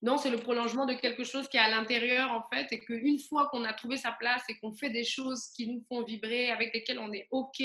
non, 0.00 0.16
c'est 0.16 0.30
le 0.30 0.38
prolongement 0.38 0.86
de 0.86 0.94
quelque 0.94 1.22
chose 1.22 1.46
qui 1.48 1.58
est 1.58 1.60
à 1.60 1.68
l'intérieur 1.68 2.32
en 2.32 2.42
fait, 2.52 2.66
et 2.72 2.80
qu'une 2.80 3.20
fois 3.20 3.48
qu'on 3.50 3.64
a 3.64 3.72
trouvé 3.72 3.96
sa 3.98 4.12
place 4.12 4.42
et 4.48 4.58
qu'on 4.58 4.72
fait 4.72 4.90
des 4.90 5.04
choses 5.04 5.50
qui 5.54 5.68
nous 5.68 5.84
font 5.88 6.02
vibrer, 6.02 6.50
avec 6.50 6.74
lesquelles 6.74 6.98
on 6.98 7.12
est 7.12 7.28
OK, 7.30 7.62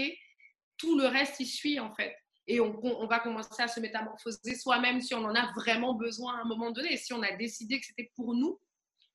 tout 0.78 1.00
le 1.00 1.08
reste 1.08 1.40
y 1.40 1.46
suit 1.46 1.80
en 1.80 1.96
fait 1.96 2.16
et 2.48 2.62
on, 2.62 3.08
va 3.08 3.20
commencer 3.20 3.62
à 3.62 3.68
se 3.68 3.80
métamorphoser 3.80 4.56
soi-même 4.56 5.02
si 5.02 5.14
on 5.14 5.24
en 5.26 5.36
a 5.36 5.52
vraiment 5.54 5.94
besoin 5.94 6.38
à 6.38 6.42
un 6.42 6.46
moment 6.46 6.72
donné, 6.72 6.96
si 6.96 7.12
on 7.14 7.22
a 7.22 7.32
décidé 7.34 7.80
que 7.80 7.86
c'était 7.86 8.10
pour 8.16 8.34
nous, 8.34 8.60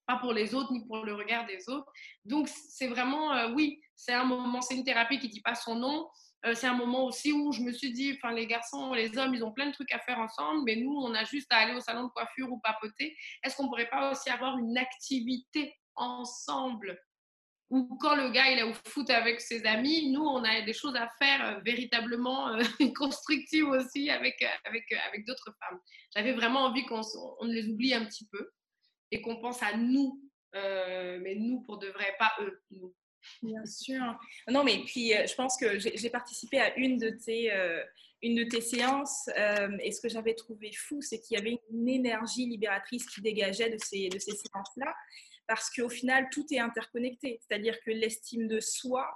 pas 0.07 0.17
pour 0.17 0.35
les 0.35 0.55
autres 0.55 0.73
ni 0.73 0.85
pour 0.85 1.05
le 1.05 1.15
regard 1.15 1.47
des 1.47 1.69
autres. 1.69 1.91
Donc 2.27 2.49
c'est 2.49 2.89
vraiment, 2.89 3.33
euh, 3.33 3.53
oui, 3.55 3.81
c'est 3.97 4.13
un 4.13 4.25
moment, 4.25 4.61
c'est 4.61 4.75
une 4.75 4.85
thérapie 4.85 5.19
qui 5.19 5.29
dit 5.29 5.41
pas 5.41 5.55
son 5.55 5.77
nom. 5.77 6.09
Euh, 6.45 6.55
c'est 6.55 6.67
un 6.67 6.75
moment 6.75 7.07
aussi 7.07 7.33
où 7.33 7.53
je 7.53 7.63
me 7.63 7.73
suis 7.73 7.93
dit, 7.93 8.13
enfin 8.17 8.35
les 8.35 8.47
garçons, 8.47 8.93
les 8.93 9.17
hommes, 9.17 9.35
ils 9.35 9.45
ont 9.45 9.53
plein 9.53 9.69
de 9.69 9.73
trucs 9.73 9.93
à 9.93 10.01
faire 10.01 10.19
ensemble, 10.19 10.65
mais 10.67 10.77
nous, 10.77 10.93
on 10.93 11.15
a 11.15 11.25
juste 11.25 11.51
à 11.53 11.59
aller 11.59 11.75
au 11.75 11.81
salon 11.81 12.05
de 12.05 12.11
coiffure 12.11 12.51
ou 12.51 12.59
papoter. 12.59 13.17
Est-ce 13.43 13.57
qu'on 13.57 13.69
pourrait 13.69 13.89
pas 13.89 14.11
aussi 14.11 14.29
avoir 14.29 14.59
une 14.59 14.77
activité 14.77 15.75
ensemble? 15.95 16.99
Ou 17.73 17.97
quand 17.97 18.15
le 18.17 18.29
gars 18.31 18.51
il 18.51 18.59
est 18.59 18.65
au 18.65 18.75
foot 18.87 19.09
avec 19.09 19.41
ses 19.41 19.65
amis, 19.65 20.13
nous 20.13 20.21
on 20.21 20.45
a 20.45 20.61
des 20.61 20.75
choses 20.75 20.95
à 20.95 21.09
faire 21.19 21.43
euh, 21.43 21.61
véritablement 21.65 22.55
euh, 22.55 22.63
constructives 22.97 23.67
aussi 23.67 24.11
avec, 24.11 24.43
euh, 24.43 24.47
avec, 24.67 24.93
avec 24.93 25.25
d'autres 25.25 25.57
femmes. 25.59 25.81
J'avais 26.15 26.35
vraiment 26.35 26.65
envie 26.67 26.85
qu'on 26.85 27.01
on 27.41 27.47
les 27.47 27.67
oublie 27.69 27.95
un 27.95 28.05
petit 28.05 28.27
peu 28.27 28.51
et 29.11 29.23
qu'on 29.23 29.41
pense 29.41 29.63
à 29.63 29.75
nous, 29.75 30.21
mais 30.53 31.35
nous 31.35 31.63
pour 31.63 31.79
de 31.79 31.87
vrai, 31.89 32.15
pas 32.19 32.33
eux. 32.41 32.63
Bien 33.43 33.65
sûr. 33.65 34.03
Non, 34.49 34.65
mais 34.65 34.83
puis 34.85 35.13
je 35.13 35.35
pense 35.35 35.57
que 35.59 35.79
j'ai 35.79 36.11
participé 36.11 36.61
à 36.61 36.77
une 36.77 36.99
de 36.99 37.11
tes, 37.11 37.51
une 38.21 38.37
de 38.37 38.45
tes 38.45 38.61
séances 38.61 39.29
et 39.83 39.93
ce 39.93 40.01
que 40.01 40.09
j'avais 40.09 40.35
trouvé 40.35 40.73
fou, 40.73 41.01
c'est 41.01 41.21
qu'il 41.21 41.39
y 41.39 41.41
avait 41.41 41.59
une 41.71 41.89
énergie 41.89 42.47
libératrice 42.47 43.07
qui 43.07 43.21
dégageait 43.21 43.71
de 43.71 43.79
ces, 43.79 44.09
de 44.09 44.19
ces 44.19 44.33
séances-là 44.33 44.95
parce 45.47 45.71
qu'au 45.71 45.89
final, 45.89 46.29
tout 46.31 46.47
est 46.51 46.59
interconnecté. 46.59 47.41
C'est-à-dire 47.41 47.77
que 47.85 47.91
l'estime 47.91 48.49
de 48.49 48.61
soi, 48.61 49.09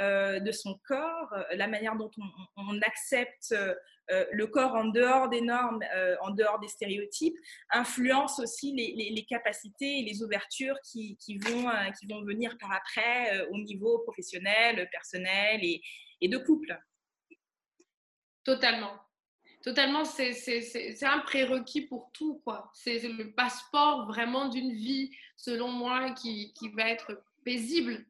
euh, 0.00 0.40
de 0.40 0.52
son 0.52 0.78
corps, 0.86 1.32
euh, 1.32 1.42
la 1.56 1.66
manière 1.66 1.96
dont 1.96 2.10
on, 2.56 2.80
accepte 2.82 3.52
euh, 3.52 3.74
le 4.32 4.46
corps 4.46 4.74
en 4.74 4.86
dehors 4.86 5.28
des 5.28 5.40
normes, 5.40 5.80
en 6.20 6.30
dehors 6.30 6.58
des 6.58 6.68
stéréotypes, 6.68 7.36
influence 7.70 8.38
aussi 8.40 8.72
les, 8.72 9.26
capacités 9.28 10.00
et 10.00 10.02
les 10.02 10.22
ouvertures 10.22 10.76
qui, 10.82 11.16
vont, 11.46 11.70
venir 12.24 12.56
par 12.58 12.72
après 12.72 13.46
au 13.48 13.58
niveau 13.58 14.00
professionnel, 14.00 14.88
personnel 14.90 15.60
et 15.62 16.28
de 16.28 16.38
couple. 16.38 16.76
Totalement. 18.42 18.98
Totalement, 19.62 20.06
c'est 20.06 21.04
un 21.04 21.18
prérequis 21.18 21.82
pour 21.82 22.10
tout, 22.12 22.40
quoi. 22.44 22.70
C'est 22.74 23.00
le 23.00 23.32
passeport 23.32 24.06
vraiment 24.06 24.48
d'une 24.48 24.72
vie, 24.72 25.14
selon 25.36 25.68
moi, 25.68 26.12
qui, 26.12 26.54
va 26.74 26.88
être 26.88 27.22
paisible, 27.44 28.06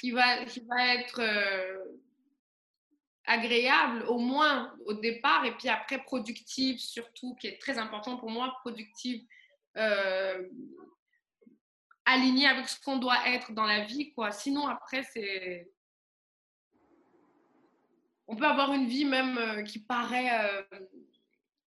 qui 0.00 0.12
va, 0.12 0.44
qui 0.46 0.60
va 0.60 0.94
être 0.94 1.20
euh, 1.20 1.78
agréable, 3.26 4.04
au 4.08 4.18
moins 4.18 4.74
au 4.86 4.94
départ, 4.94 5.44
et 5.44 5.54
puis 5.56 5.68
après 5.68 6.02
productive, 6.02 6.78
surtout, 6.78 7.34
qui 7.34 7.48
est 7.48 7.60
très 7.60 7.76
important 7.76 8.16
pour 8.16 8.30
moi, 8.30 8.56
productive, 8.60 9.26
euh, 9.76 10.48
alignée 12.06 12.46
avec 12.46 12.66
ce 12.68 12.80
qu'on 12.80 12.96
doit 12.96 13.28
être 13.28 13.52
dans 13.52 13.66
la 13.66 13.84
vie, 13.84 14.14
quoi. 14.14 14.30
Sinon, 14.30 14.66
après, 14.68 15.02
c'est 15.02 15.70
on 18.32 18.36
peut 18.36 18.46
avoir 18.46 18.72
une 18.72 18.86
vie 18.86 19.04
même 19.04 19.36
euh, 19.36 19.62
qui 19.62 19.78
paraît 19.78 20.30
euh, 20.40 20.62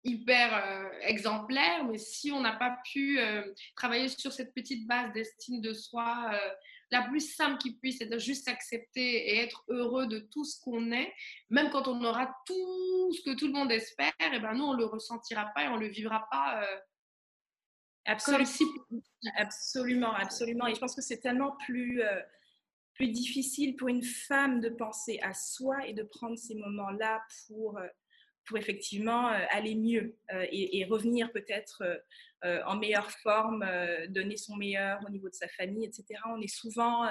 hyper 0.04 0.54
euh, 0.54 0.90
exemplaire, 1.00 1.84
mais 1.86 1.96
si 1.96 2.30
on 2.30 2.40
n'a 2.40 2.52
pas 2.52 2.76
pu 2.92 3.18
travailler 3.74 4.08
sur 4.08 4.32
cette 4.32 4.52
petite 4.52 4.86
base 4.86 5.12
d'estime 5.12 5.60
de 5.62 5.72
soi, 5.72 6.32
la 6.90 7.02
plus 7.02 7.20
simple 7.20 7.56
qui 7.58 7.76
puisse, 7.78 7.98
c'est 7.98 8.06
de 8.06 8.18
juste 8.18 8.48
accepter 8.48 9.30
et 9.30 9.38
être 9.38 9.64
heureux 9.68 10.06
de 10.06 10.18
tout 10.18 10.44
ce 10.44 10.60
qu'on 10.60 10.90
est, 10.92 11.14
même 11.50 11.70
quand 11.70 11.88
on 11.88 12.04
aura 12.04 12.34
tout 12.44 13.12
ce 13.12 13.22
que 13.22 13.36
tout 13.36 13.46
le 13.46 13.52
monde 13.52 13.70
espère, 13.70 14.12
et 14.20 14.30
eh 14.34 14.40
ben 14.40 14.54
nous 14.54 14.64
on 14.64 14.72
le 14.74 14.84
ressentira 14.84 15.46
pas 15.54 15.64
et 15.64 15.68
on 15.68 15.76
le 15.76 15.86
vivra 15.86 16.26
pas. 16.30 16.66
Absolument. 18.04 18.44
absolument, 19.36 20.12
absolument. 20.14 20.66
Et 20.66 20.74
je 20.74 20.80
pense 20.80 20.96
que 20.96 21.02
c'est 21.02 21.20
tellement 21.20 21.56
plus 21.64 22.02
plus 23.02 23.10
difficile 23.10 23.74
pour 23.74 23.88
une 23.88 24.04
femme 24.04 24.60
de 24.60 24.68
penser 24.68 25.18
à 25.22 25.34
soi 25.34 25.84
et 25.88 25.92
de 25.92 26.04
prendre 26.04 26.38
ces 26.38 26.54
moments-là 26.54 27.20
pour, 27.48 27.76
euh, 27.76 27.88
pour 28.46 28.58
effectivement 28.58 29.28
euh, 29.28 29.44
aller 29.50 29.74
mieux 29.74 30.16
euh, 30.32 30.46
et, 30.52 30.84
revenir 30.84 31.32
peut-être 31.32 31.82
en 32.44 32.76
meilleure 32.76 33.10
forme, 33.22 33.64
donner 34.08 34.36
son 34.36 34.56
meilleur 34.56 35.00
au 35.06 35.10
niveau 35.10 35.28
de 35.28 35.34
sa 35.34 35.46
famille, 35.48 35.84
etc. 35.84 36.04
On 36.26 36.40
est 36.40 36.52
souvent 36.52 37.08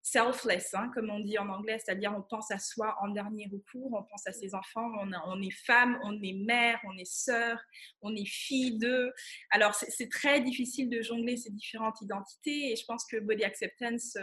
selfless, 0.00 0.72
hein, 0.72 0.90
comme 0.94 1.10
on 1.10 1.20
dit 1.20 1.36
en 1.36 1.48
anglais, 1.50 1.78
c'est-à-dire 1.78 2.14
on 2.16 2.22
pense 2.22 2.50
à 2.50 2.58
soi 2.58 2.96
en 3.02 3.08
dernier 3.08 3.50
recours, 3.52 3.92
on 3.92 4.02
pense 4.02 4.26
à 4.26 4.32
ses 4.32 4.54
enfants, 4.54 4.90
on, 5.00 5.10
on 5.26 5.42
est 5.42 5.54
femme, 5.66 5.98
on 6.04 6.22
est 6.22 6.32
mère, 6.46 6.78
on 6.84 6.96
est 6.96 7.10
sœur, 7.10 7.58
on 8.00 8.14
est 8.14 8.24
fille 8.24 8.78
d'eux. 8.78 9.12
Alors 9.50 9.74
c'est 9.74 10.08
très 10.08 10.40
difficile 10.40 10.88
de 10.88 11.02
jongler 11.02 11.36
ces 11.36 11.50
différentes 11.50 12.00
identités 12.00 12.72
et 12.72 12.76
je 12.76 12.84
pense 12.86 13.04
que 13.04 13.18
Body 13.18 13.44
Acceptance 13.44 14.16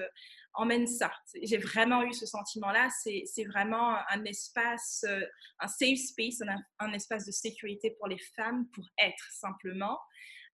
emmène 0.54 0.88
ça. 0.88 1.12
J'ai 1.42 1.58
vraiment 1.58 2.04
eu 2.04 2.14
ce 2.14 2.26
sentiment-là. 2.26 2.90
C'est 2.92 3.46
vraiment 3.46 3.96
un 4.10 4.24
espace, 4.26 5.06
euh, 5.08 5.26
un 5.60 5.68
safe 5.68 5.98
space, 5.98 6.42
un, 6.80 6.94
espace 6.94 7.26
de 7.26 7.32
sécurité 7.32 7.92
pour 7.92 8.08
les 8.08 8.20
femmes 8.36 8.68
pour 8.74 8.86
être 8.98 9.26
simplement. 9.32 10.00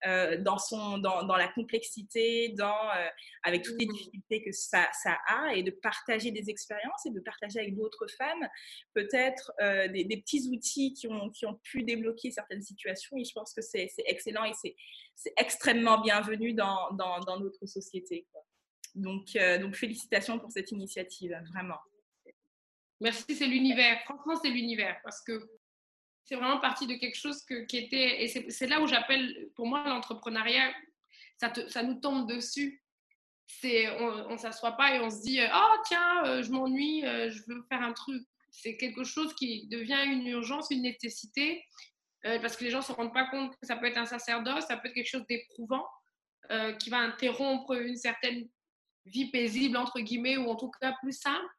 Euh, 0.05 0.37
dans, 0.37 0.57
son, 0.57 0.97
dans, 0.97 1.23
dans, 1.23 1.35
la 1.35 1.49
complexité, 1.49 2.53
dans, 2.57 2.69
euh, 2.69 3.07
avec 3.43 3.63
toutes 3.63 3.77
les 3.77 3.85
mmh. 3.85 3.91
difficultés 3.91 4.41
que 4.41 4.53
ça, 4.53 4.87
ça, 4.93 5.17
a, 5.27 5.53
et 5.53 5.61
de 5.61 5.71
partager 5.71 6.31
des 6.31 6.49
expériences 6.49 7.05
et 7.05 7.09
de 7.09 7.19
partager 7.19 7.59
avec 7.59 7.75
d'autres 7.75 8.07
femmes 8.17 8.47
peut-être 8.93 9.51
euh, 9.61 9.89
des, 9.89 10.05
petits 10.05 10.47
outils 10.53 10.93
qui 10.93 11.09
ont, 11.09 11.29
qui 11.31 11.45
ont 11.45 11.59
pu 11.63 11.83
débloquer 11.83 12.31
certaines 12.31 12.61
situations. 12.61 13.17
Et 13.17 13.25
je 13.25 13.33
pense 13.33 13.53
que 13.53 13.61
c'est 13.61 13.89
excellent 14.05 14.45
et 14.45 14.53
c'est 14.53 15.33
extrêmement 15.35 15.99
bienvenu 15.99 16.53
dans, 16.53 16.91
dans, 16.91 17.19
dans 17.19 17.37
notre 17.41 17.65
société. 17.65 18.25
Donc, 19.01 19.37
donc, 19.61 19.75
félicitations 19.75 20.39
pour 20.39 20.51
cette 20.51 20.71
initiative, 20.71 21.39
vraiment. 21.51 21.79
Merci, 23.01 23.35
c'est 23.35 23.47
l'univers. 23.47 24.01
Franchement, 24.03 24.35
c'est 24.41 24.49
l'univers 24.49 24.99
parce 25.03 25.21
que 25.21 25.49
c'est 26.29 26.35
vraiment 26.35 26.59
parti 26.59 26.85
de 26.85 26.93
quelque 26.93 27.17
chose 27.17 27.43
qui 27.43 27.77
était, 27.77 28.23
et 28.23 28.27
c'est 28.27 28.67
là 28.67 28.81
où 28.81 28.87
j'appelle, 28.87 29.49
pour 29.55 29.65
moi, 29.65 29.83
l'entrepreneuriat, 29.87 30.71
ça, 31.37 31.83
nous 31.83 31.95
tombe 31.95 32.29
dessus. 32.29 32.83
On 33.63 34.31
ne 34.31 34.37
s'assoit 34.37 34.73
pas 34.73 34.95
et 34.95 34.99
on 34.99 35.09
se 35.09 35.21
dit, 35.21 35.39
oh 35.41 35.75
tiens, 35.85 36.23
euh, 36.25 36.43
je 36.43 36.51
m'ennuie, 36.51 37.03
euh, 37.03 37.31
je 37.31 37.41
veux 37.47 37.63
faire 37.67 37.81
un 37.81 37.93
truc. 37.93 38.23
C'est 38.51 38.77
quelque 38.77 39.03
chose 39.03 39.33
qui 39.33 39.67
devient 39.67 40.03
une 40.05 40.27
urgence, 40.27 40.67
une 40.69 40.83
nécessité, 40.83 41.65
euh, 42.25 42.37
parce 42.39 42.57
que 42.57 42.63
les 42.63 42.69
gens 42.69 42.79
ne 42.79 42.83
se 42.83 42.91
rendent 42.91 43.13
pas 43.13 43.27
compte 43.29 43.57
que 43.57 43.65
ça 43.65 43.75
peut 43.75 43.87
être 43.87 43.97
un 43.97 44.05
sacerdoce, 44.05 44.65
ça 44.67 44.77
peut 44.77 44.89
être 44.89 44.93
quelque 44.93 45.09
chose 45.09 45.25
d'éprouvant, 45.27 45.85
qui 46.79 46.89
va 46.89 46.97
interrompre 46.97 47.73
une 47.73 47.95
certaine 47.95 48.49
vie 49.09 49.31
paisible, 49.31 49.77
entre 49.77 49.99
guillemets, 49.99 50.37
ou 50.37 50.49
en 50.49 50.55
tout 50.55 50.71
cas 50.81 50.93
plus 51.01 51.17
simple. 51.17 51.49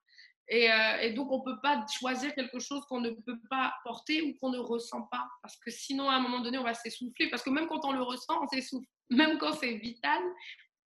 Euh, 0.52 0.96
et, 1.00 1.12
donc, 1.12 1.30
on 1.30 1.38
ne 1.38 1.44
peut 1.44 1.60
pas 1.60 1.84
choisir 1.98 2.34
quelque 2.34 2.58
chose 2.58 2.84
qu'on 2.86 3.00
ne 3.00 3.10
peut 3.10 3.38
pas 3.48 3.72
porter 3.84 4.22
ou 4.22 4.34
qu'on 4.40 4.50
ne 4.50 4.58
ressent 4.58 5.02
pas. 5.02 5.28
Parce 5.42 5.56
que 5.56 5.70
sinon, 5.70 6.10
à 6.10 6.14
un 6.14 6.20
moment 6.20 6.40
donné, 6.40 6.58
on 6.58 6.64
va 6.64 6.74
s'essouffler. 6.74 7.30
Parce 7.30 7.42
que 7.42 7.50
même 7.50 7.68
quand 7.68 7.84
on 7.84 7.92
le 7.92 8.02
ressent, 8.02 8.42
on 8.42 8.48
s'essouffle. 8.48 8.86
Même 9.10 9.38
quand 9.38 9.54
c'est 9.54 9.74
vital, 9.74 10.22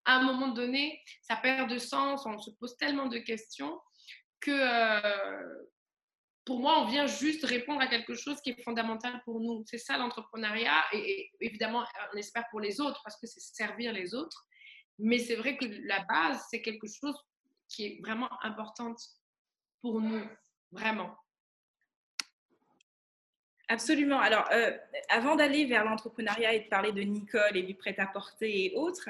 à 0.07 0.16
un 0.16 0.22
moment 0.22 0.48
donné, 0.48 0.98
ça 1.20 1.37
perd 1.37 1.68
de 1.68 1.77
sens. 1.77 2.24
On 2.24 2.38
se 2.38 2.50
pose 2.53 2.74
tellement 2.79 3.07
de 3.07 3.18
questions 3.18 3.79
que 4.40 4.50
euh, 4.50 5.66
pour 6.44 6.61
moi, 6.61 6.81
on 6.81 6.87
vient 6.87 7.07
juste 7.07 7.44
répondre 7.44 7.81
à 7.81 7.87
quelque 7.87 8.14
chose 8.14 8.40
qui 8.40 8.50
est 8.50 8.62
fondamental 8.62 9.20
pour 9.24 9.40
nous. 9.40 9.62
C'est 9.66 9.79
ça 9.79 9.98
l'entrepreneuriat. 9.98 10.85
Et, 10.92 11.31
évidemment, 11.40 11.85
on 12.12 12.16
espère 12.16 12.44
pour 12.50 12.61
les 12.61 12.81
autres 12.81 13.00
parce 13.05 13.18
que 13.20 13.27
c'est 13.27 13.40
servir 13.40 13.92
les 13.92 14.14
autres. 14.14 14.46
Mais 14.98 15.18
c'est 15.18 15.37
vrai 15.37 15.57
que 15.57 15.64
la 15.87 16.04
base, 16.04 16.44
c'est 16.50 16.62
quelque 16.62 16.87
chose 16.87 17.16
qui 17.68 17.87
est 17.87 18.00
vraiment 18.02 18.30
importante 18.42 19.00
pour 19.80 20.00
nous, 20.00 20.24
vraiment. 20.72 21.14
Absolument. 23.68 24.20
Alors, 24.20 24.46
euh, 24.52 24.76
avant 25.09 25.37
d'aller 25.37 25.64
vers 25.64 25.85
l'entrepreneuriat 25.85 26.54
et 26.54 26.61
de 26.61 26.68
parler 26.68 26.92
de 26.92 27.00
Nicole 27.00 27.57
et 27.57 27.62
du 27.62 27.74
prêt-à-porter 27.74 28.66
et 28.66 28.74
autres, 28.76 29.09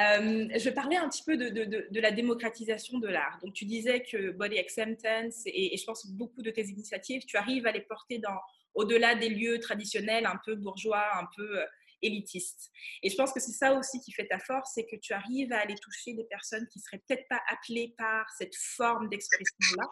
euh, 0.00 0.48
je 0.58 0.70
parlais 0.70 0.96
un 0.96 1.08
petit 1.08 1.22
peu 1.22 1.36
de, 1.36 2.00
la 2.00 2.10
démocratisation 2.10 2.98
de 2.98 3.08
l'art. 3.08 3.38
Donc, 3.42 3.52
tu 3.52 3.66
disais 3.66 4.02
que 4.02 4.30
Body 4.30 4.58
Acceptance 4.58 5.42
et, 5.46 5.74
et, 5.74 5.76
je 5.76 5.84
pense 5.84 6.06
beaucoup 6.06 6.42
de 6.42 6.50
tes 6.50 6.64
initiatives, 6.64 7.24
tu 7.26 7.36
arrives 7.36 7.66
à 7.66 7.72
les 7.72 7.82
porter 7.82 8.18
dans, 8.18 8.40
au-delà 8.74 9.14
des 9.14 9.28
lieux 9.28 9.60
traditionnels, 9.60 10.26
un 10.26 10.40
peu 10.44 10.54
bourgeois, 10.54 11.16
un 11.16 11.28
peu 11.36 11.60
euh, 11.60 11.64
élitiste. 12.04 12.70
Et 13.02 13.10
je 13.10 13.16
pense 13.16 13.32
que 13.32 13.40
c'est 13.40 13.52
ça 13.52 13.74
aussi 13.74 14.00
qui 14.00 14.12
fait 14.12 14.26
ta 14.26 14.38
force, 14.38 14.72
c'est 14.74 14.86
que 14.86 14.96
tu 14.96 15.12
arrives 15.12 15.52
à 15.52 15.60
aller 15.60 15.74
toucher 15.76 16.14
des 16.14 16.24
personnes 16.24 16.66
qui 16.72 16.80
seraient 16.80 17.02
peut-être 17.08 17.26
pas 17.28 17.40
appelées 17.48 17.94
par 17.96 18.26
cette 18.38 18.54
forme 18.54 19.08
d'expression-là 19.08 19.86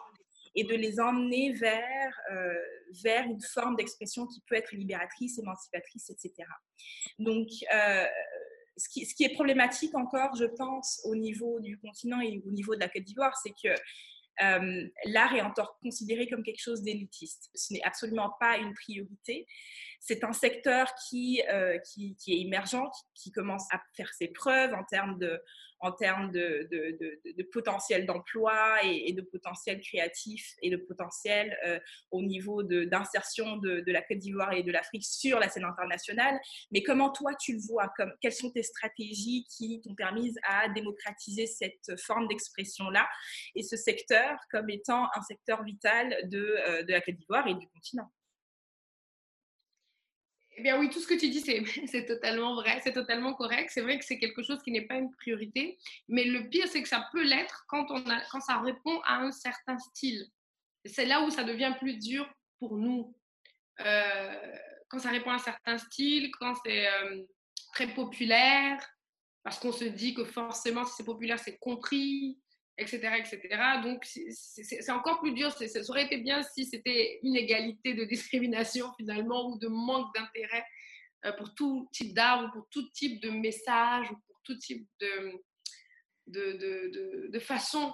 et 0.55 0.63
de 0.63 0.75
les 0.75 0.99
emmener 0.99 1.53
vers, 1.53 2.13
euh, 2.31 2.53
vers 3.03 3.25
une 3.25 3.41
forme 3.41 3.75
d'expression 3.75 4.27
qui 4.27 4.41
peut 4.47 4.55
être 4.55 4.71
libératrice, 4.71 5.39
émancipatrice, 5.39 6.09
etc. 6.11 6.47
Donc, 7.17 7.47
euh, 7.73 8.05
ce, 8.77 8.89
qui, 8.89 9.05
ce, 9.05 9.15
qui, 9.15 9.23
est 9.23 9.33
problématique 9.33 9.95
encore, 9.95 10.35
je 10.35 10.45
pense, 10.45 11.01
au 11.05 11.15
niveau 11.15 11.59
du 11.59 11.79
continent 11.79 12.21
et 12.21 12.41
au 12.45 12.51
niveau 12.51 12.75
de 12.75 12.79
la 12.79 12.89
Côte 12.89 13.03
d'Ivoire, 13.03 13.35
c'est 13.41 13.51
que 13.51 13.73
euh, 14.41 14.87
l'art 15.05 15.35
est 15.35 15.41
encore 15.41 15.77
considéré 15.79 16.27
comme 16.27 16.43
quelque 16.43 16.61
chose 16.61 16.81
d'élitiste. 16.81 17.49
Ce 17.53 17.73
n'est 17.73 17.83
absolument 17.83 18.31
pas 18.39 18.57
une 18.57 18.73
priorité. 18.73 19.45
C'est 20.05 20.25
un 20.25 20.33
secteur 20.33 20.93
qui, 21.07 21.41
euh, 21.49 21.77
qui, 21.77 22.17
est 22.27 22.41
émergent, 22.41 22.91
qui, 23.15 23.31
commence 23.31 23.65
à 23.71 23.81
faire 23.95 24.13
ses 24.13 24.27
preuves 24.27 24.73
en 24.73 24.83
termes 24.83 25.17
de, 25.17 25.41
potentiel 27.53 28.05
d'emploi 28.05 28.83
et, 28.83 29.13
de 29.13 29.21
potentiel 29.21 29.79
créatif 29.79 30.55
et 30.61 30.69
de 30.69 30.75
potentiel 30.75 31.57
euh, 31.65 31.79
au 32.11 32.21
niveau 32.21 32.63
d'insertion 32.63 33.55
de, 33.55 33.81
la 33.87 34.01
Côte 34.01 34.17
d'Ivoire 34.17 34.51
et 34.51 34.63
de 34.63 34.73
l'Afrique 34.73 35.05
sur 35.05 35.39
la 35.39 35.47
scène 35.47 35.63
internationale. 35.63 36.37
Mais 36.71 36.83
comment 36.83 37.09
toi 37.09 37.33
tu 37.35 37.53
le 37.53 37.59
vois 37.59 37.87
comme, 37.95 38.11
Quelles 38.19 38.33
sont 38.33 38.51
tes 38.51 38.63
stratégies 38.63 39.47
qui 39.49 39.79
t'ont 39.79 39.95
permis 39.95 40.35
à 40.43 40.67
démocratiser 40.67 41.47
cette 41.47 41.97
forme 41.97 42.27
d'expression-là 42.27 43.07
et 43.55 43.63
ce 43.63 43.77
secteur 43.77 44.37
comme 44.51 44.69
étant 44.69 45.07
un 45.15 45.21
secteur 45.21 45.63
vital 45.63 46.13
de, 46.25 46.57
euh, 46.67 46.83
de 46.83 46.91
la 46.91 46.99
Côte 46.99 47.15
d'Ivoire 47.15 47.47
et 47.47 47.55
du 47.55 47.69
continent? 47.69 48.11
Eh 50.55 50.61
bien 50.61 50.79
oui, 50.79 50.89
tout 50.89 50.99
ce 50.99 51.07
que 51.07 51.13
tu 51.13 51.29
dis, 51.29 51.41
c'est 51.87 52.05
totalement 52.05 52.55
vrai, 52.55 52.79
c'est 52.83 52.93
totalement 52.93 53.33
correct. 53.33 53.71
C'est 53.73 53.81
vrai 53.81 53.97
que 53.99 54.05
c'est 54.05 54.19
quelque 54.19 54.43
chose 54.43 54.61
qui 54.63 54.71
n'est 54.71 54.85
pas 54.85 54.95
une 54.95 55.11
priorité, 55.11 55.77
mais 56.07 56.25
le 56.25 56.49
pire, 56.49 56.67
c'est 56.67 56.81
que 56.81 56.89
ça 56.89 57.07
peut 57.11 57.23
l'être 57.23 57.65
quand, 57.67 57.85
quand 57.85 58.41
ça 58.41 58.59
répond 58.59 58.99
à 59.05 59.17
un 59.17 59.31
certain 59.31 59.77
style. 59.77 60.27
C'est 60.85 61.05
là 61.05 61.21
où 61.21 61.29
ça 61.29 61.43
devient 61.43 61.73
plus 61.79 61.97
dur 61.97 62.29
pour 62.59 62.77
nous. 62.77 63.15
Euh, 63.79 64.55
quand 64.89 64.99
ça 64.99 65.09
répond 65.09 65.31
à 65.31 65.35
un 65.35 65.39
certain 65.39 65.77
style, 65.77 66.29
quand 66.39 66.53
c'est 66.65 66.87
euh, 66.87 67.23
très 67.73 67.87
populaire, 67.87 68.79
parce 69.43 69.59
qu'on 69.59 69.71
se 69.71 69.85
dit 69.85 70.13
que 70.13 70.23
forcément, 70.23 70.85
si 70.85 70.93
c'est 70.97 71.05
populaire, 71.05 71.39
c'est 71.39 71.57
compris, 71.57 72.39
etc. 72.77 73.17
etc. 73.19 73.39
Donc, 73.83 74.03
c'est 74.05 74.91
encore 74.91 75.19
plus 75.19 75.33
dur. 75.33 75.51
Ça 75.51 75.79
aurait 75.89 76.05
été 76.05 76.17
bien 76.17 76.41
si 76.43 76.65
c'était 76.65 77.19
une 77.23 77.35
égalité 77.35 77.93
de 77.93 78.03
discrimination 78.05 78.91
finalement 78.97 79.49
ou 79.49 79.59
de 79.59 79.67
manque 79.67 80.13
d'intérêt 80.15 80.65
euh, 81.25 81.31
pour 81.33 81.53
tout 81.53 81.87
type 81.91 82.13
d'art 82.13 82.45
ou 82.45 82.51
pour 82.51 82.67
tout 82.69 82.89
type 82.89 83.21
de 83.21 83.29
message 83.29 84.09
ou 84.11 84.15
pour 84.15 84.41
tout 84.43 84.57
type 84.57 84.87
de, 84.99 85.41
de, 86.27 86.51
de, 86.53 87.29
de, 87.31 87.39
façon 87.39 87.93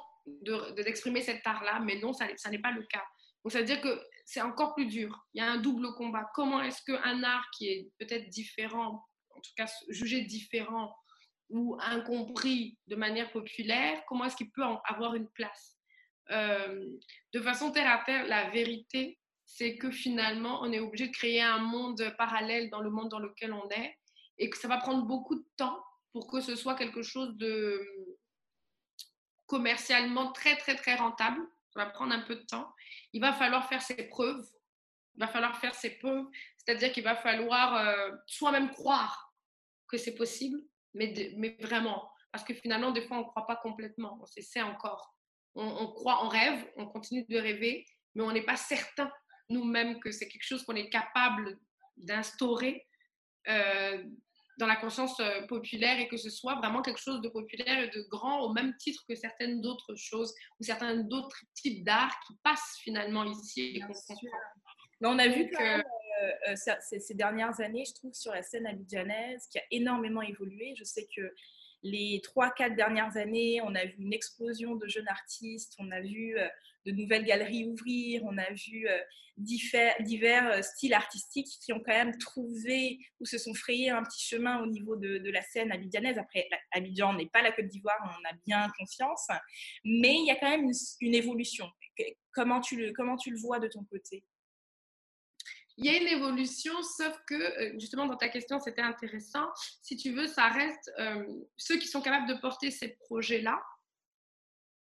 d'exprimer 0.78 1.22
cet 1.22 1.46
art-là. 1.46 1.80
Mais 1.82 2.00
non, 2.00 2.14
ça, 2.14 2.28
ça 2.38 2.50
n'est 2.50 2.60
pas 2.60 2.72
le 2.72 2.84
cas. 2.84 3.04
Donc, 3.44 3.52
ça 3.52 3.60
veut 3.60 3.66
dire 3.66 3.82
que 3.82 4.02
c'est 4.26 4.42
encore 4.42 4.76
plus 4.76 4.86
dur. 4.86 5.28
Il 5.34 5.42
y 5.42 5.46
a 5.46 5.52
un 5.52 5.58
double 5.58 5.94
combat. 5.96 6.30
Comment 6.34 6.62
est-ce 6.62 6.84
qu'un 6.84 7.24
art 7.24 7.46
qui 7.58 7.68
est 7.68 7.92
peut-être 7.98 8.30
différent, 8.30 9.04
en 9.32 9.42
tout 9.42 9.52
cas 9.58 9.66
jugé 9.90 10.22
différent, 10.22 10.96
ou 11.50 11.78
incompris 11.82 12.78
de 12.88 12.96
manière 12.96 13.32
populaire, 13.32 14.04
comment 14.08 14.26
est-ce 14.26 14.36
qu'il 14.36 14.52
peut 14.52 14.64
avoir 14.86 15.16
une 15.16 15.28
place? 15.30 15.78
Euh, 16.32 16.86
De 17.34 17.42
façon 17.42 17.72
terre 17.72 17.92
à 17.92 18.04
terre, 18.04 18.28
la 18.28 18.50
vérité, 18.50 19.20
c'est 19.46 19.78
que 19.78 19.90
finalement, 19.90 20.62
on 20.62 20.72
est 20.72 20.80
obligé 20.80 21.08
de 21.08 21.14
créer 21.14 21.42
un 21.42 21.60
monde 21.60 22.14
parallèle 22.18 22.70
dans 22.70 22.82
le 22.82 22.92
monde 22.92 23.10
dans 23.10 23.20
lequel 23.20 23.52
on 23.52 23.68
est 23.70 23.98
et 24.38 24.50
que 24.50 24.58
ça 24.58 24.68
va 24.68 24.78
prendre 24.78 25.06
beaucoup 25.06 25.36
de 25.36 25.46
temps 25.58 25.84
pour 26.14 26.28
que 26.32 26.40
ce 26.40 26.56
soit 26.56 26.76
quelque 26.76 27.02
chose 27.02 27.36
de 27.38 27.82
commercialement 29.48 30.32
très, 30.32 30.56
très, 30.58 30.76
très 30.76 30.96
rentable. 30.96 31.42
Ça 31.72 31.84
va 31.84 31.90
prendre 31.90 32.14
un 32.14 32.22
peu 32.22 32.36
de 32.36 32.44
temps. 32.44 32.72
Il 33.14 33.22
va 33.22 33.34
falloir 33.34 33.68
faire 33.68 33.82
ses 33.82 34.08
preuves. 34.08 34.48
Il 35.16 35.20
va 35.20 35.28
falloir 35.28 35.58
faire 35.58 35.74
ses 35.74 35.98
preuves. 35.98 36.26
C'est-à-dire 36.58 36.92
qu'il 36.92 37.04
va 37.04 37.16
falloir 37.16 37.76
euh, 37.76 38.12
soi-même 38.28 38.70
croire 38.70 39.34
que 39.88 39.98
c'est 39.98 40.16
possible 40.16 40.60
mais, 40.94 41.34
mais 41.38 41.58
vraiment. 41.60 42.10
Parce 42.32 42.44
que 42.44 42.54
finalement, 42.54 42.92
des 42.92 43.08
fois, 43.08 43.18
on 43.18 43.22
ne 43.22 43.26
croit 43.28 43.48
pas 43.48 43.56
complètement. 43.58 44.20
On 44.22 44.26
s'essaie 44.26 44.62
encore. 44.62 45.16
On, 45.56 45.88
croit, 45.88 46.24
on 46.24 46.30
rêve, 46.30 46.64
on 46.78 46.86
continue 46.86 47.26
de 47.28 47.38
rêver, 47.38 47.86
mais 48.16 48.24
on 48.24 48.32
n'est 48.32 48.46
pas 48.46 48.56
certain 48.56 49.12
nous-mêmes 49.50 50.00
que 50.00 50.12
c'est 50.12 50.28
quelque 50.30 50.46
chose 50.46 50.64
qu'on 50.64 50.76
est 50.76 50.90
capable 50.90 51.60
d'instaurer 51.98 52.86
euh, 53.48 54.04
dans 54.60 54.68
la 54.68 54.76
conscience 54.76 55.20
euh, 55.20 55.46
populaire 55.48 56.00
et 56.00 56.08
que 56.08 56.18
ce 56.18 56.30
soit 56.30 56.56
vraiment 56.56 56.82
quelque 56.82 57.00
chose 57.00 57.22
de 57.22 57.30
populaire 57.30 57.80
et 57.84 57.90
de 57.90 58.06
grand 58.10 58.42
au 58.42 58.54
même 58.54 58.76
titre 58.78 59.04
que 59.08 59.16
certaines 59.16 59.60
d'autres 59.62 59.96
choses 59.96 60.34
ou 60.60 60.64
certains 60.64 60.98
d'autres 60.98 61.44
types 61.56 61.84
d'art 61.84 62.16
qui 62.28 62.38
passent 62.44 62.78
finalement 62.84 63.24
ici. 63.24 63.82
Mais 65.02 65.08
on 65.08 65.18
a 65.18 65.28
vu 65.28 65.50
que 65.50 65.82
euh, 66.24 66.52
euh, 66.52 66.76
ces, 66.82 67.14
dernières 67.14 67.60
années, 67.62 67.86
je 67.86 67.94
trouve, 67.94 68.14
sur 68.14 68.32
la 68.32 68.42
scène 68.42 68.68
abidjanaise, 68.68 69.48
qui 69.52 69.60
a 69.60 69.64
énormément 69.72 70.22
évolué. 70.22 70.74
Je 70.78 70.84
sais 70.84 71.08
que 71.16 71.34
les 71.84 72.22
trois, 72.24 72.52
quatre 72.52 72.76
dernières 72.76 73.16
années, 73.18 73.62
on 73.64 73.74
a 73.76 73.86
vu 73.86 73.96
une 74.00 74.14
explosion 74.14 74.76
de 74.76 74.88
jeunes 74.88 75.08
artistes, 75.08 75.76
on 75.80 75.92
a 75.92 76.02
vu 76.02 76.36
de 76.86 76.92
nouvelles 76.92 77.24
galeries 77.24 77.66
ouvrir, 77.66 78.24
on 78.26 78.38
a 78.38 78.52
vu 78.52 78.86
divers, 79.38 79.96
divers, 80.02 80.64
styles 80.64 80.94
artistiques 80.94 81.48
qui 81.64 81.72
ont 81.72 81.80
quand 81.80 81.94
même 81.94 82.18
trouvé 82.18 83.00
ou 83.22 83.26
se 83.26 83.38
sont 83.38 83.54
frayés 83.54 83.90
un 83.90 84.04
petit 84.04 84.22
chemin 84.26 84.62
au 84.62 84.68
niveau 84.68 84.98
de, 84.98 85.32
la 85.32 85.42
scène 85.42 85.72
abidjanaise. 85.72 86.18
Après, 86.18 86.48
Abidjan 86.72 87.14
n'est 87.14 87.30
pas 87.30 87.42
la 87.42 87.54
Côte 87.54 87.68
d'Ivoire, 87.68 87.98
on 88.04 88.30
a 88.30 88.34
bien 88.46 88.70
conscience, 88.78 89.28
mais 89.86 90.16
il 90.16 90.26
y 90.26 90.32
a 90.32 90.36
quand 90.36 90.50
même 90.50 90.66
une, 90.66 90.74
une 91.00 91.16
évolution. 91.16 91.66
Comment 92.34 92.60
tu, 92.60 92.76
le, 92.76 92.92
comment 92.92 93.16
tu 93.16 93.32
le 93.32 93.38
vois 93.38 93.60
de 93.60 93.68
ton 93.70 93.86
côté? 93.86 94.26
Il 95.80 95.86
y 95.86 95.90
a 95.90 95.98
une 95.98 96.08
évolution, 96.08 96.74
sauf 96.84 97.18
que, 97.26 97.36
euh, 97.36 97.80
justement, 97.80 98.06
dans 98.06 98.18
ta 98.18 98.28
question, 98.28 98.60
c'était 98.60 98.82
intéressant. 98.82 99.48
Si 99.82 99.96
tu 99.96 100.12
veux, 100.12 100.28
ça 100.28 100.50
reste 100.50 100.92
euh, 101.00 101.26
ceux 101.56 101.78
qui 101.78 101.88
sont 101.88 102.02
capables 102.02 102.28
de 102.28 102.34
porter 102.34 102.70
ces 102.70 102.90
projets-là 102.90 103.62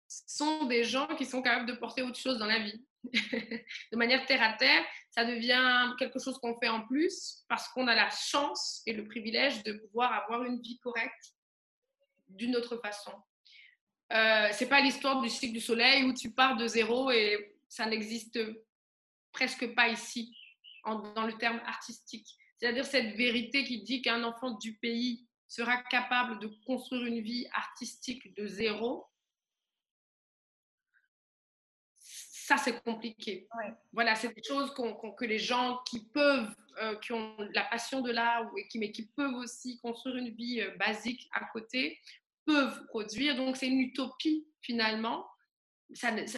sont 0.08 0.66
des 0.66 0.84
gens 0.84 1.08
qui 1.16 1.26
sont 1.26 1.44
capables 1.44 1.68
de 1.68 1.74
porter 1.74 2.02
autre 2.02 2.20
chose 2.20 2.40
dans 2.40 2.48
la 2.48 2.60
vie. 2.60 2.84
de 3.14 3.96
manière 3.96 4.26
terre 4.26 4.42
à 4.42 4.54
terre, 4.54 4.84
ça 5.12 5.24
devient 5.24 5.94
quelque 6.00 6.20
chose 6.20 6.40
qu'on 6.40 6.58
fait 6.60 6.68
en 6.68 6.82
plus 6.88 7.44
parce 7.48 7.68
qu'on 7.70 7.88
a 7.88 7.94
la 7.94 8.10
chance 8.10 8.82
et 8.88 8.94
le 8.94 9.06
privilège 9.06 9.64
de 9.64 9.74
pouvoir 9.74 10.12
avoir 10.14 10.46
une 10.46 10.60
vie 10.62 10.80
correcte 10.80 11.36
d'une 12.28 12.56
autre 12.56 12.78
façon. 12.78 13.14
Euh, 14.14 14.48
c'est 14.52 14.68
pas 14.68 14.82
l'histoire 14.82 15.22
du 15.22 15.30
cycle 15.30 15.54
du 15.54 15.62
soleil 15.62 16.06
où 16.06 16.14
tu 16.14 16.32
pars 16.32 16.58
de 16.58 16.66
zéro 16.66 17.12
et 17.12 17.56
ça 17.68 17.86
n'existe 17.86 18.40
presque 19.32 19.76
pas 19.76 19.90
ici 19.90 20.37
dans 20.96 21.26
le 21.26 21.34
terme 21.34 21.62
artistique. 21.66 22.28
C'est-à-dire 22.58 22.86
cette 22.86 23.16
vérité 23.16 23.64
qui 23.64 23.84
dit 23.84 24.02
qu'un 24.02 24.24
enfant 24.24 24.52
du 24.52 24.74
pays 24.78 25.28
sera 25.48 25.78
capable 25.84 26.40
de 26.40 26.48
construire 26.66 27.06
une 27.06 27.22
vie 27.22 27.48
artistique 27.54 28.36
de 28.36 28.48
zéro, 28.48 29.06
ça 32.48 32.58
c'est 32.58 32.82
compliqué. 32.84 33.48
Voilà, 33.92 34.16
c'est 34.16 34.34
des 34.34 34.44
choses 34.44 34.74
que 34.74 35.26
les 35.26 35.40
gens 35.40 35.82
qui 35.86 36.06
peuvent, 36.06 36.56
euh, 36.82 36.96
qui 37.00 37.12
ont 37.12 37.36
la 37.54 37.66
passion 37.66 38.02
de 38.02 38.12
l'art, 38.12 38.50
mais 38.76 38.92
qui 38.92 39.08
peuvent 39.08 39.36
aussi 39.36 39.78
construire 39.80 40.16
une 40.16 40.30
vie 40.30 40.62
euh, 40.62 40.76
basique 40.78 41.28
à 41.34 41.46
côté, 41.52 42.00
peuvent 42.46 42.86
produire. 42.88 43.36
Donc 43.36 43.58
c'est 43.58 43.68
une 43.68 43.82
utopie 43.82 44.48
finalement 44.62 45.28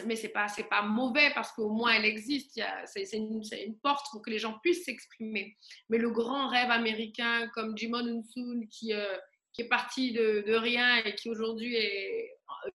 mais 0.06 0.16
c'est 0.16 0.28
pas 0.28 0.46
pas 0.68 0.82
mauvais 0.82 1.30
parce 1.34 1.52
qu'au 1.52 1.70
moins 1.70 1.92
elle 1.92 2.04
existe. 2.04 2.60
C'est 2.86 3.10
une, 3.12 3.42
une, 3.52 3.78
porte 3.78 4.06
pour 4.10 4.22
que 4.22 4.30
les 4.30 4.38
gens 4.38 4.58
puissent 4.60 4.84
s'exprimer. 4.84 5.56
Mais 5.88 5.98
le 5.98 6.10
grand 6.10 6.48
rêve 6.48 6.70
américain 6.70 7.48
comme 7.54 7.76
Jimon 7.76 8.06
Unsun 8.06 8.66
qui 8.70 8.92
euh, 8.92 9.16
qui 9.52 9.62
est 9.62 9.68
parti 9.68 10.12
de, 10.12 10.54
rien 10.54 10.98
et 11.04 11.14
qui 11.16 11.28
aujourd'hui 11.28 11.76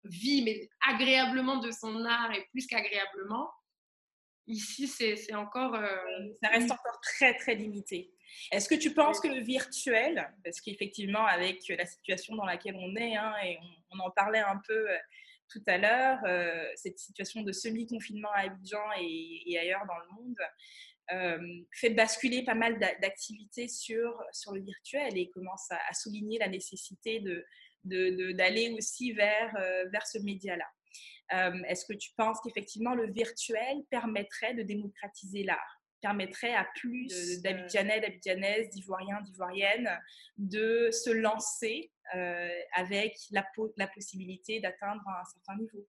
vit 0.03 0.43
mais 0.43 0.69
agréablement 0.88 1.57
de 1.57 1.69
son 1.71 2.03
art 2.05 2.33
et 2.33 2.47
plus 2.51 2.65
qu'agréablement. 2.65 3.51
Ici, 4.47 4.88
c'est 4.88 5.36
encore. 5.36 5.75
Euh, 5.75 5.88
ça 6.41 6.49
reste 6.49 6.71
encore 6.71 6.99
très, 7.01 7.33
très 7.36 7.55
limité. 7.55 8.12
Est-ce 8.51 8.67
que 8.67 8.75
tu 8.75 8.93
penses 8.93 9.19
que 9.19 9.27
le 9.27 9.39
virtuel, 9.39 10.33
parce 10.43 10.59
qu'effectivement, 10.59 11.25
avec 11.25 11.62
la 11.69 11.86
situation 11.86 12.36
dans 12.36 12.45
laquelle 12.45 12.75
on 12.75 12.95
est, 12.95 13.15
hein, 13.15 13.33
et 13.45 13.57
on, 13.91 13.99
en 13.99 14.09
parlait 14.09 14.39
un 14.39 14.59
peu 14.67 14.89
euh, 14.89 14.97
tout 15.53 15.63
à 15.67 15.77
l'heure, 15.77 16.19
euh, 16.25 16.67
cette 16.75 16.97
situation 16.97 17.43
de 17.43 17.51
semi-confinement 17.51 18.31
à 18.33 18.41
Abidjan 18.41 18.83
et, 18.99 19.57
ailleurs 19.59 19.85
dans 19.87 19.97
le 19.97 20.23
monde 20.23 20.35
euh, 21.11 21.63
fait 21.71 21.91
basculer 21.91 22.43
pas 22.43 22.55
mal 22.55 22.79
d'activités 22.79 23.67
sur, 23.67 24.19
le 24.51 24.61
virtuel 24.61 25.15
et 25.15 25.29
commence 25.29 25.69
à, 25.69 25.93
souligner 25.93 26.39
la 26.39 26.47
nécessité 26.47 27.23
d'aller 27.83 28.71
aussi 28.71 29.13
vers, 29.13 29.55
euh, 29.57 29.85
vers 29.89 30.07
ce 30.07 30.17
média-là. 30.17 30.67
Est-ce 31.67 31.85
que 31.85 31.93
tu 31.93 32.11
penses 32.15 32.39
qu'effectivement 32.43 32.93
le 32.93 33.11
virtuel 33.11 33.83
permettrait 33.89 34.53
de 34.53 34.61
démocratiser 34.61 35.43
l'art? 35.43 35.82
Permettrait 36.03 36.53
à 36.53 36.65
plus 36.75 37.41
d'Abidjanais, 37.41 38.01
d'Abidjanaises, 38.01 38.69
d'Ivoiriens, 38.69 39.21
d'Ivoiriennes 39.21 39.89
de 40.37 40.89
se 40.91 41.09
lancer 41.09 41.91
euh, 42.13 42.49
avec 42.73 43.15
la, 43.31 43.47
la 43.77 43.87
possibilité 43.87 44.59
d'atteindre 44.59 45.01
un 45.07 45.23
certain 45.23 45.55
niveau. 45.55 45.87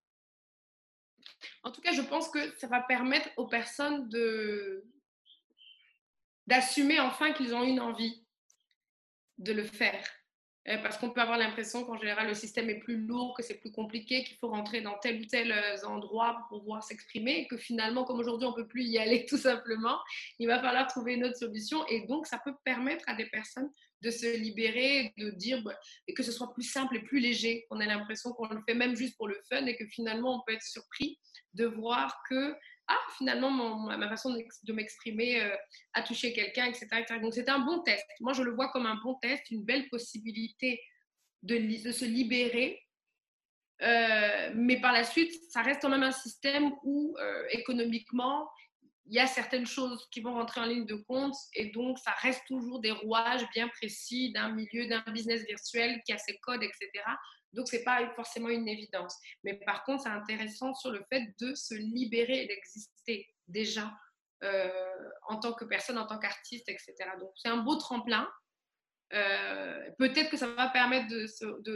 En 1.65 1.73
tout 1.73 1.81
cas, 1.81 1.93
je 1.93 2.03
pense 2.03 2.29
que 2.29 2.57
ça 2.59 2.69
va 2.69 2.81
permettre 2.81 3.29
aux 3.37 3.49
personnes 3.49 4.09
de 4.09 4.85
d'assumer 6.47 7.01
enfin 7.01 7.33
qu'ils 7.33 7.55
ont 7.55 7.65
une 7.65 7.81
envie 7.81 8.23
de 9.39 9.53
le 9.53 9.65
faire. 9.65 10.07
Euh, 10.67 10.79
parce 10.79 10.97
qu'on 10.97 11.11
peut 11.11 11.21
avoir 11.21 11.37
l'impression 11.37 11.85
qu'en 11.85 11.99
général, 11.99 12.27
le 12.27 12.35
système 12.35 12.71
est 12.71 12.79
plus 12.79 12.97
lourd, 12.97 13.35
que 13.37 13.43
c'est 13.43 13.57
plus 13.61 13.71
compliqué, 13.71 14.25
qu'il 14.25 14.37
faut 14.39 14.49
rentrer 14.49 14.81
dans 14.81 14.97
tel 14.99 15.21
ou 15.21 15.25
tel 15.27 15.53
euh, 15.53 15.87
endroit 15.87 16.47
pour 16.49 16.61
pouvoir 16.61 16.83
s'exprimer, 16.83 17.41
et 17.41 17.47
que 17.47 17.59
finalement, 17.59 18.05
comme 18.05 18.19
aujourd'hui, 18.19 18.47
on 18.47 18.53
ne 18.53 18.57
peut 18.57 18.67
plus 18.67 18.85
y 18.85 18.99
aller 18.99 19.27
tout 19.29 19.37
simplement, 19.37 19.99
il 20.39 20.47
va 20.47 20.59
falloir 20.61 20.87
trouver 20.87 21.15
une 21.15 21.25
autre 21.25 21.37
solution. 21.37 21.87
Et 21.89 22.07
donc, 22.07 22.27
ça 22.27 22.41
peut 22.43 22.55
permettre 22.65 23.05
à 23.09 23.15
des 23.15 23.27
personnes 23.27 23.71
de 24.01 24.11
se 24.11 24.39
libérer, 24.39 25.13
de 25.19 25.31
dire 25.31 25.63
bah, 25.63 25.79
que 26.15 26.23
ce 26.23 26.33
soit 26.33 26.53
plus 26.53 26.63
simple 26.63 26.97
et 26.97 27.01
plus 27.01 27.21
léger, 27.21 27.67
qu'on 27.69 27.81
ait 27.81 27.87
l'impression 27.87 28.33
qu'on 28.33 28.49
le 28.49 28.63
fait 28.67 28.75
même 28.75 28.97
juste 28.97 29.17
pour 29.17 29.29
le 29.29 29.39
fun 29.51 29.65
et 29.67 29.77
que 29.77 29.87
finalement, 29.87 30.37
on 30.37 30.43
peut 30.47 30.55
être 30.55 30.63
surpris 30.63 31.19
de 31.55 31.67
voir 31.67 32.23
que 32.29 32.55
ah, 32.87 32.99
finalement, 33.17 33.51
ma 33.51 34.09
façon 34.09 34.37
de 34.63 34.73
m'exprimer 34.73 35.41
euh, 35.41 35.57
a 35.95 36.03
touché 36.03 36.33
quelqu'un, 36.33 36.67
etc., 36.67 36.87
Donc, 37.21 37.33
c'est 37.33 37.49
un 37.49 37.61
bon 37.61 37.83
test. 37.83 38.05
Moi, 38.21 38.35
je 38.35 38.43
le 38.43 38.53
vois 38.53 38.69
comme 38.69 38.87
un 38.87 38.97
bon 39.03 39.15
test, 39.15 39.43
une 39.51 39.65
belle 39.65 39.89
possibilité 39.89 40.83
de, 41.43 41.57
de 41.57 41.93
se 41.93 42.05
libérer. 42.05 42.81
Euh, 43.83 44.53
mais 44.55 44.81
par 44.81 44.93
la 44.93 45.05
suite, 45.05 45.33
ça 45.51 45.63
reste 45.63 45.81
quand 45.83 45.89
même 45.89 46.03
un 46.03 46.13
système 46.13 46.73
où, 46.83 47.17
euh, 47.19 47.45
économiquement, 47.51 48.49
il 49.07 49.15
y 49.15 49.19
a 49.19 49.27
certaines 49.27 49.67
choses 49.67 50.07
qui 50.11 50.21
vont 50.21 50.35
rentrer 50.35 50.61
en 50.61 50.67
ligne 50.67 50.87
de 50.87 50.95
compte 50.95 51.35
et 51.55 51.67
donc 51.67 51.99
ça 51.99 52.13
reste 52.23 52.43
toujours 52.47 52.81
des 52.81 52.91
rouages 52.91 53.47
bien 53.55 53.69
précis 53.69 54.33
d'un 54.33 54.51
milieu, 54.51 54.87
d'un 54.87 55.05
business 55.13 55.45
virtuel 55.45 56.01
qui 56.07 56.13
a 56.13 56.19
ses 56.19 56.39
codes, 56.39 56.63
etc. 56.63 56.89
Donc, 57.55 57.69
ce 57.69 57.77
n'est 57.77 57.85
pas 57.85 58.07
forcément 58.15 58.49
une 58.49 58.69
évidence. 58.69 59.17
Mais 59.43 59.55
par 59.65 59.85
contre, 59.85 60.03
c'est 60.03 60.09
intéressant 60.09 60.75
sur 60.75 60.91
le 60.91 61.03
fait 61.13 61.23
de 61.41 61.55
se 61.55 61.75
libérer 61.75 62.43
et 62.43 62.47
d'exister 62.47 63.29
déjà 63.49 63.93
euh, 64.43 64.71
en 65.29 65.39
tant 65.39 65.55
que 65.55 65.65
personne, 65.65 65.99
en 65.99 66.07
tant 66.07 66.19
qu'artiste, 66.19 66.69
etc. 66.69 66.95
Donc, 67.19 67.31
c'est 67.37 67.49
un 67.49 67.59
beau 67.59 67.77
tremplin. 67.77 68.29
Euh, 69.13 69.91
peut-être 69.99 70.31
que 70.31 70.37
ça 70.37 70.49
va 70.49 70.69
permettre 70.69 71.09
de 71.09 71.27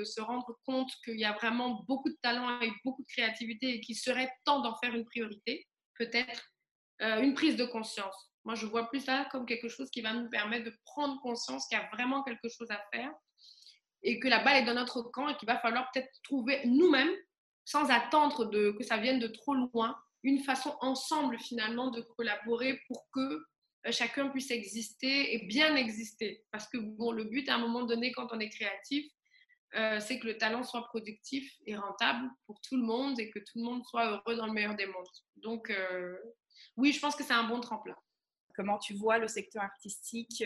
se, 0.05 0.21
rendre 0.21 0.59
compte 0.67 0.91
qu'il 1.05 1.19
y 1.19 1.25
a 1.25 1.33
vraiment 1.33 1.85
beaucoup 1.87 2.09
de 2.09 2.19
talent 2.21 2.61
et 2.61 2.71
beaucoup 2.85 3.03
de 3.03 3.09
créativité 3.09 3.75
et 3.75 3.81
qu'il 3.81 3.97
serait 3.97 4.31
temps 4.45 4.61
d'en 4.61 4.77
faire 4.77 4.95
une 4.95 5.05
priorité. 5.05 5.67
Peut-être 5.99 6.43
euh, 7.03 7.21
une 7.21 7.35
prise 7.35 7.57
de 7.57 7.65
conscience. 7.65 8.33
Moi, 8.45 8.55
je 8.55 8.67
vois 8.67 8.89
plus 8.89 9.01
ça 9.01 9.29
comme 9.31 9.47
quelque 9.47 9.69
chose 9.69 9.91
qui 9.91 10.01
va 10.01 10.13
nous 10.13 10.29
permettre 10.31 10.65
de 10.65 10.77
prendre 10.85 11.21
conscience 11.21 11.67
qu'il 11.69 11.79
y 11.79 11.81
a 11.81 11.89
vraiment 11.93 12.23
quelque 12.25 12.49
chose 12.49 12.71
à 12.71 12.83
faire 12.93 13.13
et 14.09 14.19
que 14.19 14.27
la 14.27 14.43
balle 14.43 14.63
est 14.63 14.65
dans 14.65 14.73
notre 14.73 15.03
camp 15.03 15.29
et 15.29 15.37
qu'il 15.37 15.47
va 15.47 15.59
falloir 15.59 15.91
peut-être 15.93 16.09
trouver 16.23 16.63
nous-mêmes, 16.65 17.15
sans 17.67 17.91
attendre 17.91 18.47
de, 18.47 18.71
que 18.71 18.83
ça 18.83 18.97
vienne 18.97 19.19
de 19.19 19.27
trop 19.27 19.55
loin, 19.55 19.95
une 20.23 20.43
façon 20.43 20.75
ensemble 20.81 21.39
finalement 21.39 21.91
de 21.91 22.01
collaborer 22.17 22.81
pour 22.89 23.07
que 23.13 23.21
euh, 23.21 23.93
chacun 23.93 24.31
puisse 24.31 24.51
exister 24.51 25.35
et 25.35 25.47
bien 25.47 25.77
exister. 25.77 26.43
Parce 26.51 26.67
que 26.69 26.79
bon, 26.79 27.13
le 27.13 27.25
but 27.25 27.51
à 27.51 27.57
un 27.57 27.59
moment 27.59 27.83
donné, 27.83 28.11
quand 28.13 28.29
on 28.33 28.41
est 28.41 28.49
créatif, 28.49 29.05
euh, 29.75 30.01
c'est 30.01 30.19
que 30.19 30.27
le 30.27 30.39
talent 30.39 30.63
soit 30.63 30.87
productif 30.87 31.53
et 31.67 31.77
rentable 31.77 32.31
pour 32.47 32.63
tout 32.63 32.79
le 32.79 32.85
monde 32.85 33.21
et 33.21 33.29
que 33.29 33.41
tout 33.41 33.59
le 33.59 33.65
monde 33.65 33.85
soit 33.85 34.11
heureux 34.11 34.37
dans 34.37 34.47
le 34.47 34.55
meilleur 34.55 34.75
des 34.75 34.87
mondes. 34.87 35.07
Donc, 35.37 35.69
euh, 35.69 36.17
oui, 36.79 36.93
je 36.93 37.01
pense 37.01 37.15
que 37.15 37.25
c'est 37.25 37.35
un 37.35 37.45
bon 37.47 37.61
tremplin. 37.61 37.97
Comment 38.57 38.79
tu 38.79 38.95
vois 38.95 39.19
le 39.19 39.29
secteur 39.29 39.63
artistique 39.63 40.43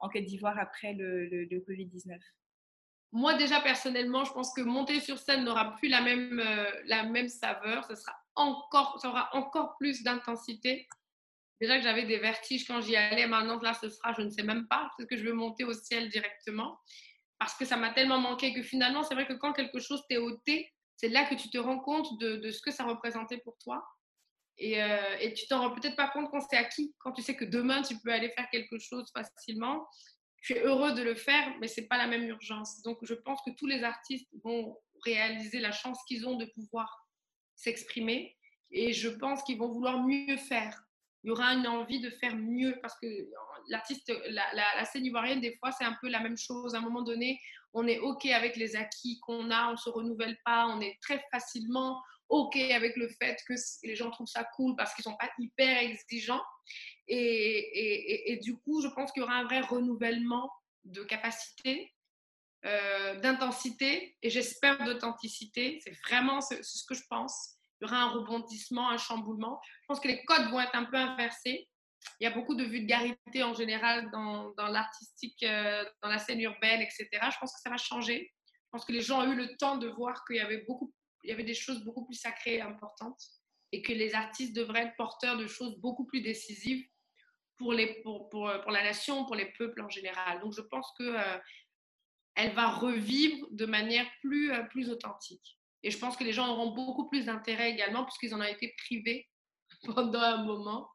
en 0.00 0.08
Côte 0.08 0.24
d'Ivoire 0.24 0.58
après 0.58 0.92
le, 0.92 1.26
le, 1.26 1.44
le 1.44 1.60
Covid-19 1.60 2.18
moi, 3.16 3.32
déjà, 3.32 3.62
personnellement, 3.62 4.24
je 4.24 4.32
pense 4.34 4.52
que 4.52 4.60
monter 4.60 5.00
sur 5.00 5.18
scène 5.18 5.44
n'aura 5.44 5.74
plus 5.76 5.88
la 5.88 6.02
même, 6.02 6.38
euh, 6.38 6.70
la 6.84 7.04
même 7.04 7.30
saveur. 7.30 7.82
Ça, 7.84 7.96
sera 7.96 8.14
encore, 8.34 9.00
ça 9.00 9.08
aura 9.08 9.30
encore 9.32 9.74
plus 9.78 10.02
d'intensité. 10.02 10.86
Déjà 11.58 11.78
que 11.78 11.82
j'avais 11.82 12.04
des 12.04 12.18
vertiges 12.18 12.66
quand 12.66 12.82
j'y 12.82 12.94
allais. 12.94 13.26
Maintenant, 13.26 13.58
là, 13.60 13.72
ce 13.72 13.88
sera, 13.88 14.12
je 14.12 14.20
ne 14.20 14.28
sais 14.28 14.42
même 14.42 14.68
pas. 14.68 14.90
Peut-être 14.96 15.08
que 15.08 15.16
je 15.16 15.24
veux 15.24 15.32
monter 15.32 15.64
au 15.64 15.72
ciel 15.72 16.10
directement. 16.10 16.78
Parce 17.38 17.54
que 17.54 17.64
ça 17.64 17.78
m'a 17.78 17.88
tellement 17.88 18.20
manqué 18.20 18.52
que 18.52 18.62
finalement, 18.62 19.02
c'est 19.02 19.14
vrai 19.14 19.26
que 19.26 19.32
quand 19.32 19.54
quelque 19.54 19.78
chose 19.78 20.02
t'est 20.10 20.18
ôté, 20.18 20.70
c'est 20.98 21.08
là 21.08 21.24
que 21.24 21.36
tu 21.36 21.48
te 21.48 21.56
rends 21.56 21.78
compte 21.78 22.20
de, 22.20 22.36
de, 22.36 22.50
ce 22.50 22.60
que 22.60 22.70
ça 22.70 22.84
représentait 22.84 23.38
pour 23.38 23.56
toi. 23.64 23.82
Et, 24.58 24.82
euh, 24.82 25.16
et 25.20 25.32
tu 25.32 25.46
t'en 25.46 25.60
rends 25.60 25.74
peut-être 25.74 25.96
pas 25.96 26.08
compte 26.08 26.30
quand 26.30 26.40
c'est 26.40 26.56
acquis, 26.58 26.94
quand 26.98 27.12
tu 27.12 27.22
sais 27.22 27.34
que 27.34 27.46
demain, 27.46 27.80
tu 27.80 27.96
peux 27.98 28.12
aller 28.12 28.30
faire 28.36 28.50
quelque 28.50 28.78
chose 28.78 29.10
facilement 29.14 29.86
suis 30.54 30.62
heureux 30.62 30.92
de 30.92 31.02
le 31.02 31.14
faire, 31.14 31.54
mais 31.60 31.68
c'est 31.68 31.86
pas 31.86 31.98
la 31.98 32.06
même 32.06 32.24
urgence. 32.24 32.82
Donc, 32.82 32.98
je 33.02 33.14
pense 33.14 33.40
que 33.44 33.50
tous 33.50 33.66
les 33.66 33.82
artistes 33.82 34.28
vont 34.44 34.76
réaliser 35.04 35.58
la 35.58 35.72
chance 35.72 35.98
qu'ils 36.06 36.26
ont 36.26 36.36
de 36.36 36.46
pouvoir 36.46 36.88
s'exprimer 37.54 38.36
et 38.70 38.92
je 38.92 39.08
pense 39.08 39.42
qu'ils 39.42 39.58
vont 39.58 39.68
vouloir 39.68 40.02
mieux 40.02 40.36
faire. 40.36 40.82
il 41.22 41.28
y 41.28 41.30
aura 41.30 41.54
une 41.54 41.66
envie 41.66 42.00
de 42.00 42.10
faire 42.10 42.36
mieux 42.36 42.78
parce 42.82 42.94
que 43.00 43.06
l'artiste, 43.68 44.12
la, 44.28 44.84
scène 44.84 45.04
ivoirienne, 45.04 45.40
des 45.40 45.56
fois, 45.56 45.72
c'est 45.72 45.84
un 45.84 45.96
peu 46.00 46.08
la 46.08 46.20
même 46.20 46.36
chose. 46.36 46.74
À 46.74 46.78
un 46.78 46.82
moment 46.82 47.02
donné, 47.02 47.40
on 47.72 47.86
est 47.86 47.98
OK 47.98 48.26
avec 48.26 48.56
les 48.56 48.76
acquis 48.76 49.18
qu'on 49.20 49.50
a, 49.50 49.72
on 49.72 49.76
se 49.76 49.90
renouvelle 49.90 50.38
pas, 50.44 50.66
on 50.66 50.80
est 50.80 50.98
très 51.02 51.22
facilement 51.30 52.00
OK 52.28 52.56
avec 52.56 52.96
le 52.96 53.08
fait 53.08 53.38
que 53.46 53.54
les 53.84 53.96
gens 53.96 54.10
trouvent 54.10 54.26
ça 54.26 54.44
cool 54.56 54.74
parce 54.76 54.94
qu'ils 54.94 55.04
ne 55.06 55.12
sont 55.12 55.16
pas 55.16 55.30
hyper 55.38 55.78
exigeants. 55.78 56.42
Et, 57.08 58.32
et, 58.32 58.36
du 58.38 58.56
coup, 58.56 58.82
je 58.82 58.88
pense 58.88 59.12
qu'il 59.12 59.22
y 59.22 59.24
aura 59.24 59.36
un 59.36 59.44
vrai 59.44 59.60
renouvellement 59.60 60.50
de 60.84 61.04
capacité, 61.04 61.92
euh, 62.64 63.20
d'intensité 63.20 64.16
et 64.22 64.30
j'espère 64.30 64.82
d'authenticité. 64.84 65.78
C'est 65.84 65.96
vraiment 66.08 66.40
ce, 66.40 66.54
que 66.86 66.94
je 66.94 67.02
pense 67.08 67.52
il 67.80 67.84
y 67.84 67.90
aura 67.90 68.02
un 68.02 68.10
rebondissement, 68.10 68.88
un 68.88 68.96
chamboulement. 68.96 69.60
Je 69.82 69.86
pense 69.86 70.00
que 70.00 70.08
les 70.08 70.24
codes 70.24 70.48
vont 70.50 70.60
être 70.60 70.74
un 70.74 70.84
peu 70.84 70.96
inversés. 70.96 71.68
Il 72.20 72.24
y 72.24 72.26
a 72.26 72.30
beaucoup 72.30 72.54
de 72.54 72.64
vulgarité 72.64 73.42
en 73.42 73.52
général 73.52 74.10
dans, 74.10 74.50
dans 74.52 74.68
l'artistique, 74.68 75.42
euh, 75.42 75.84
dans 76.02 76.08
la 76.08 76.18
scène 76.18 76.40
urbaine, 76.40 76.80
etc. 76.80 77.08
Je 77.12 77.38
pense 77.38 77.52
que 77.52 77.60
ça 77.60 77.70
va 77.70 77.76
changer. 77.76 78.32
Je 78.48 78.70
pense 78.72 78.84
que 78.84 78.92
les 78.92 79.02
gens 79.02 79.20
ont 79.20 79.32
eu 79.32 79.36
le 79.36 79.56
temps 79.58 79.76
de 79.76 79.88
voir 79.88 80.24
qu'il 80.24 80.36
y 80.36 80.40
avait, 80.40 80.64
beaucoup, 80.66 80.92
il 81.26 81.30
y 81.30 81.32
avait 81.32 81.42
des 81.42 81.54
choses 81.54 81.82
beaucoup 81.84 82.04
plus 82.04 82.14
sacrées 82.14 82.56
et 82.56 82.60
importantes 82.60 83.20
et 83.72 83.82
que 83.82 83.92
les 83.92 84.14
artistes 84.14 84.54
devraient 84.54 84.84
être 84.84 84.96
porteurs 84.96 85.36
de 85.36 85.46
choses 85.48 85.76
beaucoup 85.80 86.04
plus 86.04 86.20
décisives 86.20 86.86
pour, 87.56 87.72
les, 87.72 88.00
pour, 88.02 88.28
pour, 88.28 88.52
pour 88.62 88.70
la 88.70 88.84
nation, 88.84 89.24
pour 89.24 89.34
les 89.34 89.46
peuples 89.46 89.82
en 89.82 89.88
général. 89.88 90.40
Donc 90.40 90.54
je 90.54 90.60
pense 90.60 90.92
que 90.96 91.02
euh, 91.02 91.38
elle 92.36 92.52
va 92.52 92.68
revivre 92.68 93.48
de 93.50 93.66
manière 93.66 94.06
plus, 94.20 94.52
euh, 94.52 94.62
plus 94.64 94.88
authentique. 94.88 95.58
Et 95.82 95.90
je 95.90 95.98
pense 95.98 96.16
que 96.16 96.22
les 96.22 96.32
gens 96.32 96.48
auront 96.48 96.72
beaucoup 96.72 97.08
plus 97.08 97.26
d'intérêt 97.26 97.72
également, 97.72 98.04
puisqu'ils 98.04 98.34
en 98.34 98.40
ont 98.40 98.44
été 98.44 98.74
privés 98.78 99.28
pendant 99.94 100.20
un 100.20 100.44
moment, 100.44 100.88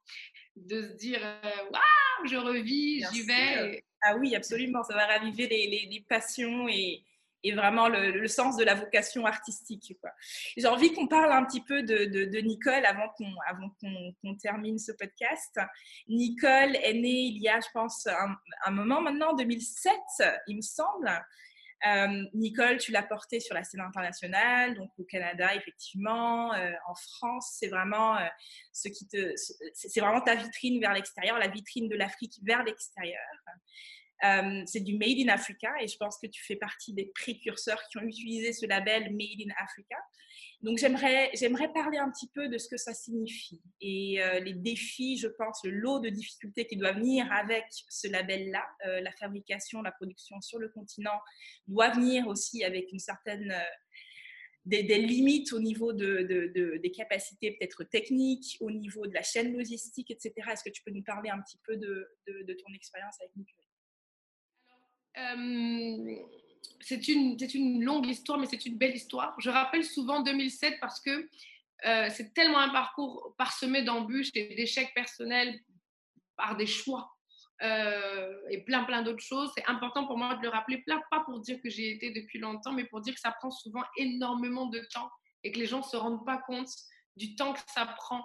de 0.56 0.82
se 0.82 0.94
dire 0.94 1.20
euh, 1.22 1.63
Waouh, 1.72 2.28
je 2.28 2.38
revis, 2.38 3.04
j'y 3.12 3.24
vais. 3.24 3.84
Ah 4.04 4.15
oui, 4.17 4.34
absolument. 4.34 4.84
Ça 4.84 4.94
va 4.94 5.08
raviver 5.08 5.48
les, 5.48 5.88
les, 5.91 6.06
passions 6.08 6.67
et, 6.70 7.04
et 7.43 7.54
vraiment 7.54 7.88
le, 7.88 8.27
sens 8.27 8.58
de 8.58 8.63
la 8.63 8.75
vocation 8.75 9.25
artistique. 9.25 9.95
J'ai 10.58 10.67
envie 10.67 10.93
qu'on 10.93 11.08
parle 11.08 11.32
un 11.32 11.43
petit 11.45 11.62
peu 11.62 11.84
de, 11.84 12.39
Nicole 12.41 12.86
avant 12.86 13.10
qu'on 13.10 14.36
termine 14.36 14.77
ce 14.77 14.91
podcast. 14.91 15.60
Nicole 16.08 16.75
est 16.75 16.93
née 16.93 17.10
il 17.10 17.41
y 17.41 17.49
a, 17.49 17.60
je 17.60 17.67
pense, 17.73 18.08
un, 18.08 18.71
moment 18.71 19.01
maintenant, 19.01 19.32
en 19.32 19.36
2007, 19.36 19.93
il 20.47 20.58
me 20.58 20.62
semble. 20.62 21.12
Euh, 21.88 22.25
Nicole, 22.34 22.77
tu 22.77 22.91
l'as 22.91 23.01
portée 23.01 23.39
sur 23.39 23.56
la 23.56 23.63
scène 23.63 23.82
internationale, 23.82 24.75
donc 24.75 24.91
au 24.99 25.04
Canada, 25.04 25.56
effectivement, 25.56 26.54
euh, 26.54 26.71
en 26.88 26.93
France, 26.93 27.58
c'est 27.60 27.69
vraiment 27.69 28.17
euh, 28.17 28.27
ce 28.71 28.89
c'est 29.73 29.99
vraiment 29.99 30.21
ta 30.21 30.36
vitrine 30.36 30.80
vers 30.80 30.93
l'extérieur, 30.93 31.39
la 31.39 31.47
vitrine 31.47 31.89
de 31.89 31.95
l'Afrique 31.95 32.39
vers 32.43 32.63
l'extérieur. 32.63 33.19
C'est 34.65 34.81
du 34.81 34.97
Made 34.97 35.17
in 35.19 35.29
Africa 35.29 35.71
et 35.81 35.88
je 35.88 35.97
pense 35.97 36.17
que 36.17 36.27
tu 36.27 36.43
fais 36.43 36.55
partie 36.55 36.93
des 36.93 37.12
précurseurs 37.15 37.81
qui 37.89 37.97
ont 37.97 38.03
utilisé 38.03 38.53
ce 38.53 38.65
label 38.65 39.12
Made 39.12 39.41
in 39.47 39.53
Africa. 39.57 39.97
Donc 40.62 40.77
j'aimerais, 40.77 41.31
parler 41.73 41.97
un 41.97 42.12
petit 42.12 42.29
peu 42.34 42.47
de 42.47 42.57
ce 42.60 42.69
que 42.69 42.77
ça 42.77 42.93
signifie 42.93 43.62
et 43.79 44.21
euh, 44.21 44.39
les 44.39 44.53
défis, 44.53 45.17
je 45.17 45.27
pense, 45.27 45.62
le 45.63 45.71
lot 45.71 45.99
de 45.99 46.10
difficultés 46.10 46.67
qui 46.67 46.77
doit 46.77 46.91
venir 46.91 47.31
avec 47.31 47.65
ce 47.89 48.07
label-là. 48.07 48.63
Euh, 48.86 49.01
la 49.01 49.12
fabrication, 49.13 49.81
la 49.81 49.91
production 49.91 50.39
sur 50.41 50.60
le 50.60 50.69
continent 50.69 51.19
doit 51.67 51.89
venir 51.89 52.27
aussi 52.27 52.63
avec 52.63 52.91
une 52.91 52.99
certaine... 52.99 53.51
Euh, 53.51 53.63
des, 54.63 54.84
limites 54.84 55.53
au 55.53 55.60
niveau 55.60 55.91
de, 55.91 56.21
de, 56.21 56.77
des 56.77 56.91
capacités 56.91 57.51
peut-être 57.51 57.84
techniques, 57.84 58.57
au 58.60 58.69
niveau 58.69 59.07
de 59.07 59.13
la 59.15 59.23
chaîne 59.23 59.57
logistique, 59.57 60.12
etc. 60.12 60.34
Est-ce 60.51 60.63
que 60.63 60.69
tu 60.69 60.84
peux 60.84 60.91
nous 60.91 61.01
parler 61.01 61.31
un 61.31 61.41
petit 61.41 61.57
peu 61.65 61.77
de, 61.77 62.07
ton 62.27 62.73
expérience 62.75 63.15
avec 63.21 63.31
Nicole 65.15 66.32
c'est 66.82 67.08
une, 67.08 67.38
une 67.54 67.84
longue 67.84 68.08
histoire, 68.08 68.38
mais 68.38 68.47
c'est 68.47 68.65
une 68.65 68.78
belle 68.78 68.95
histoire. 68.95 69.36
Je 69.39 69.50
rappelle 69.50 69.84
souvent 69.84 70.21
2007 70.21 70.80
parce 70.80 71.00
que 71.00 71.30
euh, 71.86 72.10
c'est 72.10 72.34
tellement 72.34 72.60
un 72.60 72.69
parcours 72.69 73.34
parsemé 73.38 73.84
d'embûches 73.84 74.30
et 74.36 74.56
d'échecs 74.56 74.93
personnels 74.93 75.60
par 76.36 76.56
des 76.56 76.67
choix 76.67 77.12
euh, 77.63 78.34
et 78.50 78.63
plein, 78.63 78.84
plein 78.84 79.02
d'autres 79.02 79.24
choses. 79.24 79.52
C'est 79.56 79.65
important 79.67 80.06
pour 80.06 80.17
moi 80.17 80.36
de 80.36 80.41
le 80.43 80.50
rappeler, 80.50 80.84
pas 81.10 81.21
pour 81.26 81.39
dire 81.39 81.62
que 81.62 81.69
j'ai 81.69 81.91
été 81.91 82.12
depuis 82.12 82.39
longtemps, 82.39 82.74
mais 82.74 82.86
pour 82.86 83.02
dire 83.02 83.13
que 83.13 83.19
ça 83.19 83.32
prend 83.32 83.52
souvent 83.52 83.84
énormément 83.97 84.67
de 84.67 84.80
temps 84.93 85.10
et 85.43 85.52
que 85.52 85.60
les 85.60 85.65
gens 85.65 85.80
ne 85.80 85.84
se 85.84 85.97
rendent 85.97 86.26
pas 86.26 86.38
compte 86.38 86.69
du 87.15 87.36
temps 87.36 87.54
que 87.54 87.60
ça 87.67 87.86
prend 87.86 88.24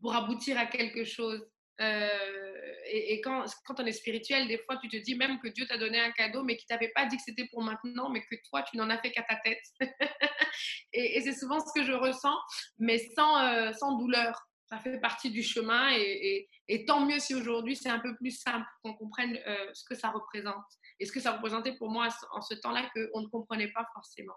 pour 0.00 0.14
aboutir 0.14 0.58
à 0.58 0.66
quelque 0.66 1.04
chose. 1.04 1.46
Euh, 1.80 2.72
et, 2.90 3.20
quand, 3.20 3.44
on 3.78 3.86
est 3.86 3.92
spirituel, 3.92 4.48
des 4.48 4.58
fois, 4.58 4.76
tu 4.78 4.88
te 4.88 4.96
dis 4.96 5.14
même 5.14 5.38
que 5.40 5.48
Dieu 5.48 5.66
t'a 5.66 5.78
donné 5.78 6.00
un 6.00 6.10
cadeau, 6.12 6.42
mais 6.42 6.56
qu'il 6.56 6.66
t'avait 6.66 6.92
pas 6.94 7.06
dit 7.06 7.16
que 7.16 7.22
c'était 7.22 7.46
pour 7.46 7.62
maintenant, 7.62 8.10
mais 8.10 8.22
que 8.22 8.34
toi, 8.48 8.62
tu 8.62 8.76
n'en 8.76 8.90
as 8.90 8.98
fait 8.98 9.12
qu'à 9.12 9.22
ta 9.22 9.36
tête. 9.36 9.62
et, 10.92 11.20
c'est 11.20 11.34
souvent 11.34 11.60
ce 11.60 11.72
que 11.78 11.84
je 11.84 11.92
ressens, 11.92 12.36
mais 12.78 12.98
sans, 13.14 13.38
euh, 13.38 13.72
douleur. 13.98 14.40
Ça 14.70 14.78
fait 14.78 15.00
partie 15.00 15.30
du 15.30 15.42
chemin 15.42 15.90
et, 15.96 16.84
tant 16.86 17.00
mieux 17.00 17.18
si 17.18 17.34
aujourd'hui 17.34 17.74
c'est 17.74 17.88
un 17.88 18.00
peu 18.00 18.14
plus 18.16 18.32
simple 18.32 18.66
qu'on 18.82 18.92
comprenne 18.92 19.38
euh, 19.46 19.70
ce 19.72 19.82
que 19.88 19.94
ça 19.94 20.10
représente 20.10 20.66
et 21.00 21.06
ce 21.06 21.12
que 21.12 21.20
ça 21.20 21.32
représentait 21.32 21.74
pour 21.76 21.90
moi 21.90 22.08
en 22.32 22.42
ce 22.42 22.52
temps-là 22.52 22.90
qu'on 22.94 23.22
ne 23.22 23.28
comprenait 23.28 23.72
pas 23.72 23.88
forcément. 23.94 24.36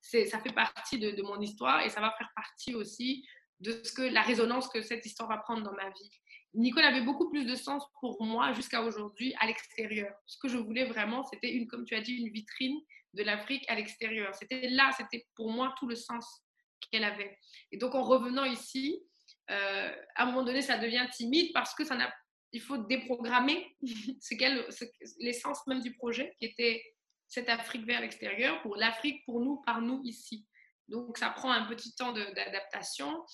Ça 0.00 0.38
fait 0.38 0.52
partie 0.54 1.00
de, 1.00 1.10
de 1.10 1.22
mon 1.22 1.40
histoire 1.40 1.80
et 1.80 1.90
ça 1.90 2.00
va 2.00 2.14
faire 2.16 2.30
partie 2.36 2.76
aussi 2.76 3.26
de 3.58 3.80
ce 3.84 3.92
que 3.92 4.02
la 4.02 4.22
résonance 4.22 4.68
que 4.68 4.82
cette 4.82 5.04
histoire 5.04 5.28
va 5.28 5.38
prendre 5.38 5.62
dans 5.62 5.74
ma 5.74 5.88
vie. 5.88 6.10
Nicole 6.54 6.84
avait 6.84 7.02
beaucoup 7.02 7.30
plus 7.30 7.44
de 7.44 7.54
sens 7.54 7.84
pour 8.00 8.22
moi 8.22 8.52
jusqu'à 8.52 8.82
aujourd'hui 8.82 9.34
à 9.40 9.46
l'extérieur. 9.46 10.14
Ce 10.26 10.36
que 10.38 10.48
je 10.48 10.58
voulais 10.58 10.84
vraiment, 10.84 11.24
c'était 11.24 11.52
une, 11.52 11.66
comme 11.66 11.84
tu 11.84 11.94
as 11.94 12.00
dit, 12.00 12.14
une 12.14 12.30
vitrine 12.30 12.78
de 13.14 13.22
l'Afrique 13.22 13.64
à 13.68 13.74
l'extérieur. 13.74 14.34
C'était 14.34 14.68
là, 14.68 14.90
c'était 14.96 15.26
pour 15.34 15.50
moi 15.50 15.74
tout 15.78 15.86
le 15.86 15.96
sens 15.96 16.42
qu'elle 16.80 17.04
avait. 17.04 17.38
Et 17.70 17.78
donc 17.78 17.94
en 17.94 18.02
revenant 18.02 18.44
ici, 18.44 19.02
euh, 19.50 19.94
à 20.14 20.24
un 20.24 20.26
moment 20.26 20.44
donné, 20.44 20.62
ça 20.62 20.78
devient 20.78 21.06
timide 21.12 21.52
parce 21.52 21.74
que 21.74 21.84
ça 21.84 21.96
n'a, 21.96 22.12
il 22.52 22.60
faut 22.60 22.78
déprogrammer 22.78 23.76
l'essence 25.18 25.66
même 25.66 25.80
du 25.80 25.94
projet 25.94 26.34
qui 26.38 26.46
était 26.46 26.82
cette 27.28 27.48
Afrique 27.48 27.86
vers 27.86 28.00
l'extérieur 28.00 28.60
pour 28.60 28.76
l'Afrique, 28.76 29.24
pour 29.24 29.40
nous, 29.40 29.62
par 29.62 29.80
nous 29.80 30.02
ici. 30.04 30.46
Donc 30.88 31.16
ça 31.16 31.30
prend 31.30 31.50
un 31.50 31.64
petit 31.66 31.94
temps 31.94 32.12
d'adaptation. 32.12 33.24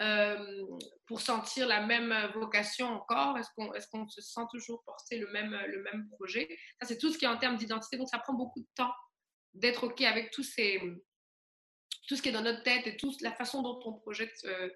Euh, 0.00 0.64
pour 1.06 1.20
sentir 1.20 1.66
la 1.66 1.84
même 1.84 2.14
vocation 2.34 2.86
encore? 2.86 3.36
Est-ce 3.38 3.88
qu'on 3.90 4.08
se 4.08 4.20
sent 4.20 4.42
toujours 4.50 4.82
porter 4.84 5.18
le 5.18 5.26
même, 5.32 6.08
projet? 6.10 6.48
Ça, 6.80 6.86
c'est 6.86 6.98
tout 6.98 7.12
ce 7.12 7.18
qui 7.18 7.24
est 7.24 7.28
en 7.28 7.38
termes 7.38 7.56
d'identité. 7.56 7.96
Donc, 7.96 8.08
ça 8.08 8.18
prend 8.18 8.34
beaucoup 8.34 8.60
de 8.60 8.68
temps 8.74 8.92
d'être 9.54 9.84
OK 9.84 10.02
avec 10.02 10.30
tout 10.30 10.42
ce 10.42 10.54
qui 12.22 12.28
est 12.28 12.32
dans 12.32 12.42
notre 12.42 12.62
tête 12.62 12.86
et 12.86 12.96
toute 12.96 13.20
la 13.22 13.32
façon 13.32 13.62
dont 13.62 13.80
on 13.86 13.94
projette 13.94 14.36
euh, 14.44 14.68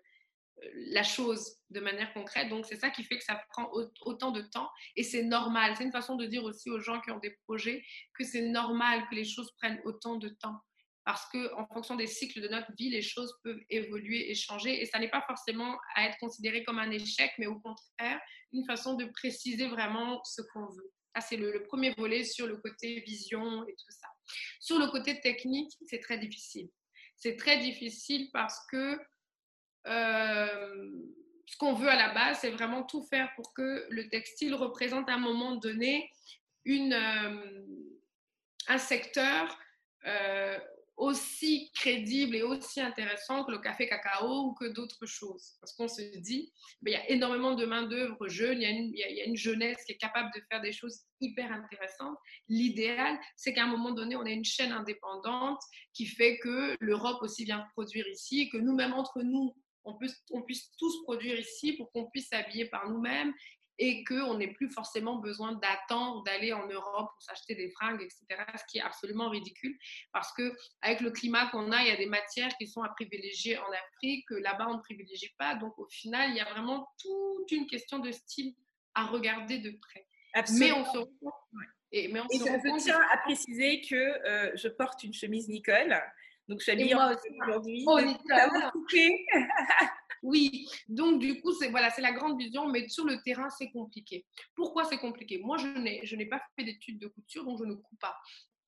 la 0.74 1.02
chose 1.02 1.56
de 1.70 1.80
manière 1.80 2.12
concrète. 2.14 2.48
Donc, 2.48 2.66
c'est 2.66 2.76
ça 2.76 2.90
qui 2.90 3.04
fait 3.04 3.18
que 3.18 3.24
ça 3.24 3.40
prend 3.50 3.70
autant 4.00 4.32
de 4.32 4.42
temps 4.42 4.70
et 4.96 5.02
c'est 5.02 5.22
normal. 5.22 5.74
C'est 5.76 5.84
une 5.84 5.92
façon 5.92 6.16
de 6.16 6.26
dire 6.26 6.44
aussi 6.44 6.70
aux 6.70 6.80
gens 6.80 7.00
qui 7.00 7.10
ont 7.10 7.18
des 7.18 7.36
projets 7.46 7.84
que 8.18 8.24
c'est 8.24 8.48
normal 8.48 9.06
que 9.08 9.14
les 9.14 9.24
choses 9.24 9.52
prennent 9.58 9.80
autant 9.84 10.16
de 10.16 10.28
temps 10.28 10.60
parce 11.04 11.26
qu'en 11.30 11.66
fonction 11.66 11.96
des 11.96 12.06
cycles 12.06 12.40
de 12.40 12.48
notre 12.48 12.72
vie, 12.76 12.90
les 12.90 13.02
choses 13.02 13.34
peuvent 13.42 13.60
évoluer 13.68 14.30
et 14.30 14.34
changer. 14.34 14.80
Et 14.80 14.86
ça 14.86 14.98
n'est 14.98 15.10
pas 15.10 15.24
forcément 15.26 15.76
à 15.96 16.06
être 16.06 16.16
considéré 16.18 16.62
comme 16.64 16.78
un 16.78 16.90
échec, 16.90 17.32
mais 17.38 17.46
au 17.46 17.58
contraire, 17.58 18.20
une 18.52 18.64
façon 18.64 18.94
de 18.94 19.06
préciser 19.06 19.66
vraiment 19.68 20.22
ce 20.24 20.42
qu'on 20.42 20.66
veut. 20.66 20.92
Ça, 21.14 21.20
c'est 21.20 21.36
le, 21.36 21.62
premier 21.64 21.92
volet 21.94 22.24
sur 22.24 22.46
le 22.46 22.56
côté 22.56 23.00
vision 23.00 23.66
et 23.66 23.72
tout 23.72 23.90
ça. 23.90 24.08
Sur 24.60 24.78
le 24.78 24.86
côté 24.88 25.20
technique, 25.20 25.72
c'est 25.86 26.00
très 26.00 26.18
difficile. 26.18 26.68
C'est 27.16 27.36
très 27.36 27.58
difficile 27.58 28.30
parce 28.32 28.58
que 28.70 28.98
euh, 29.86 30.90
ce 31.46 31.56
qu'on 31.56 31.74
veut 31.74 31.88
à 31.88 31.96
la 31.96 32.14
base, 32.14 32.38
c'est 32.40 32.50
vraiment 32.50 32.84
tout 32.84 33.02
faire 33.02 33.30
pour 33.34 33.52
que 33.52 33.86
le 33.90 34.08
textile 34.08 34.54
représente 34.54 35.08
à 35.08 35.14
un 35.14 35.18
moment 35.18 35.56
donné 35.56 36.10
une, 36.64 36.92
euh, 36.92 37.66
un 38.68 38.78
secteur 38.78 39.58
euh, 40.06 40.58
aussi 41.02 41.72
crédible 41.74 42.36
et 42.36 42.42
aussi 42.42 42.80
intéressant 42.80 43.44
que 43.44 43.50
le 43.50 43.58
café 43.58 43.88
cacao 43.88 44.46
ou 44.46 44.54
que 44.54 44.66
d'autres 44.66 45.04
choses. 45.04 45.56
Parce 45.60 45.72
qu'on 45.74 45.88
se 45.88 46.00
dit, 46.18 46.52
ben, 46.80 46.92
il 46.92 46.94
y 46.94 46.96
a 46.96 47.10
énormément 47.10 47.54
de 47.56 47.66
main-d'œuvre 47.66 48.28
jeune, 48.28 48.62
il 48.62 48.94
y, 48.94 49.20
a 49.20 49.24
une, 49.24 49.36
jeunesse 49.36 49.82
qui 49.84 49.92
est 49.92 49.96
capable 49.96 50.30
de 50.32 50.40
faire 50.48 50.60
des 50.60 50.70
choses 50.70 51.00
hyper 51.20 51.50
intéressantes. 51.50 52.16
L'idéal, 52.48 53.18
c'est 53.36 53.52
qu'à 53.52 53.64
un 53.64 53.66
moment 53.66 53.90
donné, 53.90 54.14
on 54.14 54.24
ait 54.24 54.32
une 54.32 54.44
chaîne 54.44 54.70
indépendante 54.70 55.60
qui 55.92 56.06
fait 56.06 56.38
que 56.38 56.76
l'Europe 56.78 57.20
aussi 57.20 57.44
vient 57.44 57.66
produire 57.72 58.06
ici 58.06 58.48
que 58.50 58.58
nous-mêmes, 58.58 58.92
entre 58.92 59.22
nous, 59.22 59.56
on 59.84 60.42
puisse 60.42 60.70
tous 60.78 61.02
produire 61.02 61.40
ici 61.40 61.72
pour 61.72 61.90
qu'on 61.90 62.08
puisse 62.10 62.28
s'habiller 62.28 62.66
par 62.66 62.88
nous-mêmes 62.88 63.34
et 63.78 64.04
qu'on 64.04 64.34
n'ait 64.34 64.52
plus 64.52 64.70
forcément 64.70 65.16
besoin 65.16 65.52
d'attendre 65.52 66.22
d'aller 66.24 66.52
en 66.52 66.66
Europe 66.66 67.10
pour 67.12 67.22
s'acheter 67.22 67.54
des 67.54 67.70
fringues, 67.70 68.02
etc. 68.02 68.42
Ce 68.56 68.62
qui 68.70 68.78
est 68.78 68.82
absolument 68.82 69.28
ridicule 69.28 69.76
parce 70.12 70.32
que 70.32 70.52
avec 70.82 71.00
le 71.00 71.10
climat 71.10 71.46
qu'on 71.46 71.72
a, 71.72 71.82
il 71.82 71.88
y 71.88 71.90
a 71.90 71.96
des 71.96 72.06
matières 72.06 72.54
qui 72.58 72.66
sont 72.66 72.82
à 72.82 72.90
privilégier 72.90 73.58
en 73.58 73.70
Afrique, 73.70 74.26
que 74.28 74.34
là-bas 74.34 74.66
on 74.68 74.74
ne 74.74 74.80
privilégie 74.80 75.34
pas. 75.38 75.54
Donc 75.54 75.78
au 75.78 75.88
final, 75.88 76.30
il 76.30 76.36
y 76.36 76.40
a 76.40 76.52
vraiment 76.52 76.88
toute 76.98 77.50
une 77.50 77.66
question 77.66 77.98
de 77.98 78.12
style 78.12 78.54
à 78.94 79.06
regarder 79.06 79.58
de 79.58 79.70
près. 79.70 80.06
Mais 80.54 80.72
on 80.72 80.84
se 80.84 80.98
et, 81.94 82.08
mais 82.08 82.20
on 82.20 82.26
et 82.30 82.38
je 82.38 82.84
tiens 82.84 83.00
à 83.12 83.18
préciser 83.18 83.82
que 83.82 83.94
euh, 83.94 84.50
je 84.54 84.68
porte 84.68 85.04
une 85.04 85.12
chemise 85.12 85.48
Nicole. 85.48 85.94
Donc, 86.48 86.58
je 86.58 86.64
suis 86.64 86.72
habillée 86.72 86.94
aujourd'hui. 86.94 87.84
Oh, 87.86 87.98
oui, 90.22 90.68
donc 90.88 91.20
du 91.20 91.40
coup, 91.40 91.52
c'est 91.52 91.68
voilà, 91.70 91.92
la 91.98 92.12
grande 92.12 92.38
vision, 92.38 92.68
mais 92.68 92.88
sur 92.88 93.04
le 93.04 93.20
terrain, 93.22 93.50
c'est 93.50 93.70
compliqué. 93.70 94.24
Pourquoi 94.54 94.84
c'est 94.84 94.98
compliqué? 94.98 95.38
Moi, 95.38 95.56
je 95.58 96.16
n'ai, 96.16 96.26
pas 96.26 96.40
fait 96.56 96.64
d'études 96.64 97.00
de 97.00 97.08
couture, 97.08 97.44
donc 97.44 97.58
je 97.58 97.64
ne 97.64 97.74
coupe 97.74 97.98
pas. 97.98 98.16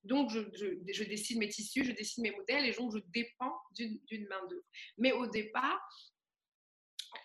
Donc, 0.03 0.29
je, 0.29 0.41
je, 0.53 0.67
je, 0.91 1.03
dessine 1.05 1.39
mes 1.39 1.49
tissus, 1.49 1.83
je 1.83 1.91
dessine 1.93 2.23
mes 2.23 2.31
modèles 2.31 2.65
et 2.65 2.73
donc 2.73 2.93
je 2.93 2.99
dépends 3.07 3.55
d'une, 3.71 3.99
d'une 4.05 4.27
main 4.27 4.45
d'œuvre. 4.49 4.65
Mais 4.97 5.13
au 5.13 5.27
départ, 5.27 5.81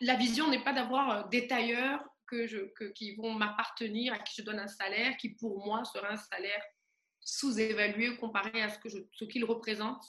la 0.00 0.14
vision 0.14 0.48
n'est 0.48 0.62
pas 0.62 0.72
d'avoir 0.72 1.10
euh, 1.10 1.28
des 1.28 1.46
tailleurs 1.46 2.02
qui 2.94 3.16
vont 3.16 3.34
m'appartenir, 3.34 4.12
à 4.12 4.18
qui 4.20 4.36
je 4.40 4.42
donne 4.42 4.60
un 4.60 4.68
salaire, 4.68 5.16
qui 5.16 5.30
pour 5.30 5.64
moi 5.66 5.84
sera 5.84 6.12
un 6.12 6.16
salaire 6.16 6.62
sous-évalué 7.20 8.16
comparé 8.16 8.62
à 8.62 8.68
ce, 8.68 8.78
je, 8.84 8.98
ce 9.12 9.24
qu'il 9.24 9.44
représente. 9.44 10.04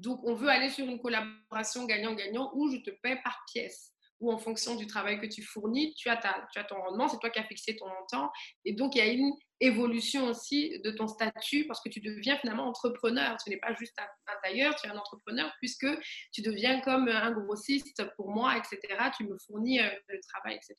Donc, 0.00 0.20
on 0.24 0.34
veut 0.34 0.48
aller 0.48 0.70
sur 0.70 0.86
une 0.86 0.98
collaboration 0.98 1.84
gagnant-gagnant 1.84 2.50
où 2.54 2.70
je 2.70 2.78
te 2.78 2.90
paie 2.90 3.20
par 3.22 3.44
pièce, 3.52 3.92
où 4.18 4.32
en 4.32 4.38
fonction 4.38 4.74
du 4.74 4.86
travail 4.86 5.20
que 5.20 5.26
tu 5.26 5.42
fournis, 5.42 5.94
tu 5.94 6.08
as, 6.08 6.16
ta, 6.16 6.48
tu 6.52 6.58
as 6.58 6.64
ton 6.64 6.80
rendement, 6.80 7.06
c'est 7.06 7.18
toi 7.18 7.28
qui 7.28 7.38
as 7.38 7.44
fixé 7.44 7.76
ton 7.76 7.86
montant. 7.86 8.30
Et 8.64 8.72
donc, 8.72 8.94
il 8.94 8.98
y 8.98 9.02
a 9.02 9.12
une 9.12 9.30
évolution 9.60 10.26
aussi 10.28 10.80
de 10.82 10.90
ton 10.90 11.06
statut 11.06 11.66
parce 11.66 11.82
que 11.82 11.90
tu 11.90 12.00
deviens 12.00 12.38
finalement 12.38 12.66
entrepreneur. 12.66 13.36
Tu 13.44 13.50
n'es 13.50 13.58
pas 13.58 13.74
juste 13.74 13.98
un, 13.98 14.32
un, 14.32 14.36
tailleur, 14.42 14.74
tu 14.76 14.86
es 14.86 14.90
un 14.90 14.96
entrepreneur 14.96 15.52
puisque 15.58 15.86
tu 16.32 16.40
deviens 16.40 16.80
comme 16.80 17.08
un 17.08 17.32
grossiste 17.32 18.02
pour 18.16 18.30
moi, 18.30 18.56
etc. 18.56 18.80
Tu 19.18 19.24
me 19.24 19.36
fournis 19.46 19.80
euh, 19.80 19.90
le 20.08 20.18
travail, 20.20 20.56
etc. 20.56 20.76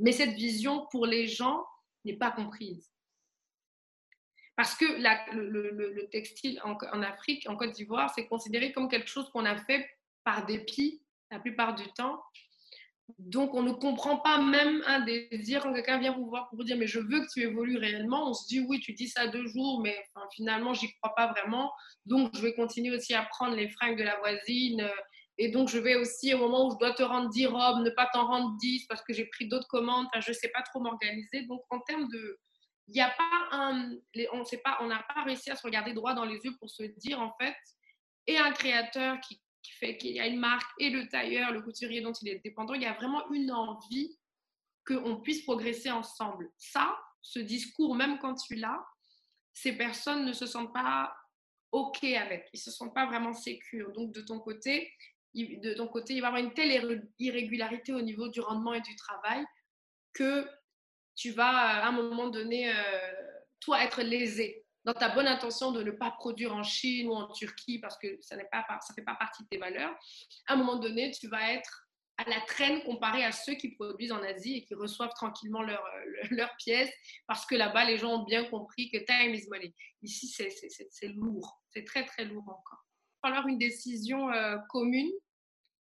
Mais 0.00 0.10
cette 0.10 0.32
vision 0.32 0.88
pour 0.90 1.06
les 1.06 1.28
gens 1.28 1.64
n'est 2.04 2.16
pas 2.16 2.32
comprise. 2.32 2.93
Parce 4.56 4.76
que 4.76 4.84
le, 4.84 5.50
le, 5.50 5.92
le, 5.92 6.08
textile 6.10 6.60
en, 6.62 7.02
Afrique, 7.02 7.48
en 7.48 7.56
Côte 7.56 7.72
d'Ivoire, 7.72 8.12
c'est 8.14 8.26
considéré 8.26 8.72
comme 8.72 8.88
quelque 8.88 9.08
chose 9.08 9.28
qu'on 9.30 9.44
a 9.44 9.56
fait 9.56 9.88
par 10.22 10.46
dépit 10.46 11.02
la 11.30 11.40
plupart 11.40 11.74
du 11.74 11.84
temps. 11.92 12.22
Donc, 13.18 13.52
on 13.52 13.62
ne 13.62 13.72
comprend 13.72 14.18
pas 14.18 14.40
même 14.40 14.82
un 14.86 15.00
désir 15.00 15.62
quand 15.62 15.74
quelqu'un 15.74 15.98
vient 15.98 16.16
vous 16.16 16.26
voir 16.26 16.48
pour 16.48 16.58
vous 16.58 16.64
dire 16.64 16.76
Mais 16.78 16.86
je 16.86 17.00
veux 17.00 17.20
que 17.20 17.32
tu 17.32 17.42
évolues 17.42 17.76
réellement. 17.76 18.30
On 18.30 18.32
se 18.32 18.46
dit 18.46 18.60
Oui, 18.60 18.80
tu 18.80 18.94
dis 18.94 19.08
ça 19.08 19.26
deux 19.26 19.46
jours, 19.46 19.80
mais 19.82 19.96
enfin, 20.14 20.26
finalement, 20.34 20.72
j'y 20.72 20.90
crois 20.94 21.14
pas 21.14 21.26
vraiment. 21.32 21.72
Donc, 22.06 22.30
je 22.34 22.40
vais 22.40 22.54
continuer 22.54 22.96
aussi 22.96 23.12
à 23.12 23.24
prendre 23.24 23.56
les 23.56 23.68
fringues 23.68 23.98
de 23.98 24.04
la 24.04 24.18
voisine 24.20 24.88
et 25.38 25.48
donc, 25.50 25.68
je 25.68 25.78
vais 25.78 25.96
aussi, 25.96 26.32
au 26.32 26.38
moment 26.38 26.68
où 26.68 26.72
je 26.72 26.78
dois 26.78 26.92
te 26.92 27.02
rendre 27.02 27.28
10 27.30 27.46
robes, 27.46 27.82
ne 27.82 27.90
pas 27.90 28.08
t'en 28.12 28.26
rendre 28.26 28.56
10 28.58 28.86
parce 28.86 29.02
que 29.02 29.12
j'ai 29.12 29.26
pris 29.26 29.48
d'autres 29.48 29.66
commandes. 29.66 30.06
Enfin, 30.06 30.20
je 30.20 30.30
ne 30.30 30.34
sais 30.34 30.48
pas 30.48 30.62
trop 30.62 30.80
m'organiser. 30.80 31.42
Donc, 31.42 31.62
en 31.70 31.80
termes 31.80 32.08
de. 32.08 32.38
Il 32.88 32.94
n'y 32.94 33.00
a 33.00 33.10
pas 33.10 33.48
un. 33.52 33.96
On 34.32 34.44
sait 34.44 34.58
pas, 34.58 34.78
on 34.80 34.86
n'a 34.86 35.04
pas 35.14 35.22
réussi 35.22 35.50
à 35.50 35.56
se 35.56 35.62
regarder 35.62 35.94
droit 35.94 36.14
dans 36.14 36.24
les 36.24 36.38
yeux 36.44 36.54
pour 36.58 36.70
se 36.70 36.82
dire, 36.82 37.20
en 37.20 37.34
fait, 37.40 37.56
et 38.26 38.38
un 38.38 38.52
créateur 38.52 39.18
qui, 39.20 39.40
fait 39.80 39.96
qu'il 39.96 40.12
y 40.12 40.20
a 40.20 40.26
une 40.26 40.38
marque, 40.38 40.70
et 40.78 40.90
le 40.90 41.08
tailleur, 41.08 41.50
le 41.50 41.62
couturier 41.62 42.02
dont 42.02 42.12
il 42.12 42.28
est 42.28 42.40
dépendant, 42.44 42.74
il 42.74 42.82
y 42.82 42.86
a 42.86 42.92
vraiment 42.92 43.30
une 43.32 43.50
envie 43.50 44.18
qu'on 44.86 45.20
puisse 45.22 45.42
progresser 45.42 45.90
ensemble. 45.90 46.50
Ça, 46.58 46.96
ce 47.22 47.38
discours, 47.38 47.94
même 47.94 48.18
quand 48.18 48.34
tu 48.34 48.56
l'as, 48.56 48.84
ces 49.54 49.72
personnes 49.72 50.26
ne 50.26 50.32
se 50.32 50.46
sentent 50.46 50.74
pas 50.74 51.16
OK 51.72 52.04
avec. 52.04 52.48
Ils 52.52 52.58
ne 52.58 52.62
se 52.62 52.70
sentent 52.70 52.94
pas 52.94 53.06
vraiment 53.06 53.32
sécures. 53.32 53.90
Donc, 53.92 54.12
de 54.12 54.20
ton 54.20 54.38
côté, 54.38 54.92
de 55.34 55.74
ton 55.74 55.88
côté, 55.88 56.14
il 56.14 56.20
va 56.20 56.28
y 56.28 56.30
avoir 56.30 56.42
une 56.42 56.54
telle 56.54 57.08
irrégularité 57.18 57.92
au 57.92 58.02
niveau 58.02 58.28
du 58.28 58.40
rendement 58.40 58.74
et 58.74 58.80
du 58.80 58.94
travail 58.96 59.44
que 60.12 60.46
tu 61.14 61.30
vas 61.30 61.48
à 61.48 61.88
un 61.88 61.92
moment 61.92 62.28
donné, 62.28 62.70
euh, 62.70 63.12
toi, 63.60 63.82
être 63.84 64.02
lésé 64.02 64.64
dans 64.84 64.92
ta 64.92 65.08
bonne 65.08 65.26
intention 65.26 65.72
de 65.72 65.82
ne 65.82 65.90
pas 65.90 66.10
produire 66.10 66.54
en 66.54 66.62
Chine 66.62 67.08
ou 67.08 67.14
en 67.14 67.28
Turquie 67.32 67.78
parce 67.78 67.96
que 67.98 68.18
ça 68.20 68.36
ne 68.36 68.42
fait 68.42 69.04
pas 69.04 69.14
partie 69.14 69.42
de 69.42 69.48
tes 69.48 69.58
valeurs. 69.58 69.94
À 70.46 70.54
un 70.54 70.56
moment 70.56 70.76
donné, 70.76 71.10
tu 71.10 71.28
vas 71.28 71.52
être 71.52 71.84
à 72.16 72.28
la 72.28 72.40
traîne 72.42 72.82
comparé 72.82 73.24
à 73.24 73.32
ceux 73.32 73.54
qui 73.54 73.70
produisent 73.70 74.12
en 74.12 74.22
Asie 74.22 74.58
et 74.58 74.64
qui 74.64 74.74
reçoivent 74.74 75.14
tranquillement 75.14 75.62
leurs 75.62 75.84
leur 76.30 76.48
euh, 76.48 76.54
pièces 76.58 76.92
parce 77.26 77.44
que 77.46 77.54
là-bas, 77.54 77.84
les 77.86 77.98
gens 77.98 78.20
ont 78.20 78.24
bien 78.24 78.44
compris 78.44 78.90
que 78.90 78.98
time 78.98 79.34
is 79.34 79.48
money. 79.48 79.74
Ici, 80.02 80.28
c'est 80.28 81.08
lourd, 81.08 81.60
c'est 81.70 81.84
très, 81.84 82.04
très 82.04 82.24
lourd 82.24 82.44
encore. 82.46 82.84
Il 82.84 83.28
va 83.28 83.28
falloir 83.30 83.48
une 83.48 83.58
décision 83.58 84.30
euh, 84.30 84.58
commune 84.68 85.10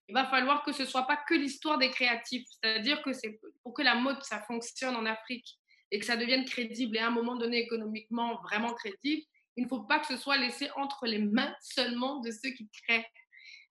il 0.10 0.14
va 0.14 0.26
falloir 0.26 0.64
que 0.64 0.72
ce 0.72 0.86
soit 0.86 1.05
pas 1.05 1.18
que 1.18 1.36
l'histoire 1.36 1.78
des 1.78 1.91
créatifs. 1.91 2.47
C'est-à-dire 2.49 3.01
que 3.03 3.14
c'est 3.14 3.39
pour 3.62 3.76
que 3.76 3.84
la 3.84 3.93
mode, 3.93 4.22
ça 4.24 4.41
fonctionne 4.41 4.95
en 4.95 5.05
Afrique 5.05 5.60
et 5.91 5.99
que 5.99 6.05
ça 6.05 6.18
devienne 6.18 6.45
crédible 6.45 6.97
et 6.97 6.99
à 6.99 7.07
un 7.07 7.12
moment 7.12 7.36
donné 7.36 7.60
économiquement 7.60 8.41
vraiment 8.41 8.74
crédible, 8.74 9.22
il 9.55 9.64
ne 9.64 9.68
faut 9.70 9.84
pas 9.84 9.99
que 9.99 10.07
ce 10.07 10.18
soit 10.18 10.38
laissé 10.38 10.70
entre 10.78 11.05
les 11.05 11.20
mains 11.20 11.53
seulement 11.62 12.22
de 12.22 12.32
ceux 12.32 12.49
qui 12.51 12.68
créent. 12.84 13.05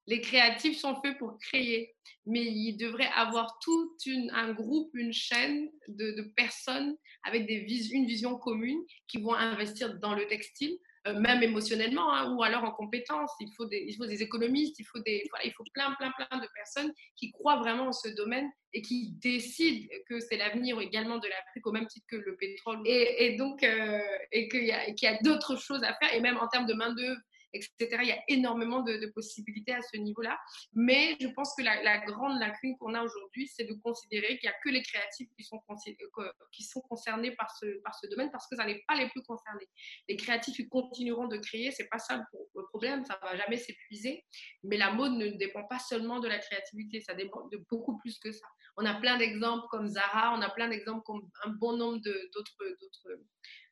Les 0.06 0.20
créatifs 0.20 0.78
sont 0.78 1.00
faits 1.02 1.18
pour 1.18 1.38
créer, 1.38 1.94
mais 2.24 2.44
il 2.44 2.76
devrait 2.76 3.10
avoir 3.14 3.58
tout 3.58 3.96
un 4.32 4.52
groupe, 4.52 4.90
une 4.94 5.12
chaîne 5.12 5.68
de, 5.88 6.22
personnes 6.36 6.96
avec 7.24 7.50
une 7.50 8.06
vision 8.06 8.38
commune 8.38 8.80
qui 9.08 9.18
vont 9.18 9.34
investir 9.34 9.98
dans 9.98 10.14
le 10.14 10.26
textile, 10.28 10.78
même 11.06 11.42
émotionnellement, 11.42 12.12
hein, 12.14 12.34
ou 12.34 12.42
alors 12.42 12.64
en 12.64 12.72
compétences. 12.72 13.30
Il 13.40 13.52
faut, 13.56 13.66
des, 13.66 13.84
il 13.88 13.96
faut 13.96 14.06
des 14.06 14.22
économistes, 14.22 14.78
il 14.78 14.84
faut, 14.84 14.98
des, 15.00 15.24
il 15.44 15.52
faut 15.52 15.64
plein, 15.72 15.92
plein, 15.94 16.12
plein 16.12 16.38
de 16.38 16.46
personnes 16.54 16.92
qui 17.16 17.30
croient 17.30 17.56
vraiment 17.56 17.88
en 17.88 17.92
ce 17.92 18.08
domaine 18.08 18.50
et 18.72 18.82
qui 18.82 19.12
décident 19.22 19.86
que 20.08 20.20
c'est 20.20 20.36
l'avenir 20.36 20.78
également 20.80 21.18
de 21.18 21.28
l'Afrique 21.28 21.66
au 21.66 21.72
même 21.72 21.86
titre 21.86 22.06
que 22.10 22.16
le 22.16 22.36
pétrole. 22.36 22.80
Et, 22.84 23.26
et 23.26 23.36
donc, 23.36 23.62
euh, 23.62 24.00
et 24.32 24.48
qu'il 24.48 24.64
y 24.64 24.72
a, 24.72 25.10
a 25.10 25.22
d'autres 25.22 25.56
choses 25.56 25.82
à 25.82 25.94
faire, 25.94 26.12
et 26.14 26.20
même 26.20 26.36
en 26.38 26.48
termes 26.48 26.66
de 26.66 26.74
main-d'œuvre 26.74 27.20
etc. 27.52 27.74
Il 28.02 28.08
y 28.08 28.12
a 28.12 28.22
énormément 28.28 28.82
de, 28.82 29.06
possibilités 29.14 29.72
à 29.72 29.80
ce 29.82 29.96
niveau-là. 29.96 30.38
Mais 30.74 31.16
je 31.20 31.28
pense 31.28 31.54
que 31.56 31.62
la, 31.62 31.98
grande 31.98 32.38
lacune 32.38 32.76
qu'on 32.78 32.94
a 32.94 33.02
aujourd'hui, 33.02 33.48
c'est 33.48 33.64
de 33.64 33.74
considérer 33.74 34.38
qu'il 34.38 34.48
n'y 34.48 34.54
a 34.54 34.58
que 34.62 34.68
les 34.68 34.82
créatifs 34.82 35.28
qui 35.36 35.44
sont, 35.44 35.60
euh, 35.68 36.32
qui 36.52 36.62
sont 36.62 36.80
concernés 36.82 37.32
par 37.32 37.50
ce, 37.56 37.80
par 37.82 37.94
ce 37.94 38.06
domaine 38.08 38.30
parce 38.30 38.46
que 38.48 38.56
ça 38.56 38.64
n'est 38.64 38.82
pas 38.86 38.96
les 38.96 39.08
plus 39.08 39.22
concernés. 39.22 39.68
Les 40.08 40.16
créatifs, 40.16 40.58
continueront 40.70 41.28
de 41.28 41.36
créer, 41.36 41.70
c'est 41.70 41.88
pas 41.88 41.98
ça 41.98 42.20
le 42.54 42.64
problème, 42.68 43.04
ça 43.04 43.18
va 43.22 43.36
jamais 43.36 43.56
s'épuiser. 43.56 44.24
Mais 44.64 44.76
la 44.76 44.90
mode 44.90 45.12
ne 45.12 45.28
dépend 45.28 45.64
pas 45.64 45.78
seulement 45.78 46.20
de 46.20 46.28
la 46.28 46.38
créativité, 46.38 47.00
ça 47.00 47.14
dépend 47.14 47.46
de 47.48 47.58
beaucoup 47.70 47.98
plus 47.98 48.18
que 48.18 48.32
ça. 48.32 48.46
On 48.76 48.84
a 48.84 48.94
plein 48.94 49.16
d'exemples 49.18 49.66
comme 49.70 49.86
Zara, 49.86 50.34
on 50.36 50.42
a 50.42 50.50
plein 50.50 50.68
d'exemples 50.68 51.02
comme 51.04 51.28
un 51.44 51.50
bon 51.50 51.76
nombre 51.76 52.00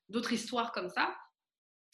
d'autres 0.08 0.32
histoires 0.32 0.72
comme 0.72 0.88
ça. 0.88 1.16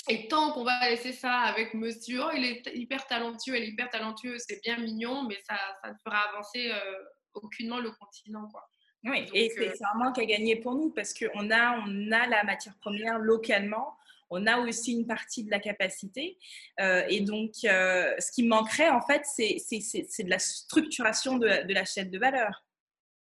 Et 0.09 0.26
tant 0.26 0.53
qu'on 0.53 0.64
va 0.64 0.90
laisser 0.90 1.12
ça 1.12 1.32
avec 1.32 1.74
monsieur, 1.74 2.22
oh, 2.24 2.30
il 2.34 2.44
est 2.44 2.62
hyper 2.74 3.07
talentueux, 3.07 3.55
elle 3.55 3.62
est 3.62 3.68
hyper 3.68 3.88
talentueux, 3.88 4.36
c'est 4.38 4.61
bien 4.62 4.76
mignon, 4.78 5.22
mais 5.28 5.38
ça, 5.46 5.57
ça 5.82 5.90
ne 5.90 5.96
fera 6.05 6.28
avancer 6.30 6.72
euh, 6.72 7.05
aucunement 7.34 7.78
le 7.78 7.92
continent. 7.92 8.48
Quoi. 8.50 8.68
Oui, 9.05 9.26
Donc, 9.26 9.34
et 9.34 9.50
c'est 9.50 9.68
euh... 9.68 9.86
un 9.94 9.98
manque 9.98 10.18
à 10.18 10.24
gagner 10.24 10.57
pour 10.57 10.74
nous 10.74 10.90
parce 10.90 11.14
qu'on 11.14 11.50
a, 11.50 11.78
on 11.86 12.12
a 12.12 12.26
la 12.26 12.42
matière 12.42 12.74
première 12.80 13.18
localement, 13.18 13.96
on 14.30 14.46
a 14.46 14.59
aussi 14.59 14.92
une 14.92 15.07
partie 15.07 15.44
de 15.44 15.50
la 15.50 15.61
capacité. 15.61 16.38
Euh, 16.80 17.05
et 17.09 17.20
donc, 17.20 17.53
euh, 17.64 18.12
ce 18.18 18.32
qui 18.32 18.42
manquerait, 18.44 18.88
en 18.88 19.03
fait, 19.03 19.22
c'est 19.24 19.57
de 20.24 20.30
la 20.30 20.38
structuration 20.38 21.36
de, 21.36 21.66
de 21.66 21.74
la 21.74 21.84
chaîne 21.84 22.11
de 22.11 22.18
valeur. 22.18 22.64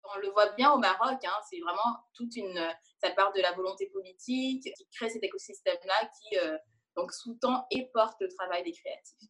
On 0.04 0.18
le 0.20 0.30
voit 0.30 0.52
bien 0.52 0.70
au 0.70 0.78
Maroc, 0.78 1.18
hein, 1.24 1.40
c'est 1.50 1.58
vraiment 1.60 1.98
toute 2.14 2.34
une 2.36 2.58
ça 3.02 3.10
part 3.10 3.32
de 3.32 3.40
la 3.40 3.52
volonté 3.52 3.86
politique 3.86 4.62
qui 4.62 4.86
crée 4.94 5.10
cet 5.10 5.22
écosystème-là 5.24 6.10
qui 6.20 6.38
euh, 6.38 6.56
donc 6.96 7.12
sous-tend 7.12 7.66
et 7.70 7.88
porte 7.92 8.20
le 8.20 8.28
travail 8.28 8.62
des 8.64 8.72
créatifs. 8.72 9.28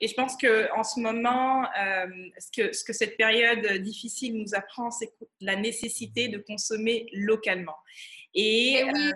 Et 0.00 0.08
je 0.08 0.14
pense 0.14 0.36
qu'en 0.36 0.82
ce 0.82 1.00
moment, 1.00 1.64
euh, 1.64 2.06
que, 2.56 2.72
ce 2.72 2.84
que 2.84 2.92
cette 2.92 3.16
période 3.16 3.66
difficile 3.82 4.36
nous 4.38 4.54
apprend, 4.54 4.90
c'est 4.90 5.12
la 5.40 5.56
nécessité 5.56 6.28
de 6.28 6.38
consommer 6.38 7.06
localement. 7.12 7.76
Et, 8.34 8.74
et 8.74 8.84
oui. 8.84 8.90
euh, 8.94 9.12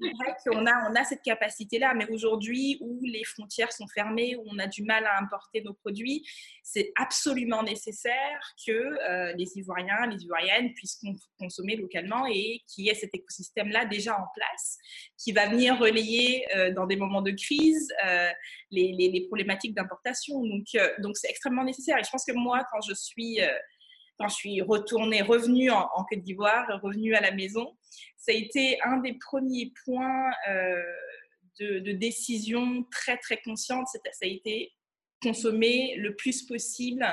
c'est 0.00 0.12
vrai 0.12 0.34
qu'on 0.44 0.66
a, 0.66 0.90
on 0.90 0.94
a 0.94 1.04
cette 1.04 1.22
capacité-là, 1.22 1.92
mais 1.94 2.08
aujourd'hui 2.10 2.78
où 2.80 3.00
les 3.02 3.24
frontières 3.24 3.70
sont 3.70 3.86
fermées, 3.86 4.36
où 4.36 4.44
on 4.46 4.58
a 4.58 4.66
du 4.66 4.82
mal 4.82 5.04
à 5.06 5.20
importer 5.20 5.60
nos 5.62 5.74
produits, 5.74 6.26
c'est 6.62 6.92
absolument 6.96 7.62
nécessaire 7.62 8.40
que 8.66 8.72
euh, 8.72 9.32
les 9.36 9.58
Ivoiriens, 9.58 10.06
les 10.06 10.22
Ivoiriennes 10.24 10.72
puissent 10.72 11.00
consommer 11.38 11.76
localement 11.76 12.26
et 12.26 12.62
qu'il 12.66 12.86
y 12.86 12.88
ait 12.88 12.94
cet 12.94 13.14
écosystème-là 13.14 13.84
déjà 13.84 14.14
en 14.14 14.26
place, 14.34 14.78
qui 15.18 15.32
va 15.32 15.48
venir 15.48 15.78
relayer 15.78 16.46
euh, 16.56 16.72
dans 16.72 16.86
des 16.86 16.96
moments 16.96 17.22
de 17.22 17.32
crise 17.32 17.88
les, 18.70 18.92
les, 18.92 19.10
les, 19.10 19.26
problématiques 19.26 19.74
d'importation. 19.74 20.42
Donc, 20.42 20.66
donc 20.98 21.16
c'est 21.16 21.28
extrêmement 21.28 21.64
nécessaire. 21.64 21.98
Et 21.98 22.04
je 22.04 22.10
pense 22.10 22.24
que 22.24 22.32
moi, 22.32 22.64
quand 22.72 22.80
je 22.80 22.94
suis 22.94 23.40
quand 24.18 24.28
je 24.28 24.34
suis 24.34 24.62
retournée, 24.62 25.22
revenue 25.22 25.70
en, 25.70 25.88
Côte 26.08 26.20
d'Ivoire, 26.20 26.66
revenue 26.82 27.14
à 27.14 27.20
la 27.20 27.32
maison, 27.32 27.76
ça 28.16 28.32
a 28.32 28.34
été 28.34 28.78
un 28.82 28.98
des 28.98 29.14
premiers 29.14 29.72
points 29.84 30.30
euh, 30.48 30.82
de, 31.60 31.92
décision 31.92 32.84
très 32.90 33.16
très 33.18 33.40
consciente. 33.42 33.86
Ça 33.88 33.98
a 34.22 34.26
été 34.26 34.72
consommer 35.22 35.96
le 35.96 36.14
plus 36.14 36.42
possible 36.42 37.06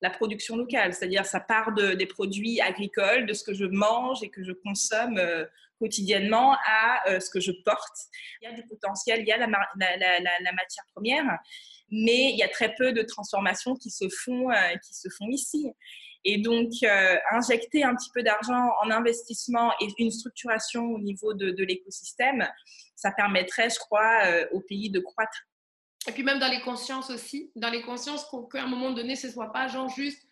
la 0.00 0.10
production 0.10 0.56
locale, 0.56 0.94
c'est-à-dire 0.94 1.26
ça 1.26 1.40
part 1.40 1.74
de, 1.74 1.94
des 1.94 2.06
produits 2.06 2.60
agricoles, 2.60 3.26
de 3.26 3.32
ce 3.32 3.42
que 3.42 3.52
je 3.52 3.64
mange 3.64 4.22
et 4.22 4.30
que 4.30 4.44
je 4.44 4.52
consomme 4.52 5.18
euh, 5.18 5.44
quotidiennement 5.80 6.56
à 6.66 7.08
euh, 7.08 7.18
ce 7.18 7.30
que 7.30 7.40
je 7.40 7.50
porte. 7.64 7.98
Il 8.40 8.48
y 8.48 8.52
a 8.52 8.54
du 8.54 8.64
potentiel, 8.64 9.22
il 9.22 9.26
y 9.26 9.32
a 9.32 9.38
la, 9.38 9.48
matière 9.48 10.84
première, 10.92 11.24
mais 11.90 12.30
il 12.30 12.36
y 12.36 12.44
a 12.44 12.48
très 12.48 12.74
peu 12.76 12.92
de 12.92 13.02
transformations 13.02 13.74
qui 13.74 13.90
se 13.90 14.08
font, 14.08 14.48
qui 14.86 14.94
se 14.94 15.08
font 15.08 15.28
ici. 15.30 15.72
Et 16.24 16.38
donc, 16.38 16.72
injecter 17.30 17.84
un 17.84 17.94
petit 17.94 18.10
peu 18.12 18.22
d'argent 18.22 18.70
en 18.82 18.90
investissement 18.90 19.72
et 19.80 19.86
une 19.98 20.10
structuration 20.10 20.84
au 20.92 20.98
niveau 20.98 21.32
de, 21.32 21.64
l'écosystème, 21.64 22.46
ça 22.96 23.12
permettrait, 23.12 23.70
je 23.70 23.78
crois, 23.78 24.20
au 24.52 24.60
pays 24.60 24.90
de 24.90 25.00
croître. 25.00 25.46
Et 26.08 26.12
puis 26.12 26.22
même 26.22 26.38
dans 26.38 26.50
les 26.50 26.60
consciences 26.60 27.10
aussi, 27.10 27.50
dans 27.56 27.70
les 27.70 27.82
consciences 27.82 28.26
qu'à 28.50 28.62
un 28.62 28.66
moment 28.66 28.92
donné, 28.92 29.16
ce 29.16 29.26
ne 29.26 29.32
soit 29.32 29.52
pas 29.52 29.68
juste 29.88 30.22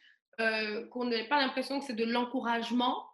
euh, 0.41 0.87
qu'on 0.89 1.07
n'ait 1.07 1.29
pas 1.29 1.41
l'impression 1.41 1.81
que 1.81 1.87
c'est 1.87 1.97
de 1.97 2.05
l'encouragement 2.05 3.05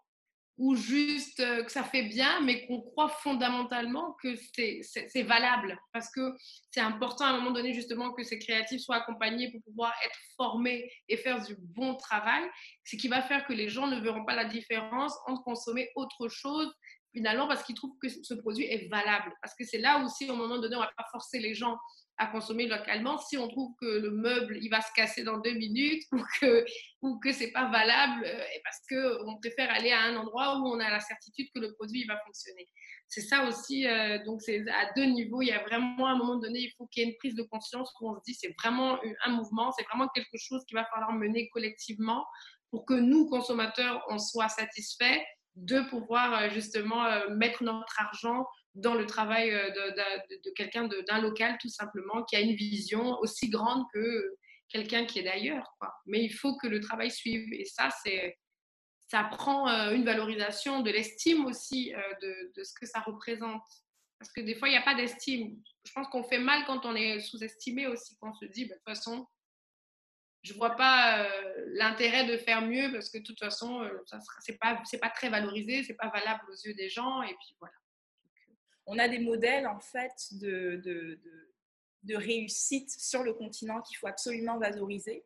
ou 0.63 0.77
juste 0.77 1.41
euh, 1.41 1.65
que 1.65 1.73
ça 1.73 1.83
fait 1.83 2.05
bien, 2.05 2.41
mais 2.43 2.65
qu'on 2.67 2.81
croit 2.81 3.09
fondamentalement 3.09 4.17
que 4.23 4.37
c'est 4.55 5.23
valable. 5.25 5.77
Parce 5.93 6.09
que 6.13 6.37
c'est 6.71 6.81
important 6.81 7.25
à 7.25 7.31
un 7.31 7.39
moment 7.39 7.51
donné 7.51 7.75
justement 7.75 8.13
que 8.13 8.23
ces 8.23 8.39
créatifs 8.39 8.81
soient 8.81 8.99
accompagnés 8.99 9.51
pour 9.51 9.61
pouvoir 9.65 9.93
être 10.05 10.17
formés 10.37 10.89
et 11.09 11.17
faire 11.17 11.45
du 11.45 11.57
bon 11.59 11.97
travail, 11.97 12.45
ce 12.85 12.95
qui 12.95 13.09
va 13.09 13.23
faire 13.23 13.45
que 13.45 13.53
les 13.53 13.69
gens 13.69 13.89
ne 13.89 14.01
verront 14.01 14.25
pas 14.25 14.37
la 14.37 14.45
différence 14.45 15.13
entre 15.27 15.43
consommer 15.43 15.91
autre 15.97 16.29
chose 16.29 16.73
finalement 17.13 17.49
parce 17.49 17.65
qu'ils 17.65 17.75
trouvent 17.75 17.99
que 18.01 18.09
ce 18.09 18.35
produit 18.35 18.67
est 18.67 18.89
valable. 18.89 19.35
Parce 19.43 19.57
que 19.57 19.65
c'est 19.65 19.79
là 19.79 20.05
aussi, 20.05 20.31
au 20.31 20.37
moment 20.37 20.59
donné, 20.59 20.77
on 20.77 20.81
ne 20.81 20.85
va 20.85 20.93
pas 20.97 21.07
forcer 21.11 21.41
les 21.41 21.55
gens 21.55 21.77
à 22.23 22.27
consommer 22.27 22.67
localement. 22.69 23.19
Si 23.19 23.37
on 23.37 23.49
trouve 23.49 23.75
que 23.81 23.87
le 23.87 24.11
meuble 24.11 24.59
il 24.63 24.69
va 24.69 24.81
se 24.81 24.93
casser 24.95 25.25
dans 25.25 25.39
deux 25.39 25.55
minutes 25.55 26.05
ou 26.13 26.23
que 26.41 26.65
ou 27.03 27.19
que 27.19 27.33
c'est 27.33 27.51
pas 27.51 27.69
valable 27.69 28.25
euh, 28.25 28.45
parce 28.63 28.81
que 28.89 29.25
on 29.27 29.39
préfère 29.39 29.71
aller 29.73 29.91
à 29.91 30.03
un 30.03 30.17
endroit 30.17 30.59
où 30.59 30.69
on 30.69 30.79
a 30.79 30.89
la 30.89 31.01
certitude 31.01 31.49
que 31.53 31.61
le 31.61 31.73
produit 31.75 32.03
il 32.03 32.07
va 32.07 32.19
fonctionner. 32.25 32.69
C'est 33.09 33.23
ça 33.23 33.45
aussi 33.47 33.87
euh, 33.89 34.23
donc 34.25 34.41
c'est 34.41 34.61
à 34.69 34.93
deux 34.97 35.05
niveaux. 35.05 35.43
Il 35.43 35.49
y 35.49 35.53
a 35.53 35.63
vraiment 35.65 36.07
à 36.07 36.13
un 36.13 36.17
moment 36.17 36.37
donné 36.37 36.61
il 36.61 36.73
faut 36.79 36.87
qu'il 36.87 37.03
y 37.03 37.07
ait 37.07 37.11
une 37.11 37.17
prise 37.17 37.35
de 37.35 37.43
conscience 37.43 37.93
où 38.01 38.11
on 38.11 38.15
se 38.15 38.23
dit 38.25 38.35
c'est 38.35 38.55
vraiment 38.63 39.01
un 39.25 39.31
mouvement 39.31 39.73
c'est 39.73 39.85
vraiment 39.85 40.09
quelque 40.15 40.39
chose 40.39 40.65
qu'il 40.67 40.77
va 40.77 40.87
falloir 40.95 41.13
mener 41.13 41.49
collectivement 41.51 42.25
pour 42.71 42.87
que 42.87 42.95
nous 42.95 43.29
consommateurs 43.29 44.05
on 44.09 44.19
soit 44.19 44.49
satisfaits 44.49 45.21
de 45.57 45.81
pouvoir 45.91 46.35
euh, 46.35 46.51
justement 46.51 47.05
mettre 47.31 47.65
notre 47.65 48.01
argent 48.01 48.47
dans 48.75 48.95
le 48.95 49.07
travail 49.07 49.51
euh, 49.51 49.71
de, 49.71 50.51
quelqu'un 50.55 50.89
d'un 50.89 51.21
local, 51.21 51.59
tout 51.61 51.69
simplement, 51.69 52.23
qui 52.25 52.37
a 52.37 52.41
une 52.41 52.55
vision 52.55 53.19
aussi 53.21 53.49
grande 53.49 53.85
que 53.93 54.37
quelqu'un 54.69 55.05
qui 55.05 55.19
est 55.19 55.25
d'ailleurs. 55.25 55.75
Mais 56.07 56.25
il 56.25 56.33
faut 56.33 56.57
que 56.57 56.67
le 56.67 56.81
travail 56.81 57.11
suive. 57.11 57.53
Et 57.53 57.65
ça, 57.65 57.91
c'est 58.03 58.39
ça 59.09 59.25
prend 59.25 59.69
euh, 59.69 59.95
une 59.95 60.05
valorisation 60.05 60.81
de 60.81 60.91
l'estime 60.91 61.45
aussi 61.45 61.95
euh, 61.95 62.49
de, 62.57 62.65
ce 62.65 62.73
que 62.73 62.87
ça 62.87 63.01
représente. 63.01 63.63
Parce 64.19 64.33
que 64.33 64.41
des 64.41 64.55
fois, 64.55 64.69
il 64.69 64.71
n'y 64.71 64.79
a 64.79 64.83
pas 64.83 64.95
d'estime. 64.95 65.63
Je 65.85 65.93
pense 65.93 66.09
qu'on 66.09 66.25
fait 66.25 66.39
mal 66.39 66.65
quand 66.65 66.87
on 66.87 66.95
est 66.95 67.21
sous-estimé 67.21 67.87
aussi, 67.89 68.17
qu'on 68.17 68.33
se 68.33 68.47
dit, 68.47 68.65
bah, 68.65 68.75
de 68.75 68.79
toute 68.79 68.89
façon, 68.89 69.27
je 70.43 70.55
ne 70.55 70.59
vois 70.59 70.77
pas 70.77 71.29
l'intérêt 71.75 72.25
de 72.25 72.37
faire 72.37 72.63
mieux 72.63 72.91
parce 72.91 73.11
que 73.11 73.19
de 73.19 73.23
toute 73.23 73.39
façon, 73.39 73.89
ce 74.07 74.17
n'est 74.51 74.59
pas, 74.59 74.83
pas 75.01 75.11
très 75.11 75.29
valorisé, 75.29 75.83
ce 75.85 75.89
n'est 75.89 75.97
pas 75.97 76.09
valable 76.09 76.45
aux 76.51 76.67
yeux 76.67 76.75
des 76.75 76.89
gens. 76.89 77.23
Et 77.23 77.35
puis 77.35 77.55
voilà 77.61 77.75
on 78.87 78.99
a 78.99 79.09
des 79.09 79.19
modèles 79.19 79.67
en 79.67 79.81
fait 79.81 80.29
de, 80.33 81.19
réussite 82.11 82.91
sur 82.91 83.23
le 83.23 83.33
continent 83.33 83.81
qu'il 83.83 83.97
faut 83.97 84.07
absolument 84.07 84.59
valoriser. 84.59 85.25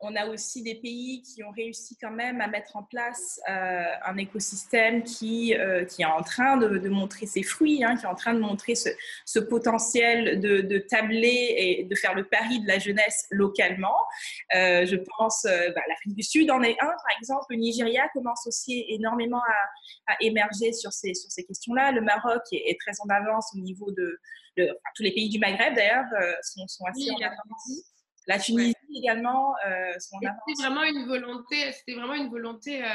On 0.00 0.14
a 0.14 0.26
aussi 0.26 0.62
des 0.62 0.74
pays 0.74 1.22
qui 1.22 1.42
ont 1.42 1.50
réussi 1.50 1.96
quand 1.96 2.10
même 2.10 2.42
à 2.42 2.48
mettre 2.48 2.76
en 2.76 2.82
place 2.82 3.40
euh, 3.48 3.84
un 4.04 4.16
écosystème 4.18 5.02
qui, 5.02 5.54
euh, 5.54 5.86
qui 5.86 6.02
est 6.02 6.06
en 6.06 6.22
train 6.22 6.58
de, 6.58 6.88
montrer 6.90 7.24
ses 7.24 7.42
fruits, 7.42 7.82
hein, 7.82 7.96
qui 7.96 8.04
est 8.04 8.08
en 8.08 8.14
train 8.14 8.34
de 8.34 8.38
montrer 8.38 8.74
ce, 8.74 9.38
potentiel 9.38 10.38
de, 10.40 10.78
tabler 10.78 11.54
et 11.56 11.84
de 11.84 11.94
faire 11.94 12.14
le 12.14 12.24
pari 12.24 12.60
de 12.60 12.68
la 12.68 12.78
jeunesse 12.78 13.26
localement. 13.30 13.96
Euh, 14.54 14.84
je 14.84 14.96
pense, 14.96 15.44
bah, 15.44 15.82
l'Afrique 15.88 16.14
du 16.14 16.22
Sud 16.22 16.50
en 16.50 16.62
est 16.62 16.76
un, 16.80 16.86
par 16.86 17.18
exemple. 17.18 17.46
Le 17.50 17.56
Nigeria 17.56 18.06
commence 18.12 18.46
aussi 18.46 18.84
énormément 18.88 19.40
à, 20.08 20.14
émerger 20.20 20.72
sur 20.72 20.92
ces, 20.92 21.14
sur 21.14 21.30
ces 21.30 21.44
questions-là. 21.44 21.92
Le 21.92 22.02
Maroc 22.02 22.42
est, 22.52 22.78
très 22.80 22.92
en 23.00 23.08
avance 23.08 23.50
au 23.54 23.60
niveau 23.60 23.90
de, 23.92 24.20
tous 24.56 25.02
les 25.02 25.12
pays 25.12 25.28
du 25.28 25.38
Maghreb 25.38 25.74
d'ailleurs 25.74 26.04
sont, 26.42 26.66
sont, 26.66 26.84
assez 26.86 27.10
en 27.10 27.16
avance. 27.16 27.92
La 28.26 28.38
Tunisie 28.38 28.74
également 28.94 29.54
euh, 29.66 29.92
C'était 29.98 30.62
vraiment 30.62 30.82
une 30.82 31.06
volonté, 31.06 31.72
c'était 31.72 31.94
vraiment 31.94 32.14
une 32.14 32.28
volonté, 32.28 32.84
euh, 32.84 32.88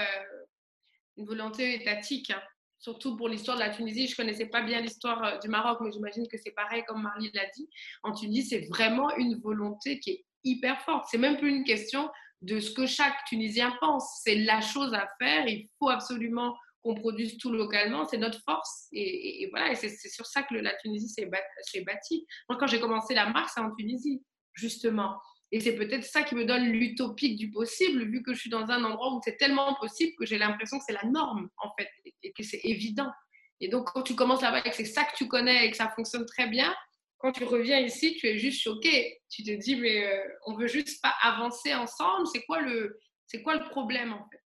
une 1.18 1.26
volonté 1.26 1.76
étatique. 1.76 2.32
Hein. 2.32 2.42
Surtout 2.80 3.16
pour 3.16 3.30
l'histoire 3.30 3.58
de 3.58 3.62
la 3.62 3.70
Tunisie, 3.70 4.08
je 4.08 4.16
connaissais 4.16 4.48
pas 4.48 4.62
bien 4.62 4.82
l'histoire 4.82 5.24
euh, 5.24 5.38
du 5.38 5.48
Maroc, 5.48 5.80
mais 5.82 5.92
j'imagine 5.92 6.28
que 6.28 6.38
c'est 6.38 6.52
pareil 6.52 6.84
comme 6.86 7.02
Marlie 7.02 7.32
l'a 7.34 7.46
dit. 7.56 7.70
En 8.04 8.12
Tunisie, 8.14 8.50
c'est 8.50 8.68
vraiment 8.68 9.16
une 9.16 9.40
volonté 9.40 10.00
qui 10.00 10.12
est 10.12 10.26
hyper 10.44 10.82
forte. 10.82 11.06
C'est 11.10 11.18
même 11.18 11.38
plus 11.38 11.50
une 11.50 11.64
question 11.64 12.10
de 12.42 12.60
ce 12.60 12.72
que 12.72 12.86
chaque 12.86 13.24
Tunisien 13.26 13.74
pense. 13.80 14.22
C'est 14.24 14.36
la 14.36 14.60
chose 14.60 14.94
à 14.94 15.08
faire. 15.20 15.48
Il 15.48 15.70
faut 15.80 15.90
absolument 15.90 16.58
qu'on 16.82 16.96
produise 16.96 17.38
tout 17.38 17.52
localement. 17.52 18.06
C'est 18.06 18.18
notre 18.18 18.42
force. 18.44 18.88
Et, 18.92 19.48
voilà, 19.52 19.72
et 19.72 19.76
c'est 19.76 20.10
sur 20.10 20.26
ça 20.26 20.44
que 20.44 20.56
la 20.56 20.74
Tunisie 20.76 21.10
s'est 21.10 21.26
bâtie. 21.26 22.26
Moi, 22.50 22.58
quand 22.60 22.68
j'ai 22.68 22.80
commencé 22.80 23.14
la 23.14 23.30
marque, 23.30 23.50
c'est 23.54 23.62
en 23.62 23.74
Tunisie 23.76 24.22
justement. 24.54 25.18
Et 25.52 25.60
c'est 25.60 25.76
peut-être 25.76 26.06
ça 26.06 26.24
qui 26.24 26.36
me 26.36 26.46
donne 26.46 26.64
l'utopique 26.64 27.38
du 27.38 27.52
possible, 27.52 28.06
vu 28.10 28.24
que 28.24 28.34
je 28.34 28.40
suis 28.40 28.50
dans 28.50 28.70
un 28.72 28.84
endroit 28.86 29.14
où 29.14 29.20
c'est 29.24 29.36
tellement 29.36 29.76
possible 29.76 30.14
que 30.18 30.26
j'ai 30.26 30.38
l'impression 30.38 30.78
que 30.78 30.86
c'est 30.88 30.94
la 30.94 31.04
norme, 31.10 31.50
en 31.58 31.72
fait, 31.78 31.90
et 32.24 32.32
que 32.32 32.44
c'est 32.44 32.62
évident. 32.64 33.12
Et 33.60 33.68
donc, 33.68 33.92
quand 33.92 34.02
tu 34.02 34.16
commences 34.16 34.42
là-bas 34.42 34.62
et 34.66 34.70
que 34.70 34.76
c'est 34.76 34.86
ça 34.86 35.04
que 35.04 35.16
tu 35.16 35.28
connais 35.28 35.66
et 35.66 35.72
que 35.72 35.78
ça 35.78 35.90
fonctionne 35.90 36.26
très 36.26 36.48
bien, 36.48 36.74
quand 37.18 37.34
tu 37.34 37.44
reviens 37.44 37.80
ici, 37.80 38.16
tu 38.16 38.28
es 38.28 38.40
juste 38.40 38.62
choqué. 38.62 39.22
Tu 39.30 39.44
te 39.44 39.52
dis, 39.52 39.76
mais 39.76 40.08
euh, 40.08 40.24
on 40.48 40.56
veut 40.56 40.68
juste 40.68 41.02
pas 41.02 41.14
avancer 41.22 41.74
ensemble. 41.76 42.26
C'est 42.28 42.44
quoi 42.46 42.62
le, 42.62 43.00
c'est 43.28 43.44
quoi 43.44 43.56
le 43.56 43.70
problème, 43.70 44.14
en 44.14 44.28
fait? 44.32 44.42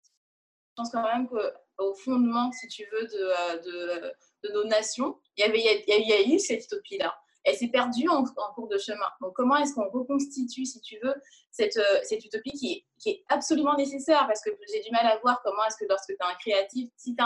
Je 0.70 0.72
pense 0.76 0.90
quand 0.90 1.04
même 1.04 1.28
qu'au 1.76 1.94
fondement, 1.94 2.50
si 2.52 2.68
tu 2.68 2.84
veux, 2.92 3.06
de, 3.06 3.14
euh, 3.14 3.58
de, 3.58 4.48
de 4.48 4.54
nos 4.54 4.64
nations, 4.64 5.18
il 5.36 5.42
y, 5.42 5.48
avait, 5.48 5.84
il 5.86 6.08
y 6.08 6.12
a 6.12 6.22
eu 6.22 6.38
cette 6.38 6.64
utopie-là 6.64 7.14
elle 7.44 7.56
s'est 7.56 7.68
perdue 7.68 8.08
en, 8.08 8.24
cours 8.54 8.68
de 8.68 8.78
chemin. 8.78 9.06
Donc, 9.20 9.34
comment 9.34 9.56
est-ce 9.56 9.74
qu'on 9.74 9.88
reconstitue, 9.90 10.64
si 10.64 10.80
tu 10.80 10.98
veux, 11.02 11.14
cette, 11.50 11.76
euh, 11.76 12.00
cette 12.02 12.24
utopie 12.24 12.52
qui 12.52 12.86
est, 13.06 13.24
absolument 13.28 13.76
nécessaire? 13.76 14.26
Parce 14.26 14.40
que 14.42 14.50
j'ai 14.72 14.80
du 14.80 14.90
mal 14.90 15.06
à 15.06 15.18
voir 15.18 15.42
comment 15.44 15.64
est-ce 15.66 15.76
que 15.76 15.84
lorsque 15.88 16.08
tu 16.08 16.14
es 16.14 16.24
un 16.24 16.34
créatif, 16.34 16.90
si 16.96 17.14
tu 17.14 17.22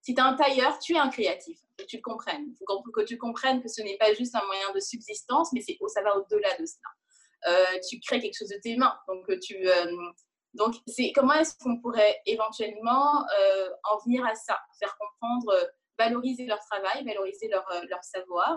si 0.00 0.14
as 0.16 0.24
un 0.24 0.34
tailleur, 0.34 0.78
tu 0.78 0.94
es 0.94 0.98
un 0.98 1.10
créatif. 1.10 1.58
Que 1.76 1.84
tu 1.84 1.96
le 1.96 2.02
comprennes. 2.02 2.46
Il 2.48 2.56
faut 2.56 2.82
que 2.92 3.02
tu 3.02 3.18
comprennes 3.18 3.60
que 3.60 3.68
ce 3.68 3.82
n'est 3.82 3.96
pas 3.98 4.14
juste 4.14 4.34
un 4.34 4.44
moyen 4.46 4.72
de 4.72 4.80
subsistance, 4.80 5.52
mais 5.52 5.60
ça 5.60 6.02
va 6.02 6.16
au-delà 6.16 6.56
de 6.56 6.64
cela. 6.64 7.48
Euh, 7.48 7.78
tu 7.88 8.00
crées 8.00 8.20
quelque 8.20 8.36
chose 8.36 8.48
de 8.48 8.58
tes 8.62 8.76
mains. 8.76 8.96
Donc, 9.06 9.26
tu, 9.40 9.56
donc 10.54 10.74
c'est 10.86 11.12
comment 11.12 11.34
est-ce 11.34 11.56
qu'on 11.58 11.80
pourrait 11.80 12.20
éventuellement 12.26 13.24
en 13.84 13.98
venir 14.04 14.24
à 14.26 14.34
ça, 14.34 14.58
faire 14.78 14.96
comprendre, 14.98 15.52
valoriser 15.98 16.46
leur 16.46 16.60
travail, 16.60 17.04
valoriser 17.04 17.48
leur, 17.48 17.66
leur 17.88 18.02
savoir, 18.02 18.56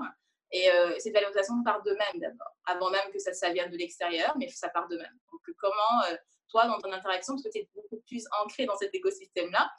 et 0.51 0.69
euh, 0.69 0.95
cette 0.99 1.13
valorisation 1.13 1.63
part 1.63 1.81
d'eux-mêmes 1.83 2.19
d'abord, 2.19 2.55
avant 2.65 2.89
même 2.89 3.11
que 3.13 3.19
ça, 3.19 3.33
ça 3.33 3.51
vienne 3.51 3.71
de 3.71 3.77
l'extérieur, 3.77 4.35
mais 4.37 4.49
ça 4.49 4.69
part 4.69 4.87
d'eux-mêmes. 4.89 5.17
Donc, 5.31 5.41
comment, 5.57 6.03
euh, 6.09 6.15
toi, 6.49 6.65
dans 6.67 6.77
ton 6.79 6.91
interaction, 6.91 7.35
parce 7.35 7.43
que 7.43 7.49
tu 7.49 7.59
es 7.59 7.69
beaucoup 7.73 8.01
plus 8.05 8.25
ancré 8.43 8.65
dans 8.65 8.75
cet 8.75 8.93
écosystème-là, 8.93 9.71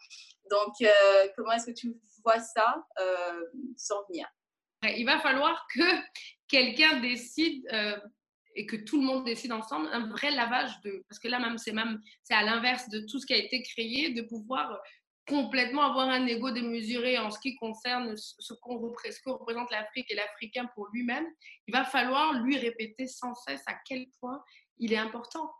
donc 0.51 0.73
euh, 0.81 1.29
comment 1.37 1.53
est-ce 1.53 1.67
que 1.67 1.73
tu 1.73 1.95
vois 2.25 2.41
ça 2.41 2.83
s'en 3.77 4.05
venir? 4.09 4.27
Il 4.85 5.05
va 5.05 5.21
falloir 5.21 5.67
que 5.75 5.83
quelqu'un 6.49 7.01
décide 7.01 7.65
et 8.55 8.67
que 8.67 8.77
tout 8.77 9.01
le 9.01 9.07
monde 9.07 9.25
décide 9.25 9.53
ensemble 9.53 9.89
un 9.93 10.09
vrai 10.09 10.31
lavage 10.31 10.81
de 10.83 11.05
parce 11.09 11.19
que 11.19 11.29
là 11.29 11.39
même 11.39 11.59
c'est 11.59 11.73
même 11.73 12.01
c'est 12.23 12.35
à 12.35 12.43
l'inverse 12.43 12.89
de 12.89 13.01
tout 13.01 13.19
ce 13.19 13.27
qui 13.27 13.35
a 13.35 13.37
été 13.37 13.63
créé 13.63 14.11
de 14.11 14.23
pouvoir 14.23 14.81
complètement 15.27 15.83
avoir 15.83 16.09
un 16.09 16.27
ego 16.27 16.51
démesuré 16.51 17.19
en 17.19 17.31
ce 17.31 17.39
qui 17.39 17.55
concerne 17.57 18.17
ce, 18.17 18.53
qu'on 18.55 18.79
que 18.79 19.31
représente 19.31 19.71
l'Afrique 19.71 20.11
et 20.11 20.17
l'Africain 20.17 20.69
pour 20.75 20.89
lui-même, 20.93 21.27
il 21.67 21.73
va 21.73 21.85
falloir 21.85 22.43
lui 22.43 22.59
répéter 22.59 23.07
sans 23.07 23.35
cesse 23.35 23.63
à 23.67 23.75
quel 23.87 24.07
point 24.21 24.43
il 24.79 24.93
est 24.93 24.97
important. 24.97 25.51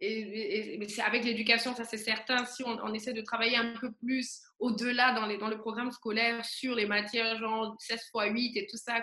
Et, 0.00 0.78
c'est 0.88 1.02
avec 1.02 1.24
l'éducation, 1.24 1.74
ça 1.74 1.84
c'est 1.84 1.96
certain, 1.96 2.44
si 2.44 2.62
on, 2.64 2.92
essaie 2.92 3.14
de 3.14 3.22
travailler 3.22 3.56
un 3.56 3.74
peu 3.78 3.92
plus 3.92 4.42
au-delà 4.58 5.12
dans, 5.12 5.26
dans 5.38 5.48
le 5.48 5.58
programme 5.58 5.90
scolaire 5.90 6.44
sur 6.44 6.74
les 6.74 6.86
matières 6.86 7.38
genre 7.38 7.76
16 7.78 8.10
x 8.14 8.32
8 8.32 8.56
et 8.56 8.66
tout 8.66 8.76
ça, 8.76 9.00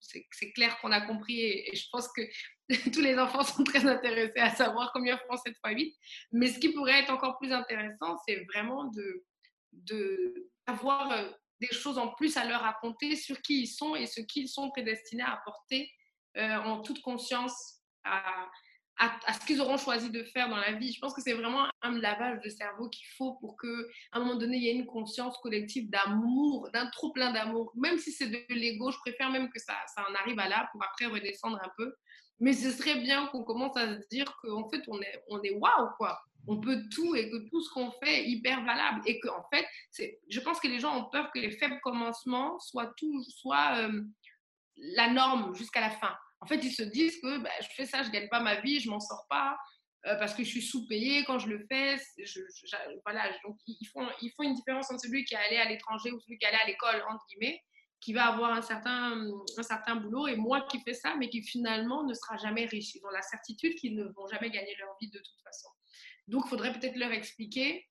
c'est 0.00 0.52
clair 0.52 0.78
qu'on 0.80 0.92
a 0.92 1.00
compris 1.00 1.40
et, 1.40 1.74
je 1.74 1.86
pense 1.90 2.08
que 2.08 2.22
tous 2.92 3.00
les 3.00 3.18
enfants 3.18 3.42
sont 3.42 3.64
très 3.64 3.86
intéressés 3.86 4.38
à 4.38 4.54
savoir 4.54 4.90
combien 4.92 5.18
font 5.18 5.36
7 5.36 5.54
fois 5.60 5.70
8. 5.70 5.96
Mais 6.32 6.48
ce 6.48 6.58
qui 6.58 6.72
pourrait 6.72 7.00
être 7.00 7.10
encore 7.10 7.38
plus 7.38 7.52
intéressant, 7.52 8.16
c'est 8.26 8.44
vraiment 8.52 8.84
de, 8.84 9.24
de 9.72 10.50
avoir 10.66 11.12
euh, 11.12 11.30
des 11.60 11.72
choses 11.72 11.98
en 11.98 12.08
plus 12.08 12.36
à 12.36 12.44
leur 12.44 12.60
raconter 12.60 13.16
sur 13.16 13.40
qui 13.42 13.62
ils 13.62 13.66
sont 13.66 13.96
et 13.96 14.06
ce 14.06 14.20
qu'ils 14.20 14.48
sont 14.48 14.70
prédestinés 14.70 15.22
à 15.22 15.34
apporter 15.34 15.90
euh, 16.36 16.56
en 16.56 16.82
toute 16.82 17.00
conscience 17.02 17.80
à, 18.04 18.48
à, 18.98 19.32
ce 19.32 19.46
qu'ils 19.46 19.60
auront 19.60 19.76
choisi 19.76 20.10
de 20.10 20.24
faire 20.24 20.48
dans 20.48 20.56
la 20.56 20.72
vie. 20.72 20.92
Je 20.92 21.00
pense 21.00 21.14
que 21.14 21.22
c'est 21.22 21.32
vraiment 21.32 21.66
un 21.82 21.98
lavage 21.98 22.40
de 22.44 22.48
cerveau 22.48 22.88
qu'il 22.88 23.06
faut 23.16 23.34
pour 23.34 23.56
qu'à 23.56 23.68
un 24.12 24.20
moment 24.20 24.34
donné, 24.34 24.56
il 24.56 24.62
y 24.64 24.68
ait 24.68 24.74
une 24.74 24.86
conscience 24.86 25.38
collective 25.38 25.88
d'amour, 25.88 26.68
d'un 26.72 26.86
trop 26.90 27.12
plein 27.12 27.32
d'amour. 27.32 27.72
Même 27.76 27.98
si 27.98 28.12
c'est 28.12 28.28
de 28.28 28.42
l'ego, 28.48 28.90
je 28.90 28.98
préfère 28.98 29.30
même 29.30 29.50
que 29.50 29.60
ça, 29.60 29.74
ça 29.94 30.04
en 30.08 30.14
arrive 30.14 30.38
à 30.38 30.48
là 30.48 30.68
pour 30.72 30.82
après 30.82 31.06
redescendre 31.06 31.58
un 31.62 31.70
peu. 31.76 31.94
Mais 32.40 32.52
ce 32.52 32.70
serait 32.70 33.00
bien 33.00 33.26
qu'on 33.26 33.42
commence 33.42 33.76
à 33.76 34.00
se 34.00 34.06
dire 34.10 34.36
qu'en 34.42 34.68
fait, 34.68 34.82
on 34.88 35.00
est, 35.00 35.24
on 35.28 35.42
est 35.42 35.54
waouh, 35.54 35.88
quoi. 35.96 36.20
On 36.46 36.60
peut 36.60 36.82
tout 36.90 37.14
et 37.14 37.30
que 37.30 37.48
tout 37.48 37.60
ce 37.60 37.70
qu'on 37.70 37.90
fait 38.02 38.20
est 38.20 38.28
hyper 38.28 38.64
valable. 38.64 39.02
Et 39.06 39.20
qu'en 39.20 39.44
fait, 39.52 39.66
je 40.28 40.40
pense 40.40 40.60
que 40.60 40.68
les 40.68 40.80
gens 40.80 40.96
ont 40.96 41.10
peur 41.10 41.30
que 41.32 41.38
les 41.38 41.50
faibles 41.50 41.80
commencements 41.82 42.58
soient, 42.60 42.92
tout, 42.96 43.22
soient 43.24 43.78
euh, 43.78 44.02
la 44.76 45.10
norme 45.10 45.54
jusqu'à 45.54 45.80
la 45.80 45.90
fin. 45.90 46.14
En 46.48 46.54
fait, 46.56 46.64
ils 46.64 46.72
se 46.72 46.82
disent 46.82 47.20
que 47.20 47.38
bah, 47.42 47.50
je 47.60 47.68
fais 47.74 47.84
ça, 47.84 48.02
je 48.02 48.08
ne 48.08 48.12
gagne 48.14 48.28
pas 48.30 48.40
ma 48.40 48.58
vie, 48.62 48.80
je 48.80 48.88
m'en 48.88 49.00
sors 49.00 49.26
pas. 49.28 49.58
Euh, 50.06 50.14
parce 50.14 50.32
que 50.32 50.42
je 50.44 50.48
suis 50.48 50.62
sous-payée 50.62 51.24
quand 51.24 51.38
je 51.38 51.48
le 51.48 51.66
fais. 51.68 51.96
Voilà, 53.04 53.30
donc 53.44 53.58
ils 53.66 53.86
font, 53.86 54.08
ils 54.22 54.30
font 54.30 54.44
une 54.44 54.54
différence 54.54 54.90
entre 54.90 55.00
celui 55.00 55.24
qui 55.24 55.34
est 55.34 55.38
allé 55.38 55.56
à 55.56 55.68
l'étranger 55.68 56.10
ou 56.10 56.20
celui 56.20 56.38
qui 56.38 56.46
est 56.46 56.48
allé 56.48 56.58
à 56.62 56.66
l'école, 56.66 57.04
entre 57.10 57.26
guillemets, 57.28 57.60
qui 58.00 58.14
va 58.14 58.28
avoir 58.28 58.52
un 58.52 58.62
certain, 58.62 59.20
un 59.56 59.62
certain 59.62 59.96
boulot, 59.96 60.28
et 60.28 60.36
moi 60.36 60.62
qui 60.70 60.80
fais 60.80 60.94
ça, 60.94 61.16
mais 61.16 61.28
qui 61.28 61.42
finalement 61.42 62.04
ne 62.04 62.14
sera 62.14 62.38
jamais 62.38 62.64
riche. 62.64 62.94
Ils 62.94 63.04
ont 63.04 63.10
la 63.10 63.20
certitude 63.20 63.74
qu'ils 63.74 63.96
ne 63.96 64.04
vont 64.04 64.26
jamais 64.28 64.50
gagner 64.50 64.74
leur 64.78 64.96
vie 65.00 65.10
de 65.10 65.18
toute 65.18 65.42
façon. 65.44 65.68
Donc, 66.28 66.44
il 66.46 66.48
faudrait 66.48 66.72
peut-être 66.72 66.96
leur 66.96 67.12
expliquer 67.12 67.86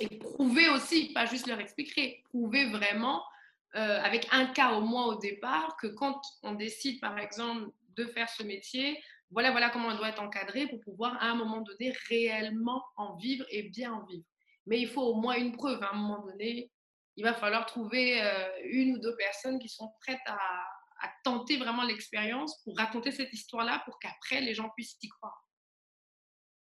et 0.00 0.18
prouver 0.18 0.68
aussi, 0.70 1.12
pas 1.12 1.26
juste 1.26 1.46
leur 1.46 1.60
expliquer, 1.60 2.22
prouver 2.24 2.68
vraiment 2.70 3.22
euh, 3.74 4.00
avec 4.02 4.28
un 4.32 4.46
cas 4.46 4.74
au 4.74 4.82
moins 4.82 5.06
au 5.06 5.18
départ, 5.18 5.76
que 5.78 5.86
quand 5.86 6.20
on 6.42 6.52
décide, 6.52 7.00
par 7.00 7.18
exemple, 7.18 7.70
de 7.96 8.04
faire 8.04 8.28
ce 8.28 8.42
métier, 8.42 9.02
voilà, 9.30 9.50
voilà 9.50 9.70
comment 9.70 9.88
on 9.88 9.96
doit 9.96 10.10
être 10.10 10.22
encadré 10.22 10.66
pour 10.66 10.80
pouvoir, 10.80 11.16
à 11.22 11.30
un 11.30 11.34
moment 11.34 11.62
donné, 11.62 11.92
réellement 12.08 12.84
en 12.96 13.16
vivre 13.16 13.46
et 13.50 13.62
bien 13.64 13.94
en 13.94 14.04
vivre. 14.04 14.24
Mais 14.66 14.78
il 14.78 14.88
faut 14.88 15.02
au 15.02 15.14
moins 15.14 15.36
une 15.36 15.52
preuve. 15.52 15.82
À 15.82 15.92
un 15.92 15.96
moment 15.96 16.22
donné, 16.22 16.70
il 17.16 17.24
va 17.24 17.32
falloir 17.32 17.64
trouver 17.64 18.22
euh, 18.22 18.48
une 18.64 18.96
ou 18.96 18.98
deux 18.98 19.16
personnes 19.16 19.58
qui 19.58 19.70
sont 19.70 19.90
prêtes 20.00 20.20
à, 20.26 20.38
tenter 21.24 21.56
vraiment 21.56 21.82
l'expérience 21.82 22.62
pour 22.62 22.76
raconter 22.76 23.10
cette 23.10 23.32
histoire-là 23.32 23.82
pour 23.84 23.98
qu'après, 23.98 24.40
les 24.40 24.54
gens 24.54 24.70
puissent 24.76 24.98
y 25.02 25.08
croire. 25.08 25.48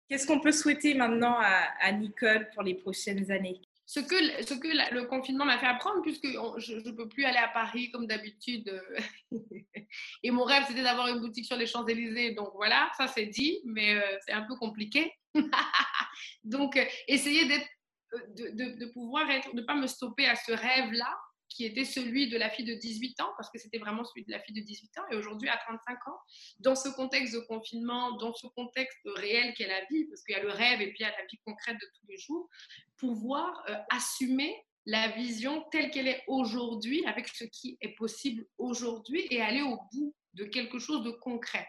Qu'est-ce 0.08 0.26
qu'on 0.26 0.40
peut 0.40 0.54
souhaiter 0.54 0.94
maintenant 0.94 1.38
à 1.38 1.92
Nicole 1.92 2.50
pour 2.54 2.64
les 2.64 2.76
prochaines 2.76 3.30
années? 3.30 3.62
Ce 3.92 4.00
que, 4.00 4.94
le 4.94 5.04
confinement 5.04 5.44
m'a 5.44 5.58
fait 5.58 5.68
apprendre, 5.68 6.02
puisque 6.02 6.26
je 6.26 6.76
ne 6.76 6.92
peux 6.92 7.10
plus 7.10 7.26
aller 7.26 7.40
à 7.40 7.50
Paris 7.50 7.92
comme 7.92 8.08
d'habitude. 8.08 8.70
Euh, 8.70 9.38
et 10.24 10.32
mon 10.32 10.46
rêve, 10.46 10.64
c'était 10.66 10.82
d'avoir 10.82 11.10
une 11.10 11.20
boutique 11.20 11.44
sur 11.44 11.58
les 11.58 11.66
Champs-Élysées. 11.66 12.34
Donc 12.34 12.52
voilà, 12.54 12.90
ça 12.96 13.08
c'est 13.08 13.26
dit, 13.26 13.60
mais 13.66 13.96
euh, 13.96 14.18
c'est 14.26 14.32
un 14.32 14.44
peu 14.44 14.56
compliqué. 14.56 15.12
donc, 16.46 16.78
euh, 16.78 16.86
essayer 17.10 17.44
de, 17.50 18.80
de, 18.80 18.86
pouvoir 18.94 19.30
être, 19.30 19.54
de 19.54 19.60
ne 19.60 19.66
pas 19.66 19.76
me 19.76 19.88
stopper 19.88 20.26
à 20.26 20.38
ce 20.38 20.54
rêve-là, 20.54 21.14
qui 21.52 21.66
était 21.66 21.86
celui 21.86 22.30
de 22.30 22.38
la 22.38 22.50
fille 22.50 22.66
de 22.66 22.74
18 22.74 23.20
ans, 23.22 23.32
parce 23.36 23.50
que 23.50 23.60
c'était 23.60 23.78
vraiment 23.78 24.06
celui 24.06 24.24
de 24.24 24.32
la 24.32 24.40
fille 24.40 24.56
de 24.56 24.62
18 24.62 24.98
ans, 25.00 25.04
et 25.12 25.16
aujourd'hui 25.16 25.50
à 25.50 25.58
35 25.58 26.08
ans, 26.08 26.20
dans 26.60 26.76
ce 26.76 26.90
contexte 26.90 27.34
de 27.34 27.40
confinement, 27.40 28.16
dans 28.18 28.34
ce 28.34 28.48
contexte 28.48 29.00
réel 29.06 29.54
qu'est 29.56 29.68
la 29.68 29.84
vie, 29.86 30.06
parce 30.06 30.24
qu'il 30.24 30.36
y 30.36 30.40
a 30.40 30.44
le 30.44 30.52
rêve 30.52 30.82
et 30.82 30.88
puis 30.88 30.98
il 31.00 31.04
y 31.04 31.06
a 31.06 31.12
la 31.12 31.26
vie 31.30 31.40
concrète 31.46 31.76
de 31.76 31.88
tous 32.00 32.08
les 32.08 32.18
jours, 32.18 32.50
pouvoir 32.98 33.64
euh, 33.70 33.76
assumer 33.92 34.56
la 34.86 35.10
vision 35.10 35.64
telle 35.72 35.92
qu'elle 35.92 36.08
est 36.08 36.24
aujourd'hui, 36.28 37.06
avec 37.06 37.28
ce 37.28 37.44
qui 37.44 37.78
est 37.82 37.96
possible 37.96 38.46
aujourd'hui, 38.58 39.28
et 39.30 39.42
aller 39.42 39.62
au 39.62 39.78
bout 39.92 40.16
de 40.34 40.46
quelque 40.46 40.80
chose 40.80 41.04
de 41.04 41.12
concret. 41.12 41.68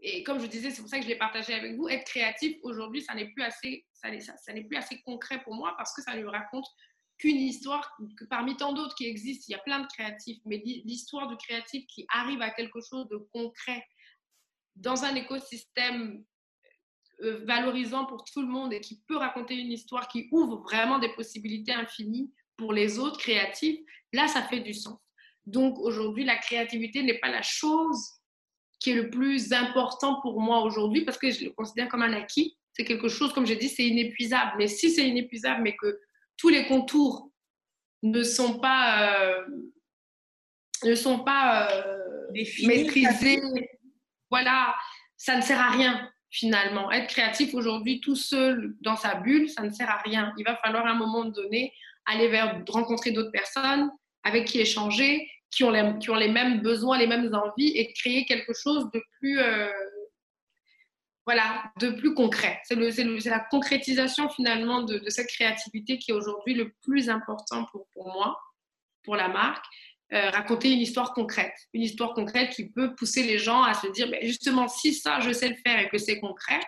Et 0.00 0.22
comme 0.22 0.40
je 0.40 0.46
disais, 0.46 0.70
c'est 0.70 0.80
pour 0.80 0.90
ça 0.90 0.98
que 0.98 1.04
je 1.04 1.08
l'ai 1.08 1.18
partagé 1.18 1.54
avec 1.54 1.76
vous, 1.76 1.88
être 1.88 2.04
créatif 2.04 2.56
aujourd'hui, 2.62 3.02
ça 3.02 3.14
n'est 3.14 3.28
plus 3.28 3.42
assez, 3.42 3.86
ça, 3.92 4.08
ça, 4.20 4.36
ça 4.36 4.52
n'est 4.52 4.64
plus 4.64 4.76
assez 4.76 5.00
concret 5.02 5.42
pour 5.42 5.54
moi 5.54 5.74
parce 5.76 5.94
que 5.94 6.02
ça 6.02 6.16
lui 6.16 6.28
raconte 6.28 6.66
qu'une 7.18 7.36
histoire, 7.36 7.96
parmi 8.28 8.56
tant 8.56 8.72
d'autres 8.72 8.94
qui 8.94 9.06
existent, 9.06 9.44
il 9.48 9.52
y 9.52 9.54
a 9.54 9.62
plein 9.62 9.80
de 9.80 9.86
créatifs, 9.86 10.38
mais 10.44 10.62
l'histoire 10.84 11.28
du 11.28 11.36
créatif 11.36 11.86
qui 11.86 12.06
arrive 12.08 12.42
à 12.42 12.50
quelque 12.50 12.80
chose 12.80 13.08
de 13.08 13.16
concret 13.32 13.84
dans 14.76 15.04
un 15.04 15.14
écosystème 15.14 16.24
euh, 17.22 17.44
valorisant 17.44 18.06
pour 18.06 18.24
tout 18.24 18.42
le 18.42 18.48
monde 18.48 18.72
et 18.72 18.80
qui 18.80 19.00
peut 19.06 19.16
raconter 19.16 19.54
une 19.54 19.70
histoire 19.70 20.08
qui 20.08 20.28
ouvre 20.32 20.62
vraiment 20.62 20.98
des 20.98 21.10
possibilités 21.10 21.72
infinies 21.72 22.32
pour 22.56 22.72
les 22.72 22.98
autres 22.98 23.18
créatifs, 23.18 23.78
là, 24.12 24.26
ça 24.26 24.42
fait 24.42 24.60
du 24.60 24.74
sens. 24.74 24.98
Donc 25.46 25.78
aujourd'hui, 25.78 26.24
la 26.24 26.36
créativité 26.36 27.02
n'est 27.02 27.18
pas 27.18 27.30
la 27.30 27.42
chose 27.42 27.98
qui 28.80 28.90
est 28.90 28.94
le 28.94 29.10
plus 29.10 29.52
important 29.52 30.20
pour 30.20 30.40
moi 30.40 30.62
aujourd'hui 30.62 31.04
parce 31.04 31.18
que 31.18 31.30
je 31.30 31.44
le 31.44 31.50
considère 31.50 31.88
comme 31.88 32.02
un 32.02 32.12
acquis. 32.12 32.56
C'est 32.72 32.84
quelque 32.84 33.08
chose, 33.08 33.32
comme 33.32 33.46
j'ai 33.46 33.56
dit, 33.56 33.68
c'est 33.68 33.86
inépuisable. 33.86 34.52
Mais 34.58 34.66
si 34.66 34.90
c'est 34.90 35.08
inépuisable, 35.08 35.62
mais 35.62 35.76
que 35.76 36.00
tous 36.36 36.48
les 36.48 36.66
contours 36.66 37.30
ne 38.02 38.22
sont 38.22 38.58
pas, 38.58 39.08
euh, 39.08 39.46
ne 40.84 40.94
sont 40.94 41.20
pas 41.20 41.70
euh, 41.70 41.98
maîtrisés. 42.66 43.40
Voilà, 44.30 44.74
ça 45.16 45.36
ne 45.36 45.42
sert 45.42 45.60
à 45.60 45.70
rien 45.70 46.10
finalement. 46.30 46.90
Être 46.90 47.06
créatif 47.06 47.54
aujourd'hui 47.54 48.00
tout 48.00 48.16
seul 48.16 48.74
dans 48.80 48.96
sa 48.96 49.14
bulle, 49.14 49.48
ça 49.48 49.62
ne 49.62 49.70
sert 49.70 49.88
à 49.88 49.98
rien. 49.98 50.32
Il 50.36 50.44
va 50.44 50.56
falloir 50.56 50.84
à 50.84 50.90
un 50.90 50.94
moment 50.94 51.24
donné 51.24 51.72
aller 52.06 52.28
vers 52.28 52.60
rencontrer 52.68 53.12
d'autres 53.12 53.30
personnes 53.30 53.90
avec 54.24 54.46
qui 54.46 54.60
échanger, 54.60 55.30
qui 55.50 55.62
ont, 55.62 55.70
les, 55.70 55.98
qui 56.00 56.10
ont 56.10 56.16
les 56.16 56.30
mêmes 56.30 56.60
besoins, 56.60 56.98
les 56.98 57.06
mêmes 57.06 57.32
envies 57.32 57.76
et 57.76 57.92
créer 57.92 58.24
quelque 58.24 58.52
chose 58.52 58.90
de 58.92 59.02
plus, 59.18 59.38
euh, 59.38 59.68
voilà, 61.26 61.72
de 61.80 61.90
plus 61.90 62.14
concret. 62.14 62.60
C'est 62.64 62.76
la 62.76 63.40
concrétisation 63.40 64.28
finalement 64.28 64.82
de, 64.82 65.02
cette 65.08 65.28
créativité 65.28 65.98
qui 65.98 66.10
est 66.10 66.14
aujourd'hui 66.14 66.54
le 66.54 66.72
plus 66.82 67.08
important 67.08 67.66
pour, 67.72 67.86
moi, 67.96 68.38
pour 69.02 69.16
la 69.16 69.28
marque. 69.28 69.64
Euh, 70.12 70.30
raconter 70.30 70.70
une 70.70 70.80
histoire 70.80 71.14
concrète, 71.14 71.54
une 71.72 71.80
histoire 71.80 72.12
concrète 72.12 72.50
qui 72.50 72.68
peut 72.68 72.94
pousser 72.94 73.22
les 73.22 73.38
gens 73.38 73.62
à 73.62 73.72
se 73.72 73.86
dire, 73.88 74.06
justement, 74.22 74.68
si 74.68 74.92
ça, 74.92 75.18
je 75.20 75.32
sais 75.32 75.48
le 75.48 75.56
faire 75.56 75.80
et 75.80 75.88
que 75.88 75.96
c'est 75.96 76.20
concret, 76.20 76.60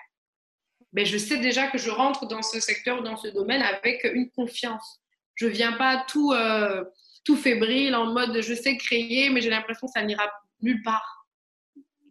mais 0.95 1.05
je 1.05 1.19
sais 1.19 1.37
déjà 1.37 1.69
que 1.69 1.77
je 1.77 1.91
rentre 1.91 2.27
dans 2.27 2.43
ce 2.43 2.59
secteur, 2.61 3.03
dans 3.03 3.17
ce 3.17 3.29
domaine 3.29 3.61
avec 3.61 4.05
une 4.05 4.31
confiance. 4.31 5.01
Je 5.35 5.47
viens 5.47 5.73
pas 5.73 6.05
tout, 6.09 6.33
euh, 6.33 6.83
tout 7.25 7.37
fébrile 7.37 7.95
en 7.95 8.07
mode 8.07 8.41
je 8.41 8.55
sais 8.55 8.79
créer, 8.79 9.29
mais 9.29 9.43
j'ai 9.43 9.51
l'impression 9.51 9.87
que 9.87 9.93
ça 9.93 10.03
n'ira 10.03 10.29
nulle 10.63 10.83
part. 10.83 11.16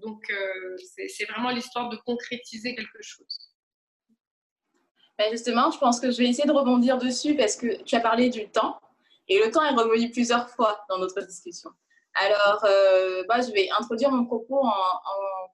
Donc, 0.05 0.29
euh, 0.29 0.77
c'est 1.07 1.25
vraiment 1.25 1.49
l'histoire 1.49 1.89
de 1.89 1.97
concrétiser 1.97 2.75
quelque 2.75 3.01
chose. 3.01 3.51
Ben 5.17 5.31
justement, 5.31 5.71
je 5.71 5.79
pense 5.79 5.99
que 5.99 6.11
je 6.11 6.17
vais 6.17 6.29
essayer 6.29 6.47
de 6.47 6.53
rebondir 6.53 6.99
dessus 6.99 7.35
parce 7.35 7.55
que 7.55 7.81
tu 7.83 7.95
as 7.95 8.01
parlé 8.01 8.29
du 8.29 8.47
temps 8.49 8.79
et 9.27 9.39
le 9.39 9.49
temps 9.49 9.63
est 9.63 9.73
revenu 9.73 10.11
plusieurs 10.11 10.47
fois 10.49 10.85
dans 10.89 10.99
notre 10.99 11.19
discussion. 11.21 11.71
Alors, 12.13 12.63
euh, 12.65 13.23
bah, 13.27 13.41
je 13.41 13.51
vais 13.51 13.67
introduire 13.79 14.11
mon 14.11 14.25
propos 14.25 14.63
en, 14.63 14.73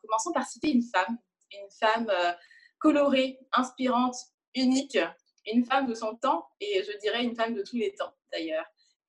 commençant 0.02 0.34
par 0.34 0.46
citer 0.46 0.72
une 0.72 0.84
femme, 0.84 1.18
une 1.54 1.70
femme 1.80 2.10
euh, 2.10 2.34
colorée, 2.80 3.40
inspirante, 3.54 4.16
unique, 4.54 4.98
une 5.46 5.64
femme 5.64 5.88
de 5.88 5.94
son 5.94 6.16
temps 6.18 6.46
et 6.60 6.84
je 6.84 6.98
dirais 6.98 7.24
une 7.24 7.36
femme 7.36 7.54
de 7.54 7.64
tous 7.64 7.78
les 7.78 7.94
temps 7.94 8.14
d'ailleurs. 8.34 8.66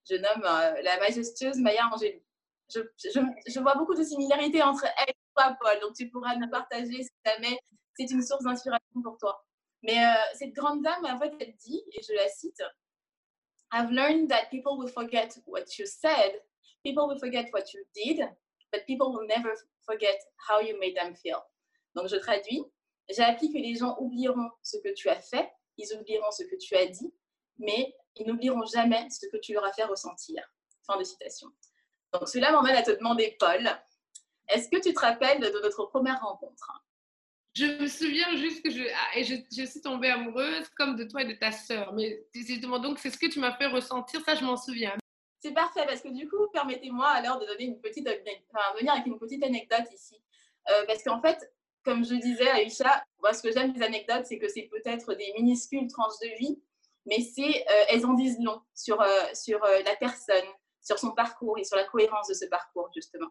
Je 0.09 0.14
nomme 0.14 0.43
la 0.82 0.99
majestueuse 1.01 1.57
Maya 1.57 1.88
Angelou. 1.93 2.20
Je, 2.68 3.61
vois 3.61 3.74
beaucoup 3.74 3.95
de 3.95 4.03
similarités 4.03 4.62
entre 4.62 4.86
elle 5.07 5.14
toi, 5.35 5.57
Paul. 5.61 5.80
Donc, 5.80 5.95
tu 5.95 6.09
pourras 6.11 6.37
nous 6.37 6.49
partager 6.49 7.03
si 7.03 7.11
jamais 7.24 7.59
c'est 7.97 8.11
une 8.11 8.22
source 8.22 8.43
d'inspiration 8.45 9.03
pour 9.03 9.16
toi. 9.18 9.45
Mais 9.83 9.99
euh, 9.99 10.14
cette 10.35 10.53
grande 10.53 10.83
dame, 10.83 11.05
en 11.05 11.18
fait, 11.18 11.33
elle 11.41 11.55
dit, 11.57 11.83
et 11.93 12.03
je 12.03 12.14
la 12.14 12.28
cite, 12.28 12.62
I've 13.72 13.91
learned 13.91 14.28
that 14.28 14.49
people 14.51 14.76
will 14.78 14.91
forget 14.91 15.30
what 15.47 15.64
you 15.78 15.87
said, 15.87 16.41
people 16.85 17.09
will 17.09 17.18
forget 17.18 17.49
what 17.53 17.72
you 17.72 17.83
did, 17.95 18.20
but 18.72 18.85
people 18.87 19.12
will 19.12 19.26
never 19.26 19.55
forget 19.85 20.18
how 20.49 20.61
you 20.61 20.78
made 20.78 20.95
them 20.95 21.14
feel. 21.14 21.43
Donc, 21.95 22.09
je 22.09 22.16
traduis. 22.16 22.62
J'ai 23.11 23.22
appris 23.22 23.53
que 23.53 23.59
les 23.59 23.74
gens 23.74 23.97
oublieront 23.99 24.51
ce 24.62 24.76
que 24.78 24.95
tu 24.95 25.09
as 25.09 25.20
fait, 25.20 25.51
ils 25.76 25.93
oublieront 25.95 26.30
ce 26.30 26.45
que 26.45 26.57
tu 26.57 26.76
as 26.76 26.87
dit, 26.87 27.12
mais 27.59 27.95
ils 28.16 28.26
n'oublieront 28.26 28.64
jamais 28.66 29.09
ce 29.11 29.26
que 29.26 29.37
tu 29.39 29.53
leur 29.53 29.64
as 29.64 29.72
fait 29.72 29.85
ressentir. 29.85 30.43
Fin 30.87 30.99
de 30.99 31.05
citation. 31.05 31.49
Donc, 32.12 32.28
cela 32.28 32.53
m'emmène 32.53 32.76
à 32.76 32.83
te 32.83 32.91
demander, 32.91 33.37
Paul, 33.39 33.68
est-ce 34.49 34.68
que 34.68 34.80
tu 34.80 34.93
te 34.93 35.01
rappelles 35.01 35.40
de 35.40 35.61
notre 35.62 35.86
première 35.86 36.20
rencontre? 36.20 36.82
Je 37.55 37.66
me 37.66 37.86
souviens 37.86 38.34
juste 38.36 38.62
que 38.62 38.70
je, 38.70 38.82
ah, 38.82 39.18
et 39.18 39.24
je, 39.24 39.64
suis 39.66 39.80
tombée 39.82 40.09
amoureuse 40.09 40.68
comme 40.70 40.97
de 40.97 41.05
toi 41.05 41.22
et 41.22 41.26
de 41.26 41.34
ta 41.34 41.53
sœur. 41.53 41.93
Mais 41.93 42.24
justement, 42.34 42.78
donc, 42.78 42.99
c'est 42.99 43.11
ce 43.11 43.18
que 43.18 43.26
tu 43.26 43.40
m'as 43.40 43.55
fait 43.57 43.66
ressentir, 43.66 44.22
ça, 44.24 44.34
je 44.34 44.45
m'en 44.45 44.57
souviens. 44.57 44.97
C'est 45.40 45.53
parfait 45.53 45.84
parce 45.86 46.01
que 46.01 46.09
du 46.09 46.28
coup, 46.28 46.49
permettez-moi 46.53 47.07
alors 47.09 47.38
de 47.40 47.47
donner 47.47 47.64
une 47.64 47.80
petite, 47.80 48.09
enfin, 48.09 48.74
venir 48.78 48.93
avec 48.93 49.07
une 49.07 49.18
petite 49.18 49.43
anecdote 49.45 49.84
ici. 49.93 50.16
Euh, 50.70 50.86
parce 50.86 51.03
qu'en 51.03 51.20
fait, 51.20 51.53
comme 51.84 52.05
je 52.05 52.14
disais, 52.14 52.49
Aïcha, 52.49 53.05
moi, 53.20 53.34
ce 53.34 53.43
que 53.43 53.53
j'aime 53.53 53.72
des 53.72 53.82
anecdotes, 53.82 54.24
c'est 54.24 54.38
que 54.38 54.49
c'est 54.49 54.70
peut-être 54.70 55.12
des 55.14 55.32
minuscules 55.36 55.88
tranches 55.88 56.18
de 56.22 56.38
vie, 56.38 56.62
mais 57.05 57.20
c'est, 57.20 57.66
euh, 57.68 57.84
elles 57.88 58.07
en 58.07 58.14
disent 58.14 58.38
long 58.40 58.62
sur, 58.72 59.01
euh, 59.03 59.07
sur 59.34 59.61
la 59.61 59.97
personne, 59.97 60.47
sur 60.80 60.99
son 60.99 61.11
parcours 61.11 61.59
et 61.59 61.64
sur 61.64 61.76
la 61.76 61.84
cohérence 61.84 62.28
de 62.28 62.34
ce 62.34 62.47
parcours, 62.47 62.88
justement. 62.95 63.28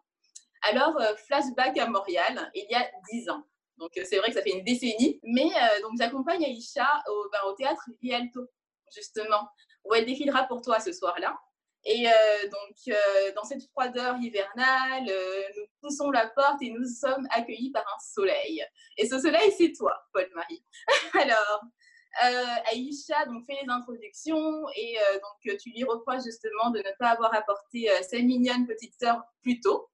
Alors, 0.63 0.95
flashback 1.25 1.77
à 1.77 1.87
Montréal, 1.87 2.51
il 2.53 2.67
y 2.69 2.75
a 2.75 2.89
dix 3.11 3.29
ans. 3.29 3.43
Donc, 3.77 3.91
c'est 3.95 4.17
vrai 4.17 4.29
que 4.29 4.35
ça 4.35 4.43
fait 4.43 4.51
une 4.51 4.63
décennie, 4.63 5.19
mais 5.23 5.49
donc 5.81 5.93
j'accompagne 5.97 6.45
Aïcha 6.45 6.87
au, 7.07 7.29
ben, 7.31 7.39
au 7.47 7.53
théâtre 7.53 7.89
Rialto, 8.01 8.47
justement, 8.95 9.49
où 9.85 9.95
elle 9.95 10.05
défilera 10.05 10.43
pour 10.43 10.61
toi 10.61 10.79
ce 10.79 10.91
soir-là. 10.91 11.35
Et 11.83 12.07
euh, 12.07 12.11
donc, 12.43 12.77
euh, 12.89 13.31
dans 13.35 13.43
cette 13.43 13.63
froideur 13.69 14.15
hivernale, 14.17 15.07
euh, 15.09 15.41
nous 15.57 15.65
poussons 15.81 16.11
la 16.11 16.27
porte 16.27 16.61
et 16.61 16.69
nous 16.69 16.85
sommes 16.85 17.27
accueillis 17.31 17.71
par 17.71 17.83
un 17.83 17.99
soleil. 17.99 18.63
Et 18.97 19.07
ce 19.07 19.19
soleil, 19.19 19.51
c'est 19.57 19.71
toi, 19.71 19.93
Paul-Marie. 20.13 20.63
Alors, 21.13 21.61
Aïcha 22.71 23.25
donc, 23.25 23.45
fait 23.45 23.57
les 23.63 23.69
introductions 23.69 24.67
et 24.75 24.97
donc, 25.21 25.57
tu 25.57 25.69
lui 25.71 25.83
reproches 25.85 26.23
justement 26.23 26.69
de 26.69 26.79
ne 26.79 26.97
pas 26.99 27.11
avoir 27.11 27.33
apporté 27.33 27.89
sa 28.03 28.17
mignonne 28.17 28.67
petite 28.67 28.93
sœur 28.99 29.21
plus 29.41 29.61
tôt. 29.61 29.89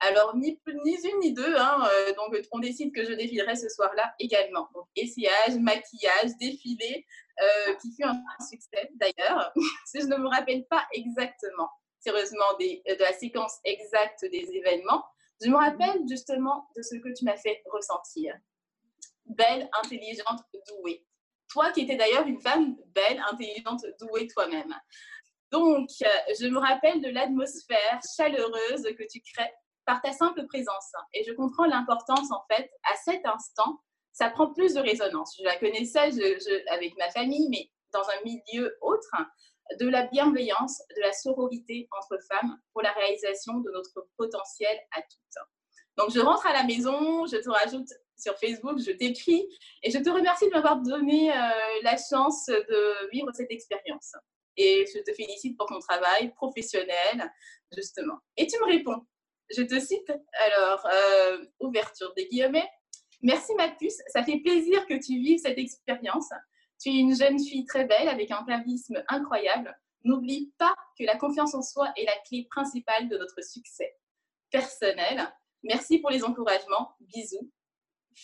Alors, 0.00 0.36
ni, 0.36 0.60
une 0.66 1.20
ni 1.20 1.32
deux, 1.32 1.56
hein, 1.56 1.88
euh, 1.90 2.12
donc 2.14 2.36
on 2.52 2.60
décide 2.60 2.94
que 2.94 3.04
je 3.04 3.12
défilerai 3.12 3.56
ce 3.56 3.68
soir-là 3.68 4.14
également. 4.20 4.68
Donc, 4.74 4.86
essayage, 4.94 5.56
maquillage, 5.58 6.36
défilé, 6.40 7.04
euh, 7.40 7.74
qui 7.76 7.92
fut 7.94 8.04
un 8.04 8.22
succès 8.48 8.90
d'ailleurs. 8.94 9.52
je 9.94 10.06
ne 10.06 10.16
me 10.16 10.28
rappelle 10.28 10.64
pas 10.66 10.86
exactement, 10.92 11.68
sérieusement, 11.98 12.46
de 12.60 13.02
la 13.02 13.12
séquence 13.12 13.58
exacte 13.64 14.24
des 14.30 14.48
événements, 14.52 15.04
je 15.40 15.48
me 15.48 15.56
rappelle 15.56 16.00
justement 16.08 16.68
de 16.76 16.82
ce 16.82 16.96
que 16.96 17.12
tu 17.16 17.24
m'as 17.24 17.36
fait 17.36 17.62
ressentir. 17.66 18.34
Belle, 19.26 19.68
intelligente, 19.84 20.40
douée. 20.68 21.04
Toi 21.50 21.70
qui 21.72 21.82
étais 21.82 21.96
d'ailleurs 21.96 22.26
une 22.26 22.40
femme 22.40 22.76
belle, 22.88 23.22
intelligente, 23.30 23.84
douée 24.00 24.26
toi-même. 24.26 24.74
Donc, 25.50 25.88
euh, 26.02 26.34
je 26.38 26.46
me 26.46 26.58
rappelle 26.58 27.00
de 27.00 27.08
l'atmosphère 27.08 28.00
chaleureuse 28.16 28.82
que 28.82 29.04
tu 29.10 29.20
crées 29.20 29.52
par 29.88 30.02
ta 30.02 30.12
simple 30.12 30.46
présence. 30.48 30.92
Et 31.14 31.24
je 31.24 31.32
comprends 31.32 31.64
l'importance, 31.64 32.30
en 32.30 32.44
fait, 32.52 32.70
à 32.84 32.94
cet 33.06 33.24
instant, 33.24 33.80
ça 34.12 34.28
prend 34.28 34.52
plus 34.52 34.74
de 34.74 34.80
résonance. 34.80 35.34
Je 35.38 35.44
la 35.44 35.56
connaissais 35.56 36.10
avec 36.70 36.94
ma 36.98 37.10
famille, 37.10 37.48
mais 37.48 37.70
dans 37.94 38.02
un 38.02 38.22
milieu 38.22 38.76
autre, 38.82 39.16
de 39.80 39.88
la 39.88 40.06
bienveillance, 40.06 40.82
de 40.94 41.00
la 41.00 41.12
sororité 41.12 41.88
entre 41.98 42.22
femmes 42.30 42.58
pour 42.74 42.82
la 42.82 42.92
réalisation 42.92 43.60
de 43.60 43.70
notre 43.70 44.06
potentiel 44.18 44.78
à 44.92 45.00
toutes. 45.00 45.42
Donc, 45.96 46.10
je 46.10 46.20
rentre 46.20 46.46
à 46.46 46.52
la 46.52 46.64
maison, 46.64 47.24
je 47.26 47.38
te 47.38 47.48
rajoute 47.48 47.88
sur 48.18 48.36
Facebook, 48.38 48.78
je 48.78 48.92
t'écris 48.92 49.48
et 49.82 49.90
je 49.90 49.98
te 49.98 50.10
remercie 50.10 50.46
de 50.46 50.50
m'avoir 50.50 50.82
donné 50.82 51.32
euh, 51.32 51.34
la 51.82 51.96
chance 51.96 52.46
de 52.46 53.10
vivre 53.10 53.30
cette 53.32 53.50
expérience. 53.50 54.12
Et 54.58 54.84
je 54.94 55.00
te 55.00 55.14
félicite 55.14 55.56
pour 55.56 55.66
ton 55.66 55.78
travail 55.78 56.34
professionnel, 56.34 57.32
justement. 57.72 58.18
Et 58.36 58.46
tu 58.46 58.58
me 58.58 58.66
réponds, 58.66 59.06
je 59.56 59.62
te 59.62 59.78
cite 59.78 60.12
alors, 60.32 60.86
euh, 60.86 61.44
ouverture 61.60 62.12
des 62.14 62.26
guillemets. 62.26 62.68
Merci 63.22 63.54
ma 63.54 63.68
puce, 63.68 63.98
ça 64.08 64.22
fait 64.22 64.38
plaisir 64.38 64.86
que 64.86 64.94
tu 64.94 65.18
vives 65.18 65.40
cette 65.40 65.58
expérience. 65.58 66.28
Tu 66.80 66.90
es 66.90 66.98
une 66.98 67.16
jeune 67.16 67.38
fille 67.38 67.64
très 67.64 67.84
belle 67.84 68.08
avec 68.08 68.30
un 68.30 68.44
charisme 68.44 69.02
incroyable. 69.08 69.76
N'oublie 70.04 70.52
pas 70.58 70.74
que 70.96 71.04
la 71.04 71.16
confiance 71.16 71.54
en 71.54 71.62
soi 71.62 71.92
est 71.96 72.04
la 72.04 72.16
clé 72.28 72.46
principale 72.48 73.08
de 73.08 73.18
notre 73.18 73.42
succès 73.44 73.96
personnel. 74.50 75.28
Merci 75.64 75.98
pour 75.98 76.10
les 76.10 76.22
encouragements. 76.22 76.94
Bisous. 77.00 77.50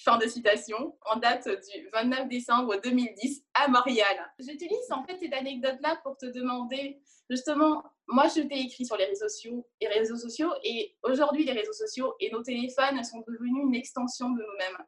Fin 0.04 0.18
de 0.18 0.26
citation, 0.26 0.96
en 1.06 1.16
date 1.16 1.48
du 1.48 1.88
29 1.92 2.28
décembre 2.28 2.80
2010 2.82 3.44
à 3.54 3.68
Montréal. 3.68 4.32
J'utilise 4.40 4.90
en 4.90 5.04
fait 5.04 5.18
cette 5.18 5.32
anecdote-là 5.32 6.00
pour 6.02 6.16
te 6.16 6.26
demander 6.26 7.00
justement 7.30 7.82
moi, 8.06 8.28
je 8.28 8.42
t'ai 8.42 8.60
écrit 8.60 8.84
sur 8.84 8.96
les 8.96 9.06
réseaux 9.06 9.28
sociaux 9.28 9.66
et 9.80 9.88
réseaux 9.88 10.16
sociaux, 10.16 10.52
et 10.62 10.96
aujourd'hui, 11.02 11.44
les 11.44 11.52
réseaux 11.52 11.72
sociaux 11.72 12.14
et 12.20 12.30
nos 12.30 12.42
téléphones 12.42 13.02
sont 13.02 13.24
devenus 13.26 13.64
une 13.64 13.74
extension 13.74 14.30
de 14.30 14.42
nous-mêmes. 14.42 14.84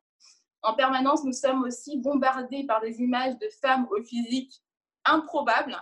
En 0.62 0.74
permanence, 0.74 1.24
nous 1.24 1.32
sommes 1.32 1.62
aussi 1.62 1.98
bombardés 1.98 2.64
par 2.64 2.80
des 2.80 3.00
images 3.00 3.38
de 3.38 3.48
femmes 3.62 3.86
au 3.90 4.02
physique 4.02 4.52
improbable. 5.04 5.76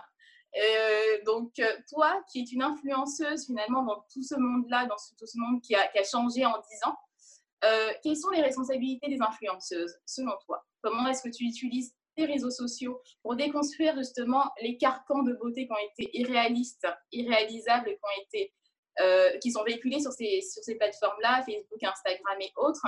Euh, 0.55 1.23
donc, 1.25 1.61
toi, 1.89 2.23
qui 2.31 2.39
es 2.39 2.43
une 2.43 2.61
influenceuse 2.61 3.45
finalement 3.45 3.83
dans 3.83 4.05
tout 4.13 4.23
ce 4.23 4.35
monde-là, 4.35 4.85
dans 4.85 4.95
tout 5.17 5.27
ce 5.27 5.37
monde 5.37 5.61
qui 5.61 5.75
a, 5.75 5.87
qui 5.89 5.99
a 5.99 6.03
changé 6.03 6.45
en 6.45 6.57
10 6.57 6.89
ans, 6.89 6.97
euh, 7.65 7.91
quelles 8.03 8.17
sont 8.17 8.29
les 8.29 8.41
responsabilités 8.41 9.09
des 9.09 9.21
influenceuses 9.21 9.97
selon 10.05 10.33
toi? 10.45 10.65
Comment 10.81 11.07
est-ce 11.07 11.23
que 11.23 11.35
tu 11.35 11.45
utilises 11.45 11.93
réseaux 12.23 12.51
sociaux 12.51 13.01
pour 13.21 13.35
déconstruire 13.35 13.97
justement 13.97 14.45
les 14.61 14.77
carcans 14.77 15.23
de 15.23 15.33
beauté 15.33 15.67
qui 15.67 15.73
ont 15.73 15.89
été 15.91 16.17
irréalistes, 16.17 16.87
irréalisables, 17.11 17.89
qui 17.89 17.93
ont 17.93 18.23
été, 18.23 18.53
euh, 19.01 19.37
qui 19.39 19.51
sont 19.51 19.63
véhiculés 19.63 19.99
sur 19.99 20.13
ces, 20.13 20.41
sur 20.41 20.63
ces 20.63 20.75
plateformes-là, 20.75 21.43
Facebook, 21.43 21.83
Instagram 21.83 22.37
et 22.39 22.53
autres, 22.55 22.87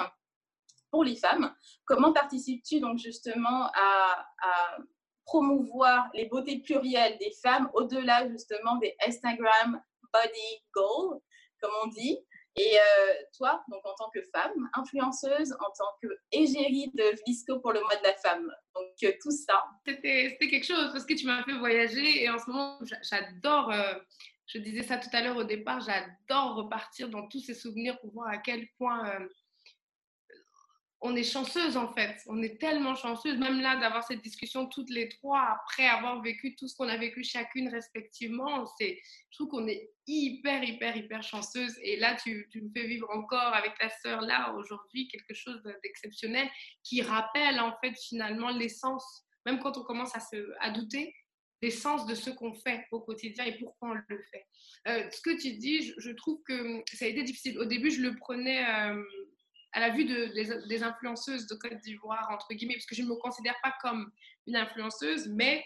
pour 0.90 1.04
les 1.04 1.18
femmes. 1.18 1.54
Comment 1.86 2.14
participes-tu 2.14 2.80
donc 2.80 2.98
justement 2.98 3.66
à, 3.74 4.26
à 4.42 4.78
promouvoir 5.26 6.08
les 6.14 6.26
beautés 6.26 6.60
plurielles 6.60 7.18
des 7.18 7.34
femmes 7.44 7.70
au-delà 7.74 8.30
justement 8.30 8.78
des 8.78 8.96
Instagram 9.06 9.82
body 10.14 10.64
goals, 10.74 11.20
comme 11.62 11.72
on 11.84 11.88
dit, 11.88 12.18
et 12.58 12.76
euh, 12.76 13.14
toi, 13.38 13.64
donc 13.70 13.86
en 13.86 13.94
tant 13.94 14.10
que 14.10 14.22
femme, 14.34 14.70
influenceuse, 14.74 15.54
en 15.54 15.72
tant 15.78 15.92
que 16.02 16.08
égérie 16.32 16.92
de 16.96 17.16
Vlisco 17.24 17.60
pour 17.60 17.72
le 17.72 17.82
mois 17.82 17.96
de 17.96 18.04
la 18.04 18.16
femme. 18.16 18.52
Donc 18.74 18.94
euh, 19.04 19.12
tout 19.22 19.32
ça. 19.32 19.64
C'était 19.86 20.38
quelque 20.40 20.66
chose 20.66 20.92
parce 20.92 21.06
que 21.06 21.14
tu 21.14 21.28
m'as 21.28 21.44
fait 21.44 21.58
voyager 21.58 22.24
et 22.24 22.30
en 22.30 22.40
ce 22.40 22.50
moment, 22.50 22.80
j'adore, 23.04 23.72
euh, 23.72 23.94
je 24.48 24.58
disais 24.58 24.82
ça 24.82 24.98
tout 24.98 25.10
à 25.14 25.22
l'heure 25.22 25.38
au 25.38 25.44
départ, 25.44 25.82
j'adore 25.82 26.56
repartir 26.56 27.10
dans 27.10 27.28
tous 27.28 27.42
ces 27.42 27.54
souvenirs 27.54 28.00
pour 28.00 28.12
voir 28.12 28.30
à 28.30 28.38
quel 28.38 28.68
point 28.80 29.20
on 31.02 31.16
est 31.16 31.24
chanceuse 31.24 31.78
en 31.78 31.94
fait. 31.94 32.18
On 32.28 32.42
est 32.42 32.60
tellement 32.60 32.96
chanceuse, 32.96 33.38
même 33.38 33.60
là, 33.62 33.76
d'avoir 33.78 34.04
cette 34.04 34.22
discussion 34.22 34.68
toutes 34.68 34.90
les 34.90 35.10
trois 35.10 35.60
après 35.62 35.86
avoir 35.86 36.22
vécu 36.22 36.56
tout 36.56 36.68
ce 36.68 36.76
qu'on 36.76 36.88
a 36.88 36.98
vécu 36.98 37.24
chacune 37.24 37.70
respectivement. 37.70 38.66
C'est, 38.80 39.00
je 39.30 39.38
trouve 39.38 39.50
qu'on 39.50 39.68
est 39.68 39.92
hyper, 40.08 40.64
hyper, 40.64 40.98
hyper 40.98 41.22
chanceuse. 41.22 41.78
Et 41.84 41.98
là, 41.98 42.16
tu, 42.16 42.48
tu 42.52 42.62
me 42.62 42.70
fais 42.76 42.88
vivre 42.88 43.10
encore 43.12 43.54
avec 43.54 43.78
ta 43.78 43.90
sœur 43.90 44.22
là 44.22 44.54
aujourd'hui 44.56 45.08
quelque 45.08 45.36
chose 45.36 45.62
d'exceptionnel 45.84 46.50
qui 46.84 47.02
rappelle 47.02 47.60
en 47.60 47.78
fait 47.80 47.94
finalement 48.00 48.50
l'essence, 48.50 49.26
même 49.46 49.60
quand 49.60 49.78
on 49.78 49.84
commence 49.84 50.16
à 50.16 50.20
se 50.20 50.52
à 50.60 50.72
douter, 50.72 51.14
l'essence 51.62 52.06
de 52.08 52.16
ce 52.16 52.30
qu'on 52.32 52.54
fait 52.54 52.86
au 52.92 53.02
quotidien 53.02 53.46
et 53.46 53.58
pourquoi 53.58 53.90
on 53.90 53.94
le 53.94 54.22
fait. 54.32 54.46
Euh, 54.88 55.10
ce 55.12 55.22
que 55.22 55.40
tu 55.40 55.54
dis, 55.58 55.94
je, 55.98 56.12
trouve 56.12 56.42
que 56.44 56.84
ça 56.94 57.06
a 57.06 57.08
été 57.08 57.24
difficile. 57.24 57.60
Au 57.60 57.66
début, 57.66 57.92
je 57.92 58.02
le 58.02 58.16
prenais. 58.16 58.66
Euh, 58.68 59.04
à 59.74 59.80
la 59.80 59.90
vue 59.90 60.06
de, 60.06 60.68
des, 60.68 60.84
influenceuses 60.84 61.48
de 61.48 61.56
Côte 61.56 61.78
d'Ivoire, 61.84 62.28
entre 62.32 62.48
guillemets, 62.54 62.76
parce 62.76 62.86
que 62.86 62.96
je 62.96 63.04
ne 63.04 63.10
me 63.10 63.16
considère 63.16 63.56
pas 63.62 63.74
comme 63.82 64.12
une 64.48 64.56
influenceuse, 64.56 65.28
mais 65.28 65.64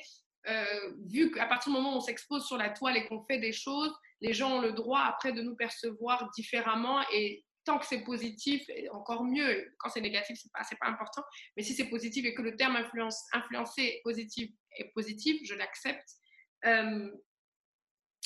euh, 0.47 0.93
vu 1.05 1.31
qu'à 1.31 1.45
partir 1.45 1.71
du 1.71 1.77
moment 1.77 1.93
où 1.93 1.97
on 1.97 2.01
s'expose 2.01 2.45
sur 2.45 2.57
la 2.57 2.69
toile 2.69 2.97
et 2.97 3.05
qu'on 3.07 3.23
fait 3.25 3.37
des 3.37 3.51
choses, 3.51 3.93
les 4.21 4.33
gens 4.33 4.57
ont 4.57 4.61
le 4.61 4.73
droit 4.73 5.01
après 5.01 5.31
de 5.31 5.41
nous 5.41 5.55
percevoir 5.55 6.29
différemment 6.31 7.01
et 7.13 7.45
tant 7.63 7.77
que 7.77 7.85
c'est 7.85 8.03
positif, 8.03 8.63
encore 8.91 9.23
mieux. 9.23 9.71
Quand 9.77 9.89
c'est 9.89 10.01
négatif, 10.01 10.37
c'est 10.41 10.51
pas, 10.51 10.63
pas 10.79 10.91
important. 10.91 11.23
Mais 11.55 11.63
si 11.63 11.73
c'est 11.73 11.89
positif 11.89 12.25
et 12.25 12.33
que 12.33 12.41
le 12.41 12.55
terme 12.55 12.75
influence, 12.75 13.23
influencer 13.33 14.01
positif 14.03 14.49
est 14.77 14.91
positif, 14.93 15.39
je 15.45 15.53
l'accepte. 15.53 16.09
Euh, 16.65 17.11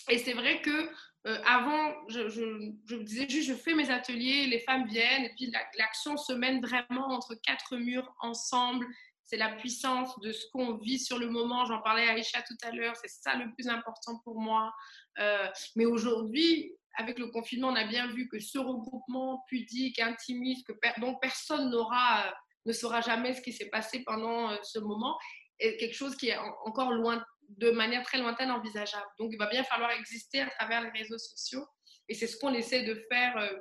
et 0.09 0.19
c'est 0.19 0.33
vrai 0.33 0.61
que 0.61 0.89
euh, 1.25 1.37
avant, 1.43 1.93
je, 2.07 2.29
je, 2.29 2.95
disais 2.97 3.27
juste, 3.27 3.49
je 3.49 3.55
fais 3.55 3.73
mes 3.73 3.89
ateliers, 3.89 4.45
les 4.45 4.59
femmes 4.59 4.85
viennent, 4.87 5.23
et 5.23 5.33
puis 5.35 5.51
l'action 5.77 6.17
se 6.17 6.33
mène 6.33 6.61
vraiment 6.61 7.07
entre 7.07 7.33
quatre 7.35 7.77
murs 7.77 8.13
ensemble. 8.19 8.85
C'est 9.23 9.37
la 9.37 9.49
puissance 9.49 10.19
de 10.19 10.31
ce 10.31 10.45
qu'on 10.51 10.75
vit 10.77 10.99
sur 10.99 11.17
le 11.17 11.29
moment. 11.29 11.65
J'en 11.65 11.81
parlais 11.81 12.07
à 12.07 12.11
Aïcha 12.11 12.43
tout 12.43 12.57
à 12.61 12.69
l'heure, 12.71 12.95
c'est 12.95 13.09
ça 13.09 13.35
le 13.35 13.51
plus 13.53 13.67
important 13.67 14.19
pour 14.23 14.39
moi. 14.39 14.71
Euh, 15.19 15.47
mais 15.75 15.85
aujourd'hui, 15.85 16.71
avec 16.95 17.17
le 17.17 17.27
confinement, 17.27 17.69
on 17.69 17.75
a 17.75 17.85
bien 17.85 18.05
vu 18.07 18.27
que 18.27 18.39
ce 18.39 18.59
regroupement 18.59 19.43
pudique, 19.47 19.99
intimiste, 19.99 20.67
que 20.67 20.73
dont 21.01 21.15
personne 21.15 21.71
n'aura, 21.71 22.35
ne 22.67 22.71
saura 22.71 23.01
jamais 23.01 23.33
ce 23.33 23.41
qui 23.41 23.51
s'est 23.51 23.69
passé 23.69 24.03
pendant 24.05 24.51
euh, 24.51 24.57
ce 24.61 24.77
moment, 24.77 25.17
est 25.57 25.77
quelque 25.77 25.95
chose 25.95 26.15
qui 26.15 26.29
est 26.29 26.37
encore 26.65 26.91
loin, 26.91 27.23
de 27.49 27.71
manière 27.71 28.03
très 28.03 28.17
lointaine 28.17 28.51
envisageable. 28.51 29.07
Donc, 29.19 29.29
il 29.31 29.37
va 29.37 29.47
bien 29.47 29.63
falloir 29.63 29.91
exister 29.91 30.41
à 30.41 30.49
travers 30.49 30.81
les 30.81 30.89
réseaux 30.89 31.17
sociaux. 31.17 31.65
Et 32.07 32.13
c'est 32.13 32.27
ce 32.27 32.37
qu'on 32.37 32.53
essaie 32.53 32.83
de 32.83 32.95
faire, 33.09 33.37
euh, 33.37 33.53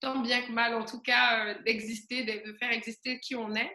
tant 0.00 0.20
bien 0.20 0.42
que 0.42 0.52
mal, 0.52 0.74
en 0.74 0.84
tout 0.84 1.00
cas, 1.00 1.46
euh, 1.46 1.62
d'exister, 1.62 2.24
de, 2.24 2.52
faire 2.54 2.72
exister 2.72 3.20
qui 3.20 3.34
on 3.36 3.54
est. 3.54 3.72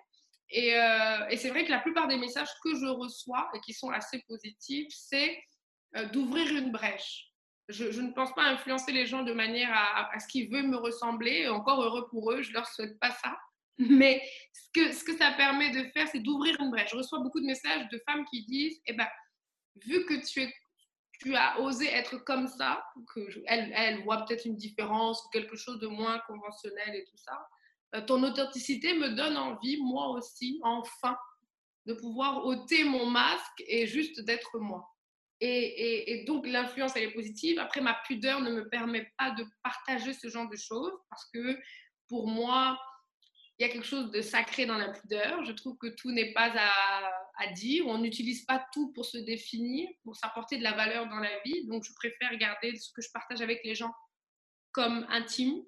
Et, 0.49 0.75
euh, 0.75 1.27
et 1.29 1.38
c'est 1.38 1.49
vrai 1.49 1.65
que 1.65 1.71
la 1.71 1.79
plupart 1.79 2.07
des 2.07 2.17
messages 2.17 2.49
que 2.63 2.75
je 2.75 2.86
reçois 2.86 3.49
et 3.53 3.59
qui 3.61 3.73
sont 3.73 3.89
assez 3.89 4.23
positifs, 4.27 4.88
c'est 4.89 5.41
d'ouvrir 6.11 6.51
une 6.51 6.73
brèche. 6.73 7.31
Je, 7.69 8.01
ne 8.01 8.11
pense 8.11 8.33
pas 8.36 8.43
influencer 8.43 8.91
les 8.91 9.05
gens 9.05 9.23
de 9.23 9.31
manière 9.31 9.71
à, 9.73 10.19
ce 10.19 10.27
qu'ils 10.27 10.51
veulent 10.51 10.67
me 10.67 10.75
ressembler. 10.75 11.47
Encore 11.47 11.81
heureux 11.81 12.05
pour 12.09 12.33
eux, 12.33 12.41
je 12.41 12.51
leur 12.51 12.67
souhaite 12.67 12.99
pas 12.99 13.11
ça. 13.11 13.38
Mais 13.77 14.21
ce 14.53 14.69
que, 14.73 14.91
ce 14.91 15.03
que 15.03 15.17
ça 15.17 15.31
permet 15.31 15.71
de 15.71 15.89
faire, 15.91 16.07
c'est 16.09 16.19
d'ouvrir 16.19 16.59
une 16.59 16.69
brèche. 16.69 16.91
Je 16.91 16.97
reçois 16.97 17.19
beaucoup 17.19 17.39
de 17.39 17.45
messages 17.45 17.88
de 17.89 18.01
femmes 18.07 18.25
qui 18.25 18.45
disent, 18.45 18.79
eh 18.86 18.93
ben, 18.93 19.07
vu 19.84 20.05
que 20.05 20.13
tu, 20.26 21.36
as 21.36 21.59
osé 21.59 21.88
être 21.88 22.17
comme 22.17 22.47
ça, 22.47 22.86
que 23.13 23.21
elle, 23.47 23.71
elle 23.76 24.03
voit 24.03 24.26
peut-être 24.26 24.45
une 24.45 24.55
différence 24.55 25.23
ou 25.26 25.30
quelque 25.30 25.55
chose 25.55 25.80
de 25.80 25.88
moins 25.88 26.19
conventionnel 26.28 26.95
et 26.95 27.05
tout 27.05 27.17
ça, 27.17 27.47
euh, 27.95 28.01
ton 28.01 28.21
authenticité 28.23 28.93
me 28.93 29.09
donne 29.09 29.38
envie, 29.38 29.78
moi 29.82 30.09
aussi, 30.09 30.59
enfin, 30.63 31.17
de 31.86 31.93
pouvoir 31.93 32.45
ôter 32.45 32.84
mon 32.84 33.05
masque 33.05 33.63
et 33.67 33.88
juste 33.88 34.21
d'être 34.21 34.59
moi. 34.59 34.88
Et, 35.41 36.21
et, 36.21 36.23
donc 36.26 36.47
l'influence, 36.47 36.95
elle 36.95 37.03
est 37.03 37.13
positive. 37.13 37.59
Après, 37.59 37.82
ma 37.82 37.93
pudeur 38.05 38.41
ne 38.41 38.51
me 38.51 38.69
permet 38.69 39.11
pas 39.17 39.32
de 39.32 39.45
partager 39.63 40.13
ce 40.13 40.30
genre 40.30 40.49
de 40.49 40.55
choses 40.55 40.93
parce 41.09 41.26
que 41.34 41.59
pour 42.07 42.28
moi, 42.28 42.80
il 43.57 43.65
y 43.65 43.69
a 43.69 43.71
quelque 43.71 43.86
chose 43.86 44.11
de 44.11 44.21
sacré 44.21 44.65
dans 44.65 44.78
la 44.78 44.89
pudeur. 44.89 45.43
Je 45.43 45.51
trouve 45.51 45.78
que 45.78 45.88
tout 45.88 46.11
n'est 46.11 46.34
pas 46.34 46.51
à, 46.55 47.24
à 47.38 47.51
dire. 47.51 47.88
On 47.88 47.97
n'utilise 47.97 48.45
pas 48.45 48.65
tout 48.73 48.91
pour 48.93 49.05
se 49.05 49.17
définir, 49.17 49.89
pour 50.03 50.15
s'apporter 50.15 50.57
de 50.57 50.63
la 50.63 50.73
valeur 50.73 51.07
dans 51.07 51.19
la 51.19 51.39
vie. 51.45 51.65
Donc, 51.67 51.83
je 51.83 51.93
préfère 51.93 52.36
garder 52.38 52.75
ce 52.75 52.91
que 52.93 53.01
je 53.01 53.09
partage 53.13 53.41
avec 53.41 53.61
les 53.63 53.75
gens 53.75 53.93
comme 54.71 55.05
intime. 55.09 55.63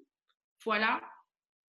Voilà. 0.64 1.00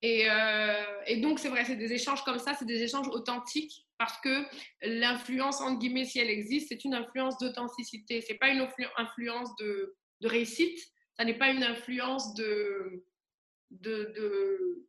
Et, 0.02 0.30
euh, 0.30 1.22
donc, 1.22 1.40
c'est 1.40 1.50
vrai, 1.50 1.66
c'est 1.66 1.76
des 1.76 1.94
échanges 1.94 2.24
comme 2.24 2.40
ça, 2.40 2.56
c'est 2.56 2.66
des 2.66 2.82
échanges 2.82 3.08
authentiques 3.10 3.86
parce 3.98 4.18
que 4.22 4.46
l'influence, 4.82 5.60
entre 5.60 5.80
guillemets, 5.80 6.06
si 6.06 6.20
elle 6.20 6.30
existe, 6.30 6.70
c'est 6.70 6.86
une 6.86 6.94
influence 6.94 7.38
d'authenticité. 7.38 8.22
C'est 8.22 8.36
pas 8.38 8.50
une 8.50 8.66
influence 8.98 9.56
de, 9.58 9.96
réussite, 10.24 10.80
ça 11.18 11.26
n'est 11.26 11.38
pas 11.38 11.50
une 11.50 11.64
influence 11.64 12.34
de, 12.34 13.06
de 13.72 14.89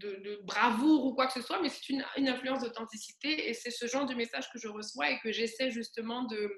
de, 0.00 0.40
bravoure 0.44 1.04
ou 1.04 1.14
quoi 1.14 1.26
que 1.26 1.32
ce 1.32 1.42
soit, 1.42 1.60
mais 1.60 1.68
c'est 1.68 1.88
une, 1.90 2.04
influence 2.16 2.62
d'authenticité 2.62 3.48
et 3.48 3.54
c'est 3.54 3.70
ce 3.70 3.86
genre 3.86 4.06
de 4.06 4.14
message 4.14 4.50
que 4.52 4.58
je 4.58 4.68
reçois 4.68 5.10
et 5.10 5.18
que 5.20 5.32
j'essaie 5.32 5.70
justement 5.70 6.24
de, 6.24 6.50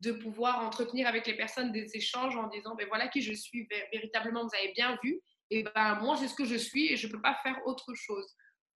de 0.00 0.12
pouvoir 0.12 0.64
entretenir 0.64 1.06
avec 1.06 1.26
les 1.26 1.36
personnes 1.36 1.72
des 1.72 1.88
échanges 1.94 2.36
en 2.36 2.48
disant, 2.48 2.74
ben 2.76 2.86
voilà 2.88 3.08
qui 3.08 3.22
je 3.22 3.32
suis 3.32 3.68
véritablement, 3.92 4.42
vous 4.42 4.56
avez 4.58 4.72
bien 4.72 4.98
vu, 5.02 5.20
et 5.50 5.62
ben 5.62 5.98
moi 6.00 6.16
c'est 6.16 6.28
ce 6.28 6.34
que 6.34 6.44
je 6.44 6.56
suis 6.56 6.92
et 6.92 6.96
je 6.96 7.06
ne 7.06 7.12
peux 7.12 7.20
pas 7.20 7.38
faire 7.42 7.58
autre 7.66 7.94
chose. 7.94 8.26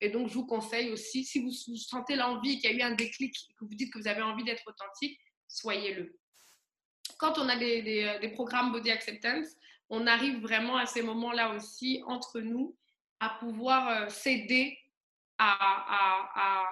Et 0.02 0.10
donc 0.10 0.30
je 0.30 0.34
vous 0.34 0.46
conseille 0.46 0.92
aussi, 0.92 1.24
si 1.24 1.40
vous, 1.40 1.52
sentez 1.52 2.16
l'envie, 2.16 2.60
qu'il 2.60 2.72
y 2.72 2.74
a 2.74 2.78
eu 2.78 2.82
un 2.82 2.96
déclic, 2.96 3.34
que 3.60 3.66
vous 3.66 3.74
dites 3.74 3.92
que 3.92 4.00
vous 4.00 4.08
avez 4.08 4.22
envie 4.22 4.44
d'être 4.44 4.64
authentique, 4.68 5.20
soyez-le. 5.48 6.16
Quand 7.18 7.40
on 7.40 7.50
a 7.50 7.56
des, 7.56 7.82
des, 7.82 8.18
des 8.22 8.30
programmes 8.30 8.72
Body 8.72 8.92
Acceptance, 8.92 9.48
on 9.90 10.06
arrive 10.06 10.40
vraiment 10.42 10.78
à 10.78 10.86
ces 10.86 11.02
moments-là 11.02 11.56
aussi 11.56 12.04
entre 12.06 12.42
nous 12.42 12.76
à 13.20 13.30
pouvoir 13.40 13.90
euh, 13.90 14.10
s'aider 14.10 14.78
à, 15.40 16.64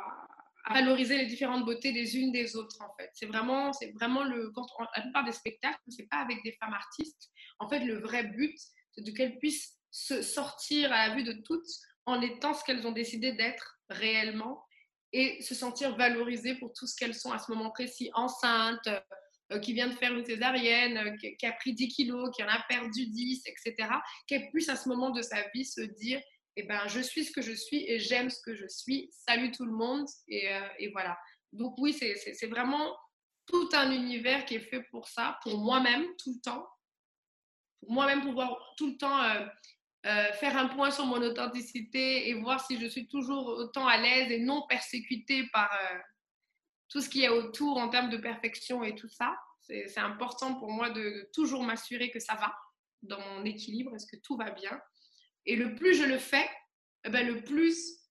valoriser 0.71 1.17
les 1.17 1.27
différentes 1.27 1.63
beautés 1.63 1.93
des 1.93 2.17
unes 2.17 2.31
des 2.31 2.55
autres 2.55 2.81
en 2.81 2.91
fait. 2.97 3.11
C'est 3.13 3.27
vraiment, 3.27 3.71
c'est 3.71 3.91
vraiment 3.91 4.23
le, 4.23 4.51
la 4.95 5.01
plupart 5.03 5.23
des 5.23 5.31
spectacles, 5.31 5.77
c'est 5.87 6.09
pas 6.09 6.17
avec 6.17 6.43
des 6.43 6.53
femmes 6.53 6.73
artistes. 6.73 7.29
En 7.59 7.69
fait, 7.69 7.79
le 7.79 7.99
vrai 7.99 8.23
but, 8.23 8.57
c'est 8.91 9.03
de 9.03 9.11
qu'elles 9.11 9.37
puissent 9.37 9.77
se 9.91 10.23
sortir 10.23 10.91
à 10.91 11.07
la 11.07 11.15
vue 11.15 11.23
de 11.23 11.33
toutes 11.33 11.69
en 12.07 12.19
étant 12.21 12.55
ce 12.55 12.63
qu'elles 12.63 12.85
ont 12.87 12.91
décidé 12.91 13.33
d'être 13.33 13.79
réellement 13.89 14.65
et 15.13 15.41
se 15.41 15.53
sentir 15.53 15.95
valorisées 15.95 16.55
pour 16.55 16.73
tout 16.73 16.87
ce 16.87 16.95
qu'elles 16.95 17.15
sont 17.15 17.31
à 17.31 17.37
ce 17.37 17.51
moment 17.51 17.69
précis, 17.69 18.09
enceinte, 18.15 18.89
euh, 19.51 19.59
qui 19.59 19.73
vient 19.73 19.87
de 19.87 19.93
faire 19.93 20.13
une 20.13 20.25
césarienne, 20.25 20.97
euh, 20.97 21.35
qui, 21.37 21.45
a 21.45 21.51
pris 21.51 21.73
10 21.73 21.87
kilos, 21.89 22.31
qui 22.35 22.43
en 22.43 22.47
a 22.47 22.61
perdu 22.67 23.05
10, 23.05 23.43
etc., 23.45 23.89
qu'elle 24.27 24.49
puisse 24.49 24.69
à 24.69 24.75
ce 24.75 24.89
moment 24.89 25.11
de 25.11 25.21
sa 25.21 25.47
vie 25.53 25.63
se 25.63 25.81
dire 25.81 26.19
eh 26.55 26.63
ben, 26.63 26.87
je 26.87 26.99
suis 26.99 27.25
ce 27.25 27.31
que 27.31 27.41
je 27.41 27.51
suis 27.51 27.89
et 27.89 27.99
j'aime 27.99 28.29
ce 28.29 28.41
que 28.41 28.55
je 28.55 28.67
suis. 28.67 29.09
Salut 29.11 29.51
tout 29.51 29.65
le 29.65 29.73
monde. 29.73 30.07
Et, 30.27 30.53
euh, 30.53 30.89
voilà. 30.93 31.17
Donc 31.51 31.75
oui, 31.77 31.93
c'est 31.93 32.47
vraiment 32.47 32.95
tout 33.45 33.69
un 33.73 33.91
univers 33.91 34.45
qui 34.45 34.55
est 34.55 34.59
fait 34.69 34.83
pour 34.83 35.07
ça, 35.07 35.37
pour 35.43 35.59
moi-même 35.59 36.05
tout 36.17 36.33
le 36.33 36.41
temps. 36.41 36.67
Pour 37.81 37.91
moi-même 37.91 38.21
pouvoir 38.21 38.57
tout 38.77 38.87
le 38.87 38.97
temps 38.97 39.21
euh, 39.21 39.45
euh, 40.05 40.33
faire 40.33 40.57
un 40.57 40.67
point 40.69 40.91
sur 40.91 41.05
mon 41.05 41.21
authenticité 41.21 42.29
et 42.29 42.33
voir 42.33 42.65
si 42.65 42.79
je 42.79 42.87
suis 42.87 43.07
toujours 43.07 43.47
autant 43.47 43.87
à 43.87 43.97
l'aise 43.97 44.31
et 44.31 44.39
non 44.39 44.65
persécutée 44.67 45.47
par 45.51 45.69
tout 46.89 47.01
ce 47.01 47.09
qu'il 47.09 47.21
y 47.21 47.25
a 47.25 47.33
autour 47.33 47.77
en 47.77 47.89
termes 47.89 48.09
de 48.09 48.17
perfection 48.17 48.83
et 48.83 48.95
tout 48.95 49.09
ça. 49.09 49.35
C'est 49.61 49.97
important 49.97 50.55
pour 50.55 50.71
moi 50.71 50.91
de 50.91 51.29
toujours 51.33 51.63
m'assurer 51.63 52.11
que 52.11 52.19
ça 52.19 52.35
va 52.35 52.55
dans 53.01 53.19
mon 53.19 53.45
équilibre, 53.45 53.95
est-ce 53.95 54.07
que 54.07 54.17
tout 54.17 54.37
va 54.37 54.51
bien? 54.51 54.79
Et 55.45 55.55
le 55.55 55.75
plus 55.75 55.95
je 55.95 56.03
le 56.03 56.17
fais, 56.17 56.49
eh 57.05 57.09
ben, 57.09 57.25
le 57.25 57.43
plus 57.43 58.05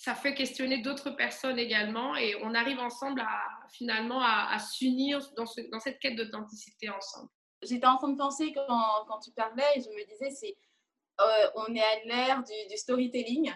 ça 0.00 0.14
fait 0.14 0.32
questionner 0.32 0.78
d'autres 0.78 1.10
personnes 1.10 1.58
également 1.58 2.16
et 2.16 2.34
on 2.42 2.54
arrive 2.54 2.78
ensemble 2.78 3.20
à 3.20 3.42
finalement 3.70 4.22
à, 4.22 4.58
s'unir 4.58 5.20
dans, 5.36 5.44
cette 5.44 5.98
quête 5.98 6.16
d'authenticité 6.16 6.88
ensemble. 6.88 7.28
J'étais 7.62 7.86
en 7.86 7.98
train 7.98 8.08
de 8.08 8.16
penser 8.16 8.50
quand, 8.54 9.04
quand, 9.06 9.18
tu 9.18 9.30
parlais 9.32 9.62
et 9.76 9.82
je 9.82 9.90
me 9.90 10.06
disais, 10.06 10.30
c'est, 10.30 10.56
euh, 11.20 11.50
on 11.54 11.74
est 11.74 11.82
à 11.82 12.04
l'ère 12.06 12.42
du, 12.42 12.76
storytelling 12.78 13.52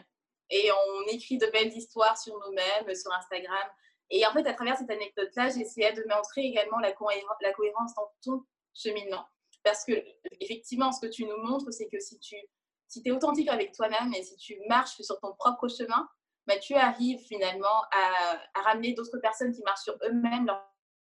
et 0.50 0.70
on 0.70 1.06
écrit 1.08 1.38
de 1.38 1.46
belles 1.46 1.72
histoires 1.72 2.18
sur 2.18 2.34
nous-mêmes, 2.46 2.94
sur 2.94 3.10
Instagram. 3.12 3.70
Et 4.10 4.26
en 4.26 4.32
fait, 4.34 4.46
à 4.46 4.52
travers 4.52 4.76
cette 4.76 4.90
anecdote-là, 4.90 5.48
j'essayais 5.48 5.94
de 5.94 6.04
montrer 6.14 6.42
également 6.42 6.78
la, 6.78 6.94
la 7.40 7.52
cohérence 7.54 7.94
dans 7.94 8.12
ton 8.22 8.44
cheminement. 8.74 9.24
Parce 9.62 9.82
que, 9.86 9.92
effectivement, 10.40 10.92
ce 10.92 11.06
que 11.06 11.10
tu 11.10 11.24
nous 11.24 11.38
montres, 11.38 11.72
c'est 11.72 11.88
que 11.88 11.98
si 11.98 12.18
tu 12.18 12.36
si 12.94 13.02
tu 13.02 13.08
es 13.08 13.12
authentique 13.12 13.48
avec 13.48 13.72
toi-même 13.72 14.14
et 14.14 14.22
si 14.22 14.36
tu 14.36 14.56
marches 14.68 15.02
sur 15.02 15.18
ton 15.18 15.34
propre 15.34 15.66
chemin, 15.66 16.08
bah, 16.46 16.58
tu 16.58 16.74
arrives 16.74 17.18
finalement 17.26 17.82
à, 17.92 18.60
ramener 18.62 18.92
d'autres 18.92 19.18
personnes 19.18 19.52
qui 19.52 19.62
marchent 19.62 19.82
sur 19.82 19.98
eux-mêmes 20.04 20.46
leur 20.46 20.62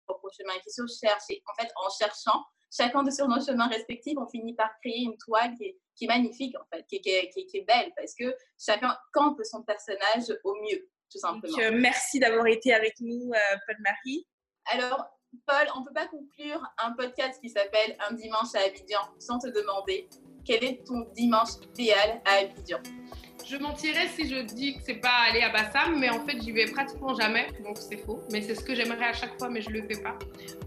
propre 0.06 0.30
chemin 0.36 0.54
et 0.54 0.62
qui 0.62 0.70
se 0.70 0.82
cherchent. 0.88 1.30
Et 1.30 1.42
en 1.48 1.62
fait, 1.62 1.72
en 1.78 1.90
cherchant, 1.90 2.44
chacun 2.76 3.04
de 3.04 3.12
sur 3.12 3.28
nos 3.30 3.40
chemins 3.40 3.68
respectifs, 3.68 4.18
on 4.18 4.28
finit 4.28 4.54
par 4.54 4.70
créer 4.82 5.04
une 5.04 5.18
toile 5.18 5.54
qui 5.56 5.64
est, 5.64 5.80
qui 5.96 6.06
est 6.06 6.08
magnifique, 6.08 6.56
en 6.60 6.66
fait, 6.74 6.84
qui 6.88 6.96
est, 7.06 7.30
qui, 7.30 7.46
qui 7.46 7.58
est, 7.58 7.66
belle, 7.66 7.92
parce 7.96 8.14
que 8.14 8.36
chacun 8.60 8.98
campe 9.14 9.40
son 9.44 9.64
personnage 9.64 10.38
au 10.44 10.56
mieux, 10.56 10.90
tout 11.10 11.20
simplement. 11.20 11.56
Donc, 11.56 11.66
euh, 11.66 11.72
merci 11.74 12.20
d'avoir 12.20 12.48
été 12.48 12.74
avec 12.74 12.96
nous, 13.00 13.32
euh, 13.34 13.58
Paul-Marie. 13.66 14.28
Alors, 14.66 15.06
Paul, 15.45 15.67
on 15.75 15.82
ne 15.82 15.86
peut 15.86 15.93
pas 15.93 16.07
conclure 16.07 16.61
un 16.84 16.91
podcast 16.93 17.39
qui 17.41 17.49
s'appelle 17.49 17.97
Un 18.09 18.13
dimanche 18.13 18.53
à 18.55 18.59
Abidjan 18.65 19.01
sans 19.19 19.39
te 19.39 19.47
demander 19.47 20.07
quel 20.45 20.63
est 20.63 20.86
ton 20.86 21.07
dimanche 21.13 21.55
idéal 21.73 22.21
à 22.25 22.43
Abidjan? 22.43 22.82
Je 23.50 23.58
mentirais 23.58 24.08
si 24.10 24.28
je 24.28 24.41
dis 24.41 24.76
que 24.76 24.82
c'est 24.84 24.95
pas 24.95 25.26
aller 25.30 25.41
à 25.41 25.50
Bassam, 25.50 25.98
mais 26.00 26.10
en 26.10 26.26
fait 26.26 26.41
j'y 26.41 26.52
vais 26.52 26.66
pratiquement 26.66 27.14
jamais, 27.16 27.48
donc 27.64 27.78
c'est 27.78 27.98
faux. 27.98 28.22
Mais 28.32 28.41
c'est 28.41 28.56
ce 28.56 28.64
que 28.64 28.76
j'aimerais 28.76 29.06
à 29.06 29.14
chaque 29.14 29.38
fois, 29.38 29.50
mais 29.50 29.62
je 29.62 29.70
le 29.70 29.82
fais 29.84 30.02
pas. 30.02 30.18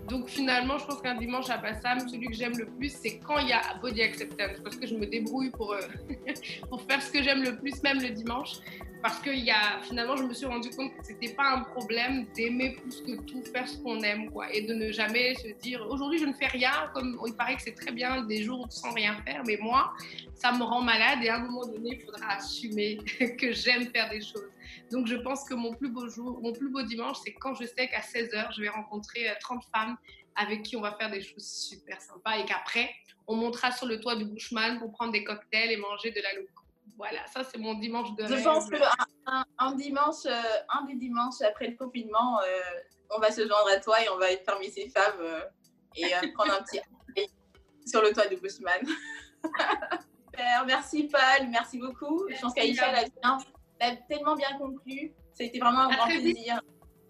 Donc 0.09 0.29
finalement, 0.29 0.79
je 0.79 0.87
pense 0.87 1.01
qu'un 1.01 1.17
dimanche 1.17 1.51
à 1.51 1.59
Bassam, 1.59 2.09
celui 2.09 2.29
que 2.29 2.35
j'aime 2.35 2.57
le 2.57 2.67
plus, 2.67 2.91
c'est 2.91 3.19
quand 3.19 3.39
il 3.39 3.49
y 3.49 3.53
a 3.53 3.61
Body 3.81 4.03
Acceptance, 4.03 4.61
parce 4.63 4.77
que 4.77 4.87
je 4.87 4.95
me 4.95 5.07
débrouille 5.07 5.51
pour, 5.51 5.73
euh, 5.73 5.81
pour 6.69 6.83
faire 6.83 7.03
ce 7.03 7.11
que 7.11 7.23
j'aime 7.23 7.43
le 7.43 7.57
plus, 7.57 7.83
même 7.83 8.01
le 8.01 8.11
dimanche 8.11 8.61
parce 9.03 9.19
que 9.19 9.31
y 9.31 9.51
a, 9.51 9.81
finalement, 9.83 10.17
je 10.17 10.25
me 10.25 10.35
suis 10.35 10.47
rendu 10.47 10.71
compte 10.71 10.93
que 10.97 11.05
c'était 11.05 11.33
pas 11.33 11.55
un 11.55 11.61
problème 11.61 12.27
d'aimer 12.35 12.71
plus 12.71 13.01
que 13.01 13.21
tout, 13.23 13.43
faire 13.43 13.67
ce 13.67 13.79
qu'on 13.79 14.01
aime, 14.01 14.31
quoi, 14.31 14.53
et 14.53 14.63
de 14.63 14.75
ne 14.75 14.93
jamais 14.93 15.35
se 15.37 15.49
dire 15.61 15.87
aujourd'hui 15.89 16.19
je 16.19 16.27
ne 16.27 16.33
fais 16.33 16.47
rien, 16.47 16.91
comme 16.93 17.19
il 17.27 17.35
paraît 17.35 17.57
que 17.57 17.63
c'est 17.63 17.75
très 17.75 17.93
bien 17.93 18.23
des 18.25 18.43
jours 18.43 18.67
sans 18.71 18.93
rien 18.93 19.17
faire, 19.25 19.43
mais 19.47 19.59
moi, 19.61 19.93
ça 20.35 20.53
me 20.53 20.63
rend 20.63 20.83
malade 20.83 21.21
et 21.23 21.29
à 21.29 21.37
un 21.37 21.41
moment 21.41 21.67
donné, 21.67 21.99
il 21.99 22.01
faudra 22.01 22.35
assumer 22.37 22.70
que 23.39 23.53
j'aime 23.53 23.91
faire 23.91 24.09
des 24.11 24.21
choses. 24.21 24.51
Donc 24.91 25.07
je 25.07 25.17
pense 25.17 25.45
que 25.45 25.55
mon 25.55 25.75
plus 25.75 25.91
beau 25.91 26.09
jour, 26.09 26.41
mon 26.43 26.53
plus 26.53 26.69
beau 26.69 26.83
dimanche, 26.83 27.19
c'est 27.25 27.33
quand 27.35 27.55
je 27.55 27.65
sais 27.65 27.89
qu'à 27.89 28.01
16h, 28.01 28.55
je 28.57 28.61
vais 28.61 28.69
rencontrer 28.69 29.27
30 29.41 29.59
euh, 29.59 29.67
femmes 29.73 29.97
avec 30.37 30.63
qui 30.63 30.77
on 30.77 30.81
va 30.81 30.93
faire 30.93 31.11
des 31.11 31.21
choses 31.21 31.47
super 31.47 32.01
sympas 32.01 32.39
et 32.39 32.45
qu'après, 32.45 32.91
on 33.27 33.37
montera 33.37 33.71
sur 33.71 33.87
le 33.87 34.01
toit 34.01 34.17
du 34.17 34.25
Bushman 34.25 34.79
pour 34.79 34.93
prendre 34.93 35.13
des 35.13 35.25
cocktails 35.25 35.71
et 35.71 35.77
manger 35.77 36.11
de 36.11 36.21
la 36.21 36.35
loco. 36.35 36.65
Voilà, 36.97 37.27
ça 37.29 37.45
c'est 37.45 37.59
mon 37.59 37.75
dimanche 37.75 38.15
de 38.17 38.27
Je 38.27 38.43
pense 38.43 38.69
qu'un 38.69 39.45
un, 39.59 39.75
dimanche, 39.75 40.27
euh, 40.27 40.43
un 40.69 40.85
des 40.85 40.97
dimanches 40.97 41.41
après 41.41 41.69
le 41.69 41.77
confinement, 41.77 42.41
euh, 42.41 42.81
on 43.11 43.19
va 43.19 43.31
se 43.31 43.41
joindre 43.41 43.69
à 43.73 43.79
toi 43.79 44.03
et 44.03 44.09
on 44.09 44.19
va 44.19 44.33
être 44.33 44.45
parmi 44.45 44.71
ces 44.71 44.89
femmes 44.91 45.21
euh, 45.21 45.41
et 45.97 46.11
prendre 46.35 46.53
un 46.53 46.63
petit 46.63 46.81
sur 47.87 48.03
le 48.03 48.13
toit 48.13 48.27
de 48.27 48.37
Bushman. 48.37 48.81
merci 50.67 51.05
Paul, 51.05 51.49
merci 51.51 51.79
beaucoup. 51.79 52.27
Je 52.29 52.41
pense 52.41 52.55
qu'Aïcha 52.55 52.93
l'a 52.93 53.97
tellement 54.09 54.37
bien 54.37 54.57
conclu. 54.59 55.13
C'était 55.35 55.59
vraiment 55.59 55.81
un 55.81 55.91
grand 55.91 56.07
plaisir. 56.07 56.61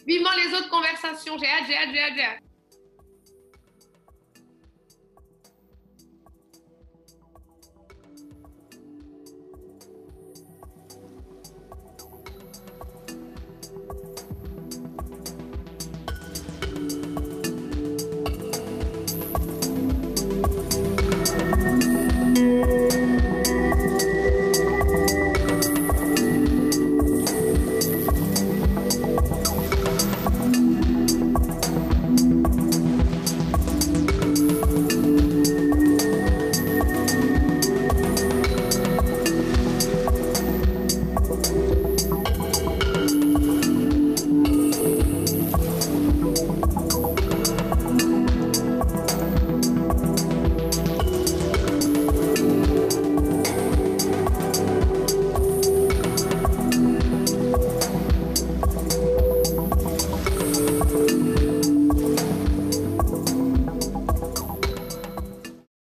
Vivement 0.07 0.31
les 0.37 0.55
autres 0.55 0.71
conversations. 0.71 1.37
J'ai 1.39 1.47
hâte, 1.47 1.65
j'ai 1.67 1.77
hâte, 1.77 1.89
j'ai 1.93 2.01
hâte, 2.01 2.13
j'ai 2.17 2.25
hâte. 2.25 2.43